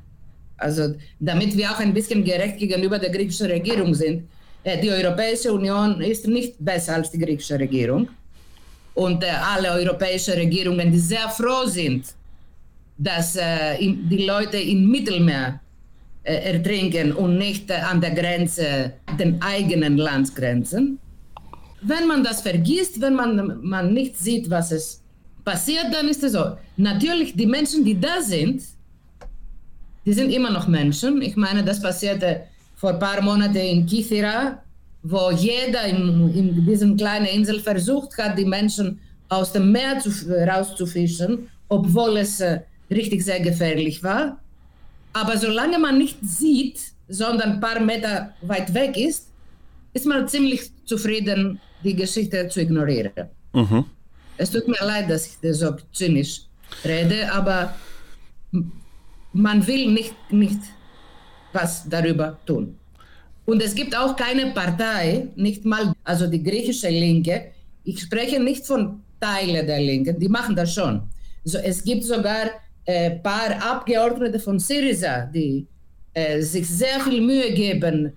Also 0.57 0.95
damit 1.18 1.57
wir 1.57 1.70
auch 1.70 1.81
ein 1.81 1.93
bisschen 1.93 2.24
gerecht 2.24 2.59
gegenüber 2.59 2.99
der 2.99 3.11
griechischen 3.11 3.49
Regierung 3.49 3.95
sind. 3.95 4.29
Äh, 4.64 4.81
die 4.81 4.91
Europäische 4.91 5.53
Union 5.53 6.01
ist 6.01 6.27
nicht 6.27 6.55
besser 6.59 6.95
als 6.95 7.11
die 7.11 7.18
griechische 7.18 7.59
Regierung. 7.59 8.09
Und 8.95 9.22
äh, 9.22 9.27
alle 9.27 9.72
europäischen 9.72 10.35
Regierungen, 10.35 10.91
die 10.91 10.99
sehr 10.99 11.29
froh 11.29 11.66
sind, 11.66 12.07
dass 12.97 13.37
äh, 13.37 13.77
die 13.79 14.24
Leute 14.24 14.57
im 14.57 14.89
Mittelmeer 14.91 15.61
ertrinken 16.24 17.12
und 17.12 17.39
nicht 17.39 17.70
an 17.70 18.01
der 18.01 18.11
Grenze, 18.11 18.95
den 19.16 19.41
eigenen 19.41 19.97
Landsgrenzen. 19.97 20.99
Wenn 21.83 22.09
man 22.09 22.24
das 22.24 22.41
vergisst, 22.41 23.01
wenn 23.01 23.14
man, 23.14 23.61
man 23.62 23.95
nicht 23.95 24.18
sieht, 24.18 24.51
was 24.51 24.72
es 24.72 25.03
passiert, 25.47 25.86
dann 25.92 26.09
ist 26.09 26.22
es 26.24 26.32
so. 26.32 26.44
Natürlich, 26.76 27.34
die 27.34 27.47
Menschen, 27.47 27.84
die 27.84 27.99
da 27.99 28.20
sind, 28.20 28.62
die 30.05 30.12
sind 30.12 30.30
immer 30.30 30.51
noch 30.51 30.66
Menschen. 30.66 31.22
Ich 31.22 31.36
meine, 31.36 31.64
das 31.64 31.80
passierte 31.80 32.42
vor 32.74 32.90
ein 32.90 32.99
paar 32.99 33.22
Monaten 33.22 33.57
in 33.74 33.86
Kithira, 33.86 34.61
wo 35.03 35.30
jeder 35.30 35.84
in, 35.84 35.99
in 36.34 36.66
diesem 36.66 36.97
kleinen 36.97 37.26
Insel 37.26 37.61
versucht 37.61 38.18
hat, 38.18 38.36
die 38.36 38.44
Menschen 38.44 38.99
aus 39.28 39.53
dem 39.53 39.70
Meer 39.70 39.99
zu, 40.01 40.11
rauszufischen, 40.51 41.49
obwohl 41.68 42.16
es 42.18 42.40
äh, 42.40 42.61
richtig 42.90 43.24
sehr 43.24 43.40
gefährlich 43.40 44.03
war. 44.03 44.38
Aber 45.12 45.38
solange 45.38 45.78
man 45.78 45.97
nicht 45.97 46.18
sieht, 46.22 46.80
sondern 47.09 47.53
ein 47.53 47.61
paar 47.61 47.80
Meter 47.80 48.34
weit 48.42 48.74
weg 48.74 48.97
ist, 48.97 49.28
ist 49.92 50.07
man 50.07 50.28
ziemlich 50.28 50.70
zufrieden, 50.84 51.61
die 51.84 51.94
Geschichte 51.94 52.49
zu 52.49 52.61
ignorieren. 52.61 53.28
Mhm. 53.53 53.84
Es 54.39 54.51
tut 54.51 54.68
mir 54.68 54.84
leid, 54.84 55.09
dass 55.11 55.26
ich 55.26 55.57
so 55.57 55.76
zynisch 55.93 56.43
rede, 56.84 57.32
aber 57.32 57.74
man 59.32 59.66
will 59.66 59.93
nicht, 59.93 60.14
nicht 60.30 60.61
was 61.53 61.89
darüber 61.89 62.39
tun. 62.45 62.78
Und 63.45 63.62
es 63.62 63.74
gibt 63.74 63.97
auch 63.97 64.16
keine 64.16 64.47
Partei, 64.53 65.28
nicht 65.37 65.64
mal, 65.64 65.93
also 66.05 66.26
die 66.26 66.43
griechische 66.43 66.89
Linke, 66.89 67.53
ich 67.84 68.01
spreche 68.01 68.41
nicht 68.41 68.66
von 68.66 69.03
Teilen 69.20 69.66
der 69.66 69.80
Linken, 69.80 70.18
die 70.18 70.28
machen 70.28 70.57
das 70.57 70.74
schon. 70.74 71.03
So, 71.45 71.59
es 71.59 71.82
gibt 71.82 72.05
sogar 72.05 72.51
ein 72.87 72.95
äh, 72.95 73.11
paar 73.20 73.51
Abgeordnete 73.62 74.41
von 74.41 74.59
Syriza, 74.59 75.26
die 75.26 75.66
äh, 76.12 76.41
sich 76.41 76.68
sehr 76.68 77.01
viel 77.01 77.20
Mühe 77.20 77.53
geben, 77.53 78.12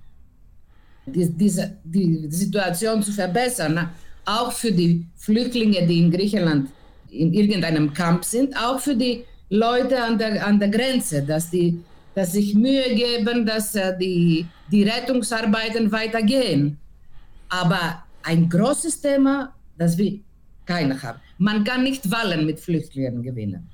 die, 1.06 1.30
diese, 1.30 1.78
die 1.84 2.28
Situation 2.30 3.02
zu 3.04 3.12
verbessern, 3.12 3.90
auch 4.30 4.52
für 4.52 4.72
die 4.72 5.06
Flüchtlinge, 5.16 5.88
die 5.88 6.00
in 6.00 6.12
Griechenland 6.12 6.70
in 7.10 7.34
irgendeinem 7.34 7.94
Camp 7.94 8.24
sind, 8.24 8.56
auch 8.56 8.80
für 8.80 8.96
die 8.96 9.26
Leute 9.50 10.02
an 10.02 10.18
der, 10.18 10.46
an 10.46 10.60
der 10.60 10.70
Grenze, 10.70 11.24
dass 11.24 11.50
die 11.50 11.80
dass 12.16 12.34
sich 12.34 12.54
Mühe 12.54 12.96
geben, 12.96 13.46
dass 13.46 13.76
äh, 13.76 13.98
die, 13.98 14.46
die 14.72 14.84
Rettungsarbeiten 14.84 15.92
weitergehen. 15.92 16.78
Aber 17.48 18.04
ein 18.24 18.50
großes 18.50 19.00
Thema, 19.00 19.54
das 19.78 19.98
will 19.98 20.20
keiner 20.66 21.02
haben. 21.02 21.20
Man 21.38 21.64
kann 21.64 21.84
nicht 21.84 22.12
Wahlen 22.12 22.46
mit 22.46 22.60
Flüchtlingen 22.60 23.24
gewinnen. 23.24 23.70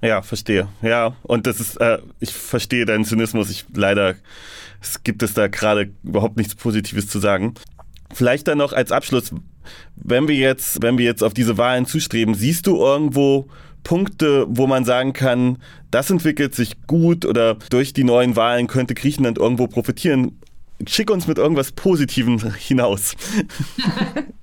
Ja, 0.00 0.22
verstehe. 0.22 0.68
Ja, 0.80 1.16
und 1.22 1.46
das 1.46 1.60
ist, 1.60 1.76
äh, 1.78 1.98
ich 2.20 2.32
verstehe 2.32 2.86
deinen 2.86 3.04
Zynismus. 3.04 3.50
Ich 3.50 3.66
leider 3.74 4.14
es 4.80 5.02
gibt 5.02 5.22
es 5.22 5.34
da 5.34 5.48
gerade 5.48 5.90
überhaupt 6.02 6.36
nichts 6.36 6.54
Positives 6.54 7.08
zu 7.08 7.18
sagen. 7.18 7.54
Vielleicht 8.12 8.48
dann 8.48 8.58
noch 8.58 8.72
als 8.72 8.92
Abschluss, 8.92 9.32
wenn 9.96 10.28
wir 10.28 10.36
jetzt, 10.36 10.82
wenn 10.82 10.98
wir 10.98 11.04
jetzt 11.04 11.22
auf 11.22 11.34
diese 11.34 11.58
Wahlen 11.58 11.86
zustreben, 11.86 12.34
siehst 12.34 12.66
du 12.66 12.76
irgendwo 12.76 13.48
Punkte, 13.82 14.46
wo 14.48 14.66
man 14.66 14.84
sagen 14.84 15.12
kann, 15.12 15.58
das 15.90 16.10
entwickelt 16.10 16.54
sich 16.54 16.86
gut 16.86 17.24
oder 17.24 17.56
durch 17.70 17.92
die 17.92 18.04
neuen 18.04 18.34
Wahlen 18.34 18.66
könnte 18.66 18.94
Griechenland 18.94 19.38
irgendwo 19.38 19.68
profitieren. 19.68 20.40
Schick 20.86 21.10
uns 21.10 21.26
mit 21.26 21.38
irgendwas 21.38 21.72
Positivem 21.72 22.38
hinaus. 22.54 23.14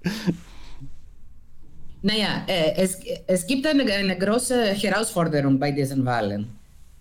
naja, 2.01 2.43
äh, 2.47 2.74
es, 2.78 2.99
es 3.28 3.45
gibt 3.45 3.68
eine, 3.68 3.84
eine 3.84 4.18
große 4.18 4.74
Herausforderung 4.74 5.59
bei 5.59 5.72
diesen 5.72 6.05
Wahlen. 6.05 6.47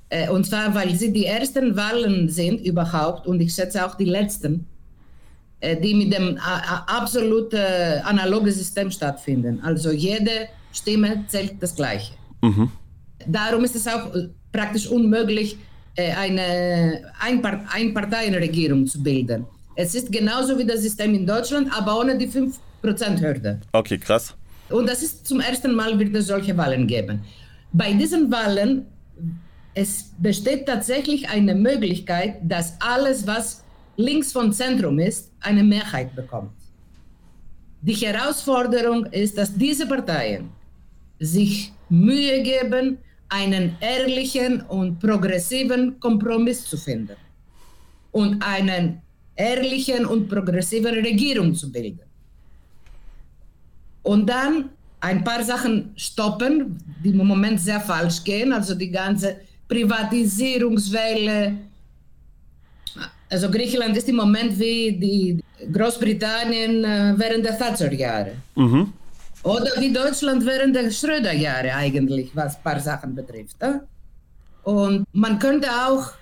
Äh, 0.09 0.29
und 0.29 0.45
zwar, 0.45 0.75
weil 0.75 0.95
sie 0.97 1.13
die 1.13 1.27
ersten 1.27 1.77
Wahlen 1.77 2.29
sind 2.29 2.67
überhaupt 2.67 3.27
und 3.27 3.41
ich 3.41 3.55
schätze 3.55 3.87
auch 3.87 3.95
die 3.95 4.05
letzten, 4.05 4.67
die 5.83 5.95
mit 5.95 6.13
dem 6.13 6.39
absolut 6.39 7.55
analogen 7.55 8.51
System 8.51 8.91
stattfinden. 8.91 9.61
Also 9.63 9.93
jede 9.93 10.49
Stimme 10.73 11.25
zählt 11.29 11.63
das 11.63 11.75
Gleiche. 11.75 12.15
Mhm. 12.43 12.71
Darum 13.27 13.65
ist 13.65 13.77
es 13.77 13.87
auch 13.87 14.15
äh, 14.15 14.29
praktisch 14.51 14.87
unmöglich, 14.89 15.57
äh, 15.95 16.13
eine 16.13 17.03
Einparteienregierung 17.21 18.87
zu 18.87 19.03
bilden. 19.03 19.47
Es 19.77 19.95
ist 19.95 20.11
genauso 20.11 20.59
wie 20.59 20.65
das 20.65 20.81
System 20.83 21.15
in 21.15 21.27
Deutschland, 21.27 21.69
aber 21.77 21.99
ohne 21.99 22.17
die 22.19 22.29
5%-Hürde. 22.29 23.61
Okay, 23.73 23.99
krass. 23.99 24.35
Und 24.69 24.89
das 24.89 25.03
ist 25.03 25.27
zum 25.27 25.41
ersten 25.41 25.75
Mal 25.75 25.99
wird 25.99 26.15
es 26.15 26.27
solche 26.27 26.57
Wahlen 26.57 26.87
geben. 26.87 27.21
Bei 27.73 27.93
diesen 27.93 28.31
Wahlen 28.31 28.87
es 29.75 30.11
besteht 30.19 30.67
tatsächlich 30.67 31.31
eine 31.31 31.55
Möglichkeit, 31.55 32.41
dass 32.43 32.77
alles, 32.81 33.27
was 33.27 33.62
links 33.97 34.33
vom 34.33 34.53
Zentrum 34.53 34.99
ist, 34.99 35.31
eine 35.41 35.63
Mehrheit 35.63 36.15
bekommt. 36.15 36.53
Die 37.81 37.95
Herausforderung 37.95 39.07
ist, 39.07 39.37
dass 39.37 39.55
diese 39.55 39.87
Parteien 39.87 40.51
sich 41.19 41.73
Mühe 41.89 42.43
geben, 42.43 42.99
einen 43.29 43.77
ehrlichen 43.81 44.61
und 44.63 44.99
progressiven 44.99 45.99
Kompromiss 45.99 46.65
zu 46.65 46.77
finden 46.77 47.17
und 48.13 48.43
einen 48.43 49.01
ehrlichen 49.35 50.05
und 50.05 50.29
progressiven 50.29 50.95
Regierung 50.95 51.55
zu 51.55 51.73
bilden. 51.73 52.01
Und 54.03 54.27
dann 54.29 54.71
ein 55.01 55.25
paar 55.25 55.43
Sachen 55.43 55.93
stoppen, 55.97 56.79
die 57.03 57.11
im 57.11 57.27
Moment 57.27 57.61
sehr 57.61 57.81
falsch 57.81 58.23
gehen, 58.23 58.53
also 58.53 58.75
die 58.75 58.91
ganze 58.91 59.41
Privatisierungswelle. 59.67 61.57
Also 63.33 63.51
Griechenland 63.51 63.97
ist 63.97 64.09
im 64.11 64.17
Moment 64.17 64.59
wie 64.59 64.93
die 64.93 65.43
Großbritannien 65.73 66.85
äh, 66.85 67.15
während 67.17 67.47
der 67.47 67.57
Thatcher-Jahre. 67.57 68.33
Mhm. 68.55 68.93
Oder 69.43 69.71
wie 69.79 69.91
Deutschland 69.91 70.45
während 70.45 70.77
der 70.77 70.91
Schröder-Jahre 70.91 71.73
eigentlich, 71.75 72.31
was 72.37 72.57
ein 72.57 72.63
paar 72.63 72.79
Sachen 72.79 73.15
betrifft. 73.15 73.57
Ja? 73.63 73.81
Und 74.65 75.07
man 75.13 75.39
könnte 75.39 75.69
auch 75.71 76.13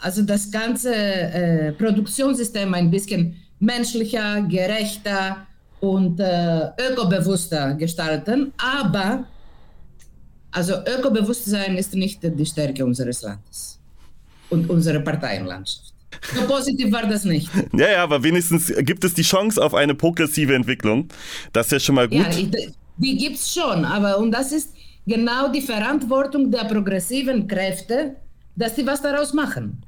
also 0.00 0.22
das 0.22 0.50
ganze 0.50 0.94
äh, 0.94 1.72
Produktionssystem 1.72 2.72
ein 2.72 2.90
bisschen 2.90 3.36
menschlicher, 3.60 4.40
gerechter 4.42 5.46
und 5.80 6.18
äh, 6.18 6.70
ökobewusster 6.88 7.74
gestalten. 7.74 8.52
Aber 8.56 9.26
also 10.50 10.74
Ökobewusstsein 10.86 11.76
ist 11.76 11.94
nicht 11.94 12.20
die 12.22 12.46
Stärke 12.46 12.82
unseres 12.84 13.20
Landes 13.22 13.78
und 14.50 14.70
unserer 14.70 15.00
Parteienlandschaft. 15.00 15.93
So 16.34 16.46
positiv 16.46 16.92
war 16.92 17.06
das 17.06 17.24
nicht. 17.24 17.50
Ja, 17.72 17.90
ja, 17.90 18.02
aber 18.02 18.22
wenigstens 18.22 18.72
gibt 18.78 19.04
es 19.04 19.14
die 19.14 19.22
Chance 19.22 19.62
auf 19.62 19.74
eine 19.74 19.94
progressive 19.94 20.54
Entwicklung. 20.54 21.08
Das 21.52 21.66
ist 21.66 21.72
ja 21.72 21.80
schon 21.80 21.94
mal 21.96 22.08
gut. 22.08 22.18
Ja, 22.18 22.28
die 22.96 23.16
gibt 23.16 23.36
es 23.36 23.52
schon, 23.52 23.84
aber 23.84 24.18
und 24.18 24.30
das 24.30 24.52
ist 24.52 24.74
genau 25.06 25.48
die 25.48 25.60
Verantwortung 25.60 26.50
der 26.50 26.64
progressiven 26.64 27.46
Kräfte, 27.48 28.16
dass 28.56 28.76
sie 28.76 28.86
was 28.86 29.02
daraus 29.02 29.32
machen. 29.32 29.82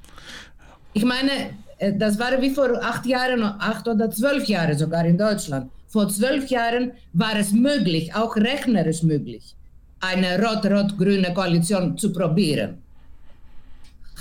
Ich 0.93 1.05
meine, 1.05 1.51
äh, 1.79 1.93
das 1.97 2.18
war 2.18 2.41
wie 2.41 2.51
vor 2.51 2.83
acht 2.83 3.07
Jahren, 3.07 3.43
acht 3.43 3.87
oder 3.87 4.11
zwölf 4.11 4.47
Jahren 4.47 4.77
sogar 4.77 5.05
in 5.05 5.18
Deutschland. 5.18 5.70
Vor 5.89 6.09
zwölf 6.09 6.49
Jahren 6.49 6.93
war 7.12 7.37
es 7.37 7.53
möglich, 7.53 8.14
auch 8.14 8.37
rechnerisch 8.37 9.03
möglich, 9.03 9.55
eine 10.01 10.43
rot-rot-grüne 10.43 11.33
Koalition 11.33 11.97
zu 11.97 12.12
probieren. 12.12 12.79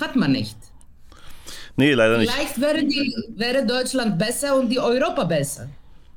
Hat 0.00 0.14
man 0.14 0.32
nicht. 0.32 0.56
Nee, 1.76 1.92
leider 1.92 2.18
nicht. 2.18 2.32
Vielleicht 2.32 2.60
wäre, 2.60 2.84
die, 2.84 3.14
wäre 3.36 3.66
Deutschland 3.66 4.18
besser 4.18 4.56
und 4.56 4.70
die 4.70 4.80
Europa 4.80 5.24
besser. 5.24 5.68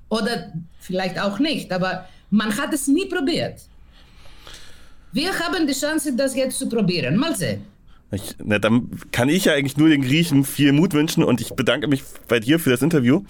Oder 0.10 0.54
vielleicht 0.80 1.20
auch 1.20 1.40
nicht, 1.40 1.72
aber 1.72 2.08
man 2.32 2.56
hat 2.58 2.74
es 2.74 2.88
nie 2.88 3.06
probiert. 3.06 3.62
Wir 5.12 5.38
haben 5.40 5.68
die 5.68 5.74
Chance, 5.74 6.16
das 6.16 6.36
jetzt 6.36 6.58
zu 6.60 6.70
probieren. 6.70 7.18
Mal 7.18 7.36
sehen. 7.36 7.66
Ich, 8.12 8.36
na, 8.44 8.58
dann 8.58 8.90
kann 9.12 9.30
ich 9.30 9.46
ja 9.46 9.54
eigentlich 9.54 9.78
nur 9.78 9.90
den 9.90 10.02
Griechen 10.02 10.44
viel 10.44 10.72
Mut 10.72 10.94
wünschen 10.94 11.24
und 11.24 11.42
ich 11.42 11.54
bedanke 11.54 11.88
mich 11.88 12.04
bei 12.28 12.40
dir 12.40 12.60
für 12.60 12.72
das 12.72 12.82
Interview. 12.82 13.24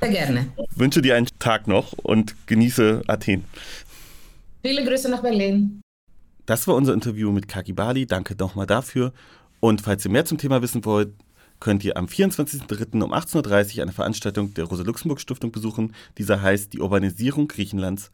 Sehr 0.00 0.10
gerne. 0.10 0.46
Wünsche 0.76 1.02
dir 1.02 1.16
einen 1.16 1.28
Tag 1.38 1.66
noch 1.66 1.92
und 1.92 2.34
genieße 2.46 3.02
Athen. 3.06 3.44
Viele 4.62 4.84
Grüße 4.84 5.10
nach 5.10 5.22
Berlin. 5.22 5.82
Das 6.46 6.66
war 6.68 6.74
unser 6.74 6.94
Interview 6.94 7.32
mit 7.32 7.48
Kaki 7.48 7.72
Bali. 7.72 8.06
Danke 8.06 8.34
nochmal 8.38 8.66
dafür. 8.66 9.12
Und 9.60 9.80
falls 9.80 10.04
ihr 10.04 10.10
mehr 10.10 10.24
zum 10.24 10.36
Thema 10.36 10.60
wissen 10.62 10.84
wollt, 10.84 11.12
könnt 11.64 11.82
ihr 11.82 11.96
am 11.96 12.04
24.03. 12.04 13.02
um 13.02 13.14
18.30 13.14 13.76
Uhr 13.76 13.82
eine 13.84 13.92
Veranstaltung 13.92 14.52
der 14.52 14.66
Rosa-Luxemburg-Stiftung 14.66 15.50
besuchen. 15.50 15.94
Dieser 16.18 16.42
heißt 16.42 16.74
Die 16.74 16.80
Urbanisierung 16.80 17.48
Griechenlands 17.48 18.10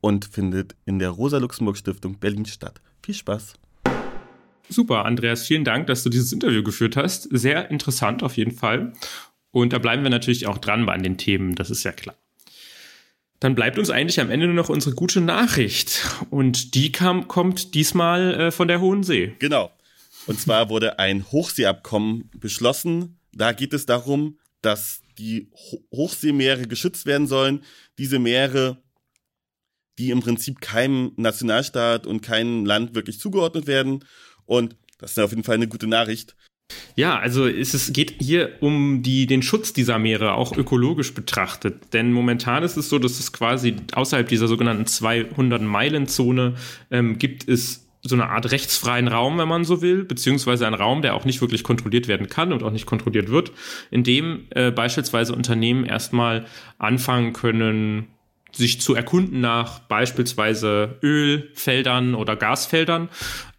und 0.00 0.24
findet 0.24 0.74
in 0.86 0.98
der 0.98 1.10
Rosa-Luxemburg-Stiftung 1.10 2.18
Berlin 2.18 2.46
statt. 2.46 2.80
Viel 3.04 3.14
Spaß! 3.14 3.56
Super, 4.70 5.04
Andreas, 5.04 5.46
vielen 5.46 5.64
Dank, 5.64 5.86
dass 5.86 6.02
du 6.02 6.08
dieses 6.08 6.32
Interview 6.32 6.62
geführt 6.62 6.96
hast. 6.96 7.28
Sehr 7.30 7.70
interessant 7.70 8.22
auf 8.22 8.38
jeden 8.38 8.52
Fall. 8.52 8.94
Und 9.50 9.74
da 9.74 9.78
bleiben 9.78 10.02
wir 10.02 10.10
natürlich 10.10 10.46
auch 10.46 10.56
dran 10.56 10.86
bei 10.86 10.96
den 10.96 11.18
Themen, 11.18 11.56
das 11.56 11.68
ist 11.68 11.84
ja 11.84 11.92
klar. 11.92 12.16
Dann 13.38 13.54
bleibt 13.54 13.78
uns 13.78 13.90
eigentlich 13.90 14.18
am 14.18 14.30
Ende 14.30 14.46
nur 14.46 14.54
noch 14.54 14.70
unsere 14.70 14.94
gute 14.94 15.20
Nachricht. 15.20 16.06
Und 16.30 16.74
die 16.74 16.90
kam, 16.90 17.28
kommt 17.28 17.74
diesmal 17.74 18.34
äh, 18.34 18.50
von 18.50 18.66
der 18.66 18.80
Hohen 18.80 19.02
See. 19.02 19.34
Genau. 19.40 19.70
Und 20.26 20.40
zwar 20.40 20.68
wurde 20.70 20.98
ein 20.98 21.30
Hochseeabkommen 21.30 22.30
beschlossen. 22.38 23.18
Da 23.32 23.52
geht 23.52 23.74
es 23.74 23.86
darum, 23.86 24.38
dass 24.62 25.02
die 25.18 25.50
Ho 25.52 25.82
Hochseemeere 25.92 26.66
geschützt 26.66 27.06
werden 27.06 27.26
sollen. 27.26 27.62
Diese 27.98 28.18
Meere, 28.18 28.82
die 29.98 30.10
im 30.10 30.20
Prinzip 30.20 30.60
keinem 30.60 31.12
Nationalstaat 31.16 32.06
und 32.06 32.22
keinem 32.22 32.64
Land 32.64 32.94
wirklich 32.94 33.20
zugeordnet 33.20 33.66
werden. 33.66 34.04
Und 34.46 34.76
das 34.98 35.12
ist 35.12 35.18
auf 35.18 35.30
jeden 35.30 35.44
Fall 35.44 35.56
eine 35.56 35.68
gute 35.68 35.86
Nachricht. 35.86 36.34
Ja, 36.96 37.18
also 37.18 37.46
es 37.46 37.92
geht 37.92 38.22
hier 38.22 38.56
um 38.60 39.02
die, 39.02 39.26
den 39.26 39.42
Schutz 39.42 39.72
dieser 39.72 39.98
Meere, 39.98 40.34
auch 40.34 40.56
ökologisch 40.56 41.12
betrachtet. 41.12 41.92
Denn 41.92 42.12
momentan 42.12 42.62
ist 42.62 42.76
es 42.76 42.88
so, 42.88 42.98
dass 42.98 43.20
es 43.20 43.32
quasi 43.32 43.76
außerhalb 43.92 44.28
dieser 44.28 44.48
sogenannten 44.48 44.84
200-Meilen-Zone 44.84 46.54
ähm, 46.90 47.18
gibt 47.18 47.48
es 47.48 47.83
so 48.06 48.14
eine 48.14 48.28
Art 48.28 48.50
rechtsfreien 48.50 49.08
Raum, 49.08 49.38
wenn 49.38 49.48
man 49.48 49.64
so 49.64 49.80
will, 49.80 50.04
beziehungsweise 50.04 50.66
ein 50.66 50.74
Raum, 50.74 51.00
der 51.00 51.14
auch 51.14 51.24
nicht 51.24 51.40
wirklich 51.40 51.64
kontrolliert 51.64 52.06
werden 52.06 52.28
kann 52.28 52.52
und 52.52 52.62
auch 52.62 52.70
nicht 52.70 52.86
kontrolliert 52.86 53.30
wird, 53.30 53.50
in 53.90 54.04
dem 54.04 54.44
äh, 54.50 54.70
beispielsweise 54.70 55.34
Unternehmen 55.34 55.84
erstmal 55.84 56.44
anfangen 56.78 57.32
können, 57.32 58.08
sich 58.52 58.80
zu 58.80 58.94
erkunden 58.94 59.40
nach 59.40 59.80
beispielsweise 59.80 60.98
Ölfeldern 61.02 62.14
oder 62.14 62.36
Gasfeldern 62.36 63.08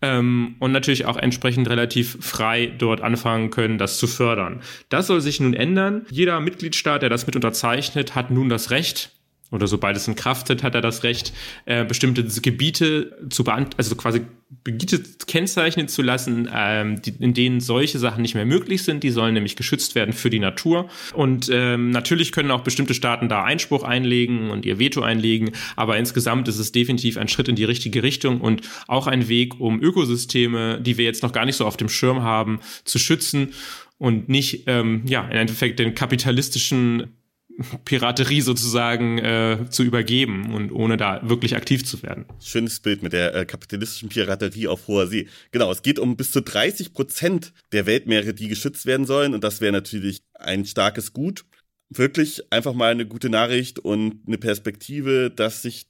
ähm, 0.01 0.55
und 0.59 0.71
natürlich 0.71 1.05
auch 1.05 1.17
entsprechend 1.17 1.69
relativ 1.69 2.17
frei 2.21 2.67
dort 2.67 3.01
anfangen 3.01 3.49
können, 3.49 3.77
das 3.77 3.97
zu 3.97 4.07
fördern. 4.07 4.61
Das 4.89 5.07
soll 5.07 5.21
sich 5.21 5.39
nun 5.39 5.53
ändern. 5.53 6.05
Jeder 6.09 6.39
Mitgliedstaat, 6.39 7.01
der 7.01 7.09
das 7.09 7.25
mit 7.25 7.35
unterzeichnet, 7.35 8.15
hat 8.15 8.31
nun 8.31 8.47
das 8.47 8.71
Recht, 8.71 9.11
oder 9.55 9.67
sobald 9.67 9.97
es 9.97 10.07
in 10.07 10.15
Kraft 10.15 10.47
tritt, 10.47 10.63
hat 10.63 10.75
er 10.75 10.81
das 10.81 11.03
Recht, 11.03 11.33
äh, 11.65 11.85
bestimmte 11.85 12.23
Gebiete 12.41 13.17
zu 13.29 13.43
beant 13.43 13.75
also 13.77 13.95
quasi 13.95 14.21
Gebiete 14.63 15.01
kennzeichnen 15.25 15.87
zu 15.87 16.01
lassen, 16.01 16.47
ähm, 16.53 17.01
die, 17.01 17.15
in 17.19 17.33
denen 17.33 17.59
solche 17.61 17.97
Sachen 17.97 18.21
nicht 18.21 18.35
mehr 18.35 18.45
möglich 18.45 18.83
sind. 18.83 19.03
Die 19.03 19.09
sollen 19.09 19.33
nämlich 19.33 19.55
geschützt 19.55 19.95
werden 19.95 20.13
für 20.13 20.29
die 20.29 20.39
Natur. 20.39 20.87
Und 21.13 21.49
ähm, 21.51 21.89
natürlich 21.89 22.31
können 22.31 22.51
auch 22.51 22.61
bestimmte 22.61 22.93
Staaten 22.93 23.27
da 23.27 23.43
Einspruch 23.43 23.83
einlegen 23.83 24.51
und 24.51 24.65
ihr 24.65 24.77
Veto 24.77 25.01
einlegen. 25.01 25.51
Aber 25.75 25.97
insgesamt 25.97 26.47
ist 26.47 26.59
es 26.59 26.71
definitiv 26.71 27.17
ein 27.17 27.27
Schritt 27.27 27.47
in 27.47 27.55
die 27.55 27.63
richtige 27.63 28.03
Richtung 28.03 28.39
und 28.39 28.61
auch 28.87 29.07
ein 29.07 29.27
Weg, 29.27 29.59
um 29.59 29.81
Ökosysteme, 29.81 30.79
die 30.79 30.97
wir 30.97 31.05
jetzt 31.05 31.23
noch 31.23 31.31
gar 31.31 31.45
nicht 31.45 31.55
so 31.55 31.65
auf 31.65 31.77
dem 31.77 31.89
Schirm 31.89 32.21
haben, 32.21 32.59
zu 32.83 32.99
schützen 32.99 33.49
und 33.97 34.29
nicht 34.29 34.63
ähm, 34.67 35.03
ja 35.07 35.23
im 35.23 35.37
Endeffekt 35.37 35.79
den 35.79 35.95
kapitalistischen 35.95 37.15
Piraterie 37.85 38.41
sozusagen 38.41 39.17
äh, 39.17 39.65
zu 39.69 39.83
übergeben 39.83 40.53
und 40.53 40.71
ohne 40.71 40.97
da 40.97 41.21
wirklich 41.27 41.55
aktiv 41.55 41.85
zu 41.85 42.01
werden. 42.03 42.25
Schönes 42.43 42.79
Bild 42.79 43.01
mit 43.01 43.13
der 43.13 43.33
äh, 43.33 43.45
kapitalistischen 43.45 44.09
Piraterie 44.09 44.67
auf 44.67 44.87
hoher 44.87 45.07
See. 45.07 45.27
Genau, 45.51 45.71
es 45.71 45.81
geht 45.81 45.99
um 45.99 46.17
bis 46.17 46.31
zu 46.31 46.41
30 46.41 46.93
Prozent 46.93 47.53
der 47.71 47.85
Weltmeere, 47.85 48.33
die 48.33 48.47
geschützt 48.47 48.85
werden 48.85 49.05
sollen 49.05 49.33
und 49.33 49.43
das 49.43 49.61
wäre 49.61 49.71
natürlich 49.71 50.21
ein 50.33 50.65
starkes 50.65 51.13
Gut. 51.13 51.45
Wirklich 51.89 52.51
einfach 52.51 52.73
mal 52.73 52.91
eine 52.91 53.05
gute 53.05 53.29
Nachricht 53.29 53.79
und 53.79 54.21
eine 54.27 54.37
Perspektive, 54.37 55.31
dass 55.31 55.61
sich 55.61 55.85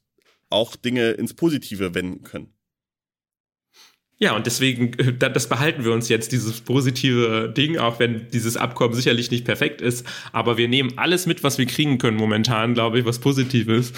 auch 0.50 0.76
Dinge 0.76 1.12
ins 1.12 1.34
Positive 1.34 1.96
wenden 1.96 2.24
können. 2.24 2.55
Ja, 4.18 4.34
und 4.34 4.46
deswegen, 4.46 4.94
äh, 4.98 5.14
das 5.14 5.50
behalten 5.50 5.84
wir 5.84 5.92
uns 5.92 6.08
jetzt, 6.08 6.32
dieses 6.32 6.62
positive 6.62 7.54
Ding, 7.56 7.78
auch 7.78 8.00
wenn 8.00 8.28
dieses 8.32 8.56
Abkommen 8.56 8.94
sicherlich 8.94 9.30
nicht 9.30 9.44
perfekt 9.46 9.82
ist. 9.82 10.06
Aber 10.32 10.58
wir 10.58 10.68
nehmen 10.68 10.98
alles 10.98 11.26
mit, 11.26 11.44
was 11.44 11.58
wir 11.58 11.66
kriegen 11.66 11.98
können 11.98 12.18
momentan, 12.18 12.74
glaube 12.74 13.00
ich, 13.00 13.06
was 13.06 13.20
Positives. 13.20 13.92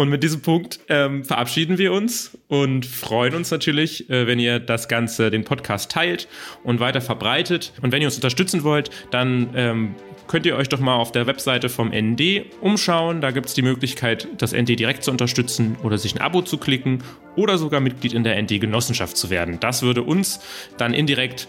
Und 0.00 0.08
mit 0.08 0.22
diesem 0.22 0.40
Punkt 0.40 0.80
ähm, 0.88 1.24
verabschieden 1.24 1.76
wir 1.76 1.92
uns 1.92 2.38
und 2.48 2.86
freuen 2.86 3.34
uns 3.34 3.50
natürlich, 3.50 4.08
äh, 4.08 4.26
wenn 4.26 4.38
ihr 4.38 4.58
das 4.58 4.88
Ganze, 4.88 5.30
den 5.30 5.44
Podcast 5.44 5.90
teilt 5.90 6.26
und 6.64 6.80
weiter 6.80 7.02
verbreitet. 7.02 7.74
Und 7.82 7.92
wenn 7.92 8.00
ihr 8.00 8.08
uns 8.08 8.14
unterstützen 8.14 8.64
wollt, 8.64 8.88
dann 9.10 9.50
ähm, 9.54 9.94
könnt 10.26 10.46
ihr 10.46 10.56
euch 10.56 10.70
doch 10.70 10.80
mal 10.80 10.94
auf 10.94 11.12
der 11.12 11.26
Webseite 11.26 11.68
vom 11.68 11.90
ND 11.90 12.46
umschauen. 12.62 13.20
Da 13.20 13.30
gibt 13.30 13.48
es 13.48 13.52
die 13.52 13.60
Möglichkeit, 13.60 14.26
das 14.38 14.54
ND 14.54 14.70
direkt 14.70 15.04
zu 15.04 15.10
unterstützen 15.10 15.76
oder 15.82 15.98
sich 15.98 16.14
ein 16.14 16.22
Abo 16.22 16.40
zu 16.40 16.56
klicken 16.56 17.02
oder 17.36 17.58
sogar 17.58 17.80
Mitglied 17.80 18.14
in 18.14 18.24
der 18.24 18.40
ND-Genossenschaft 18.40 19.18
zu 19.18 19.28
werden. 19.28 19.60
Das 19.60 19.82
würde 19.82 20.02
uns 20.02 20.40
dann 20.78 20.94
indirekt 20.94 21.46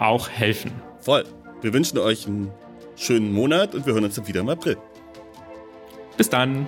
auch 0.00 0.28
helfen. 0.28 0.72
Voll. 1.02 1.22
Wir 1.60 1.72
wünschen 1.72 1.98
euch 1.98 2.26
einen 2.26 2.50
schönen 2.96 3.32
Monat 3.32 3.76
und 3.76 3.86
wir 3.86 3.92
hören 3.92 4.02
uns 4.02 4.16
dann 4.16 4.26
wieder 4.26 4.40
im 4.40 4.48
April. 4.48 4.76
Bis 6.16 6.28
dann. 6.28 6.66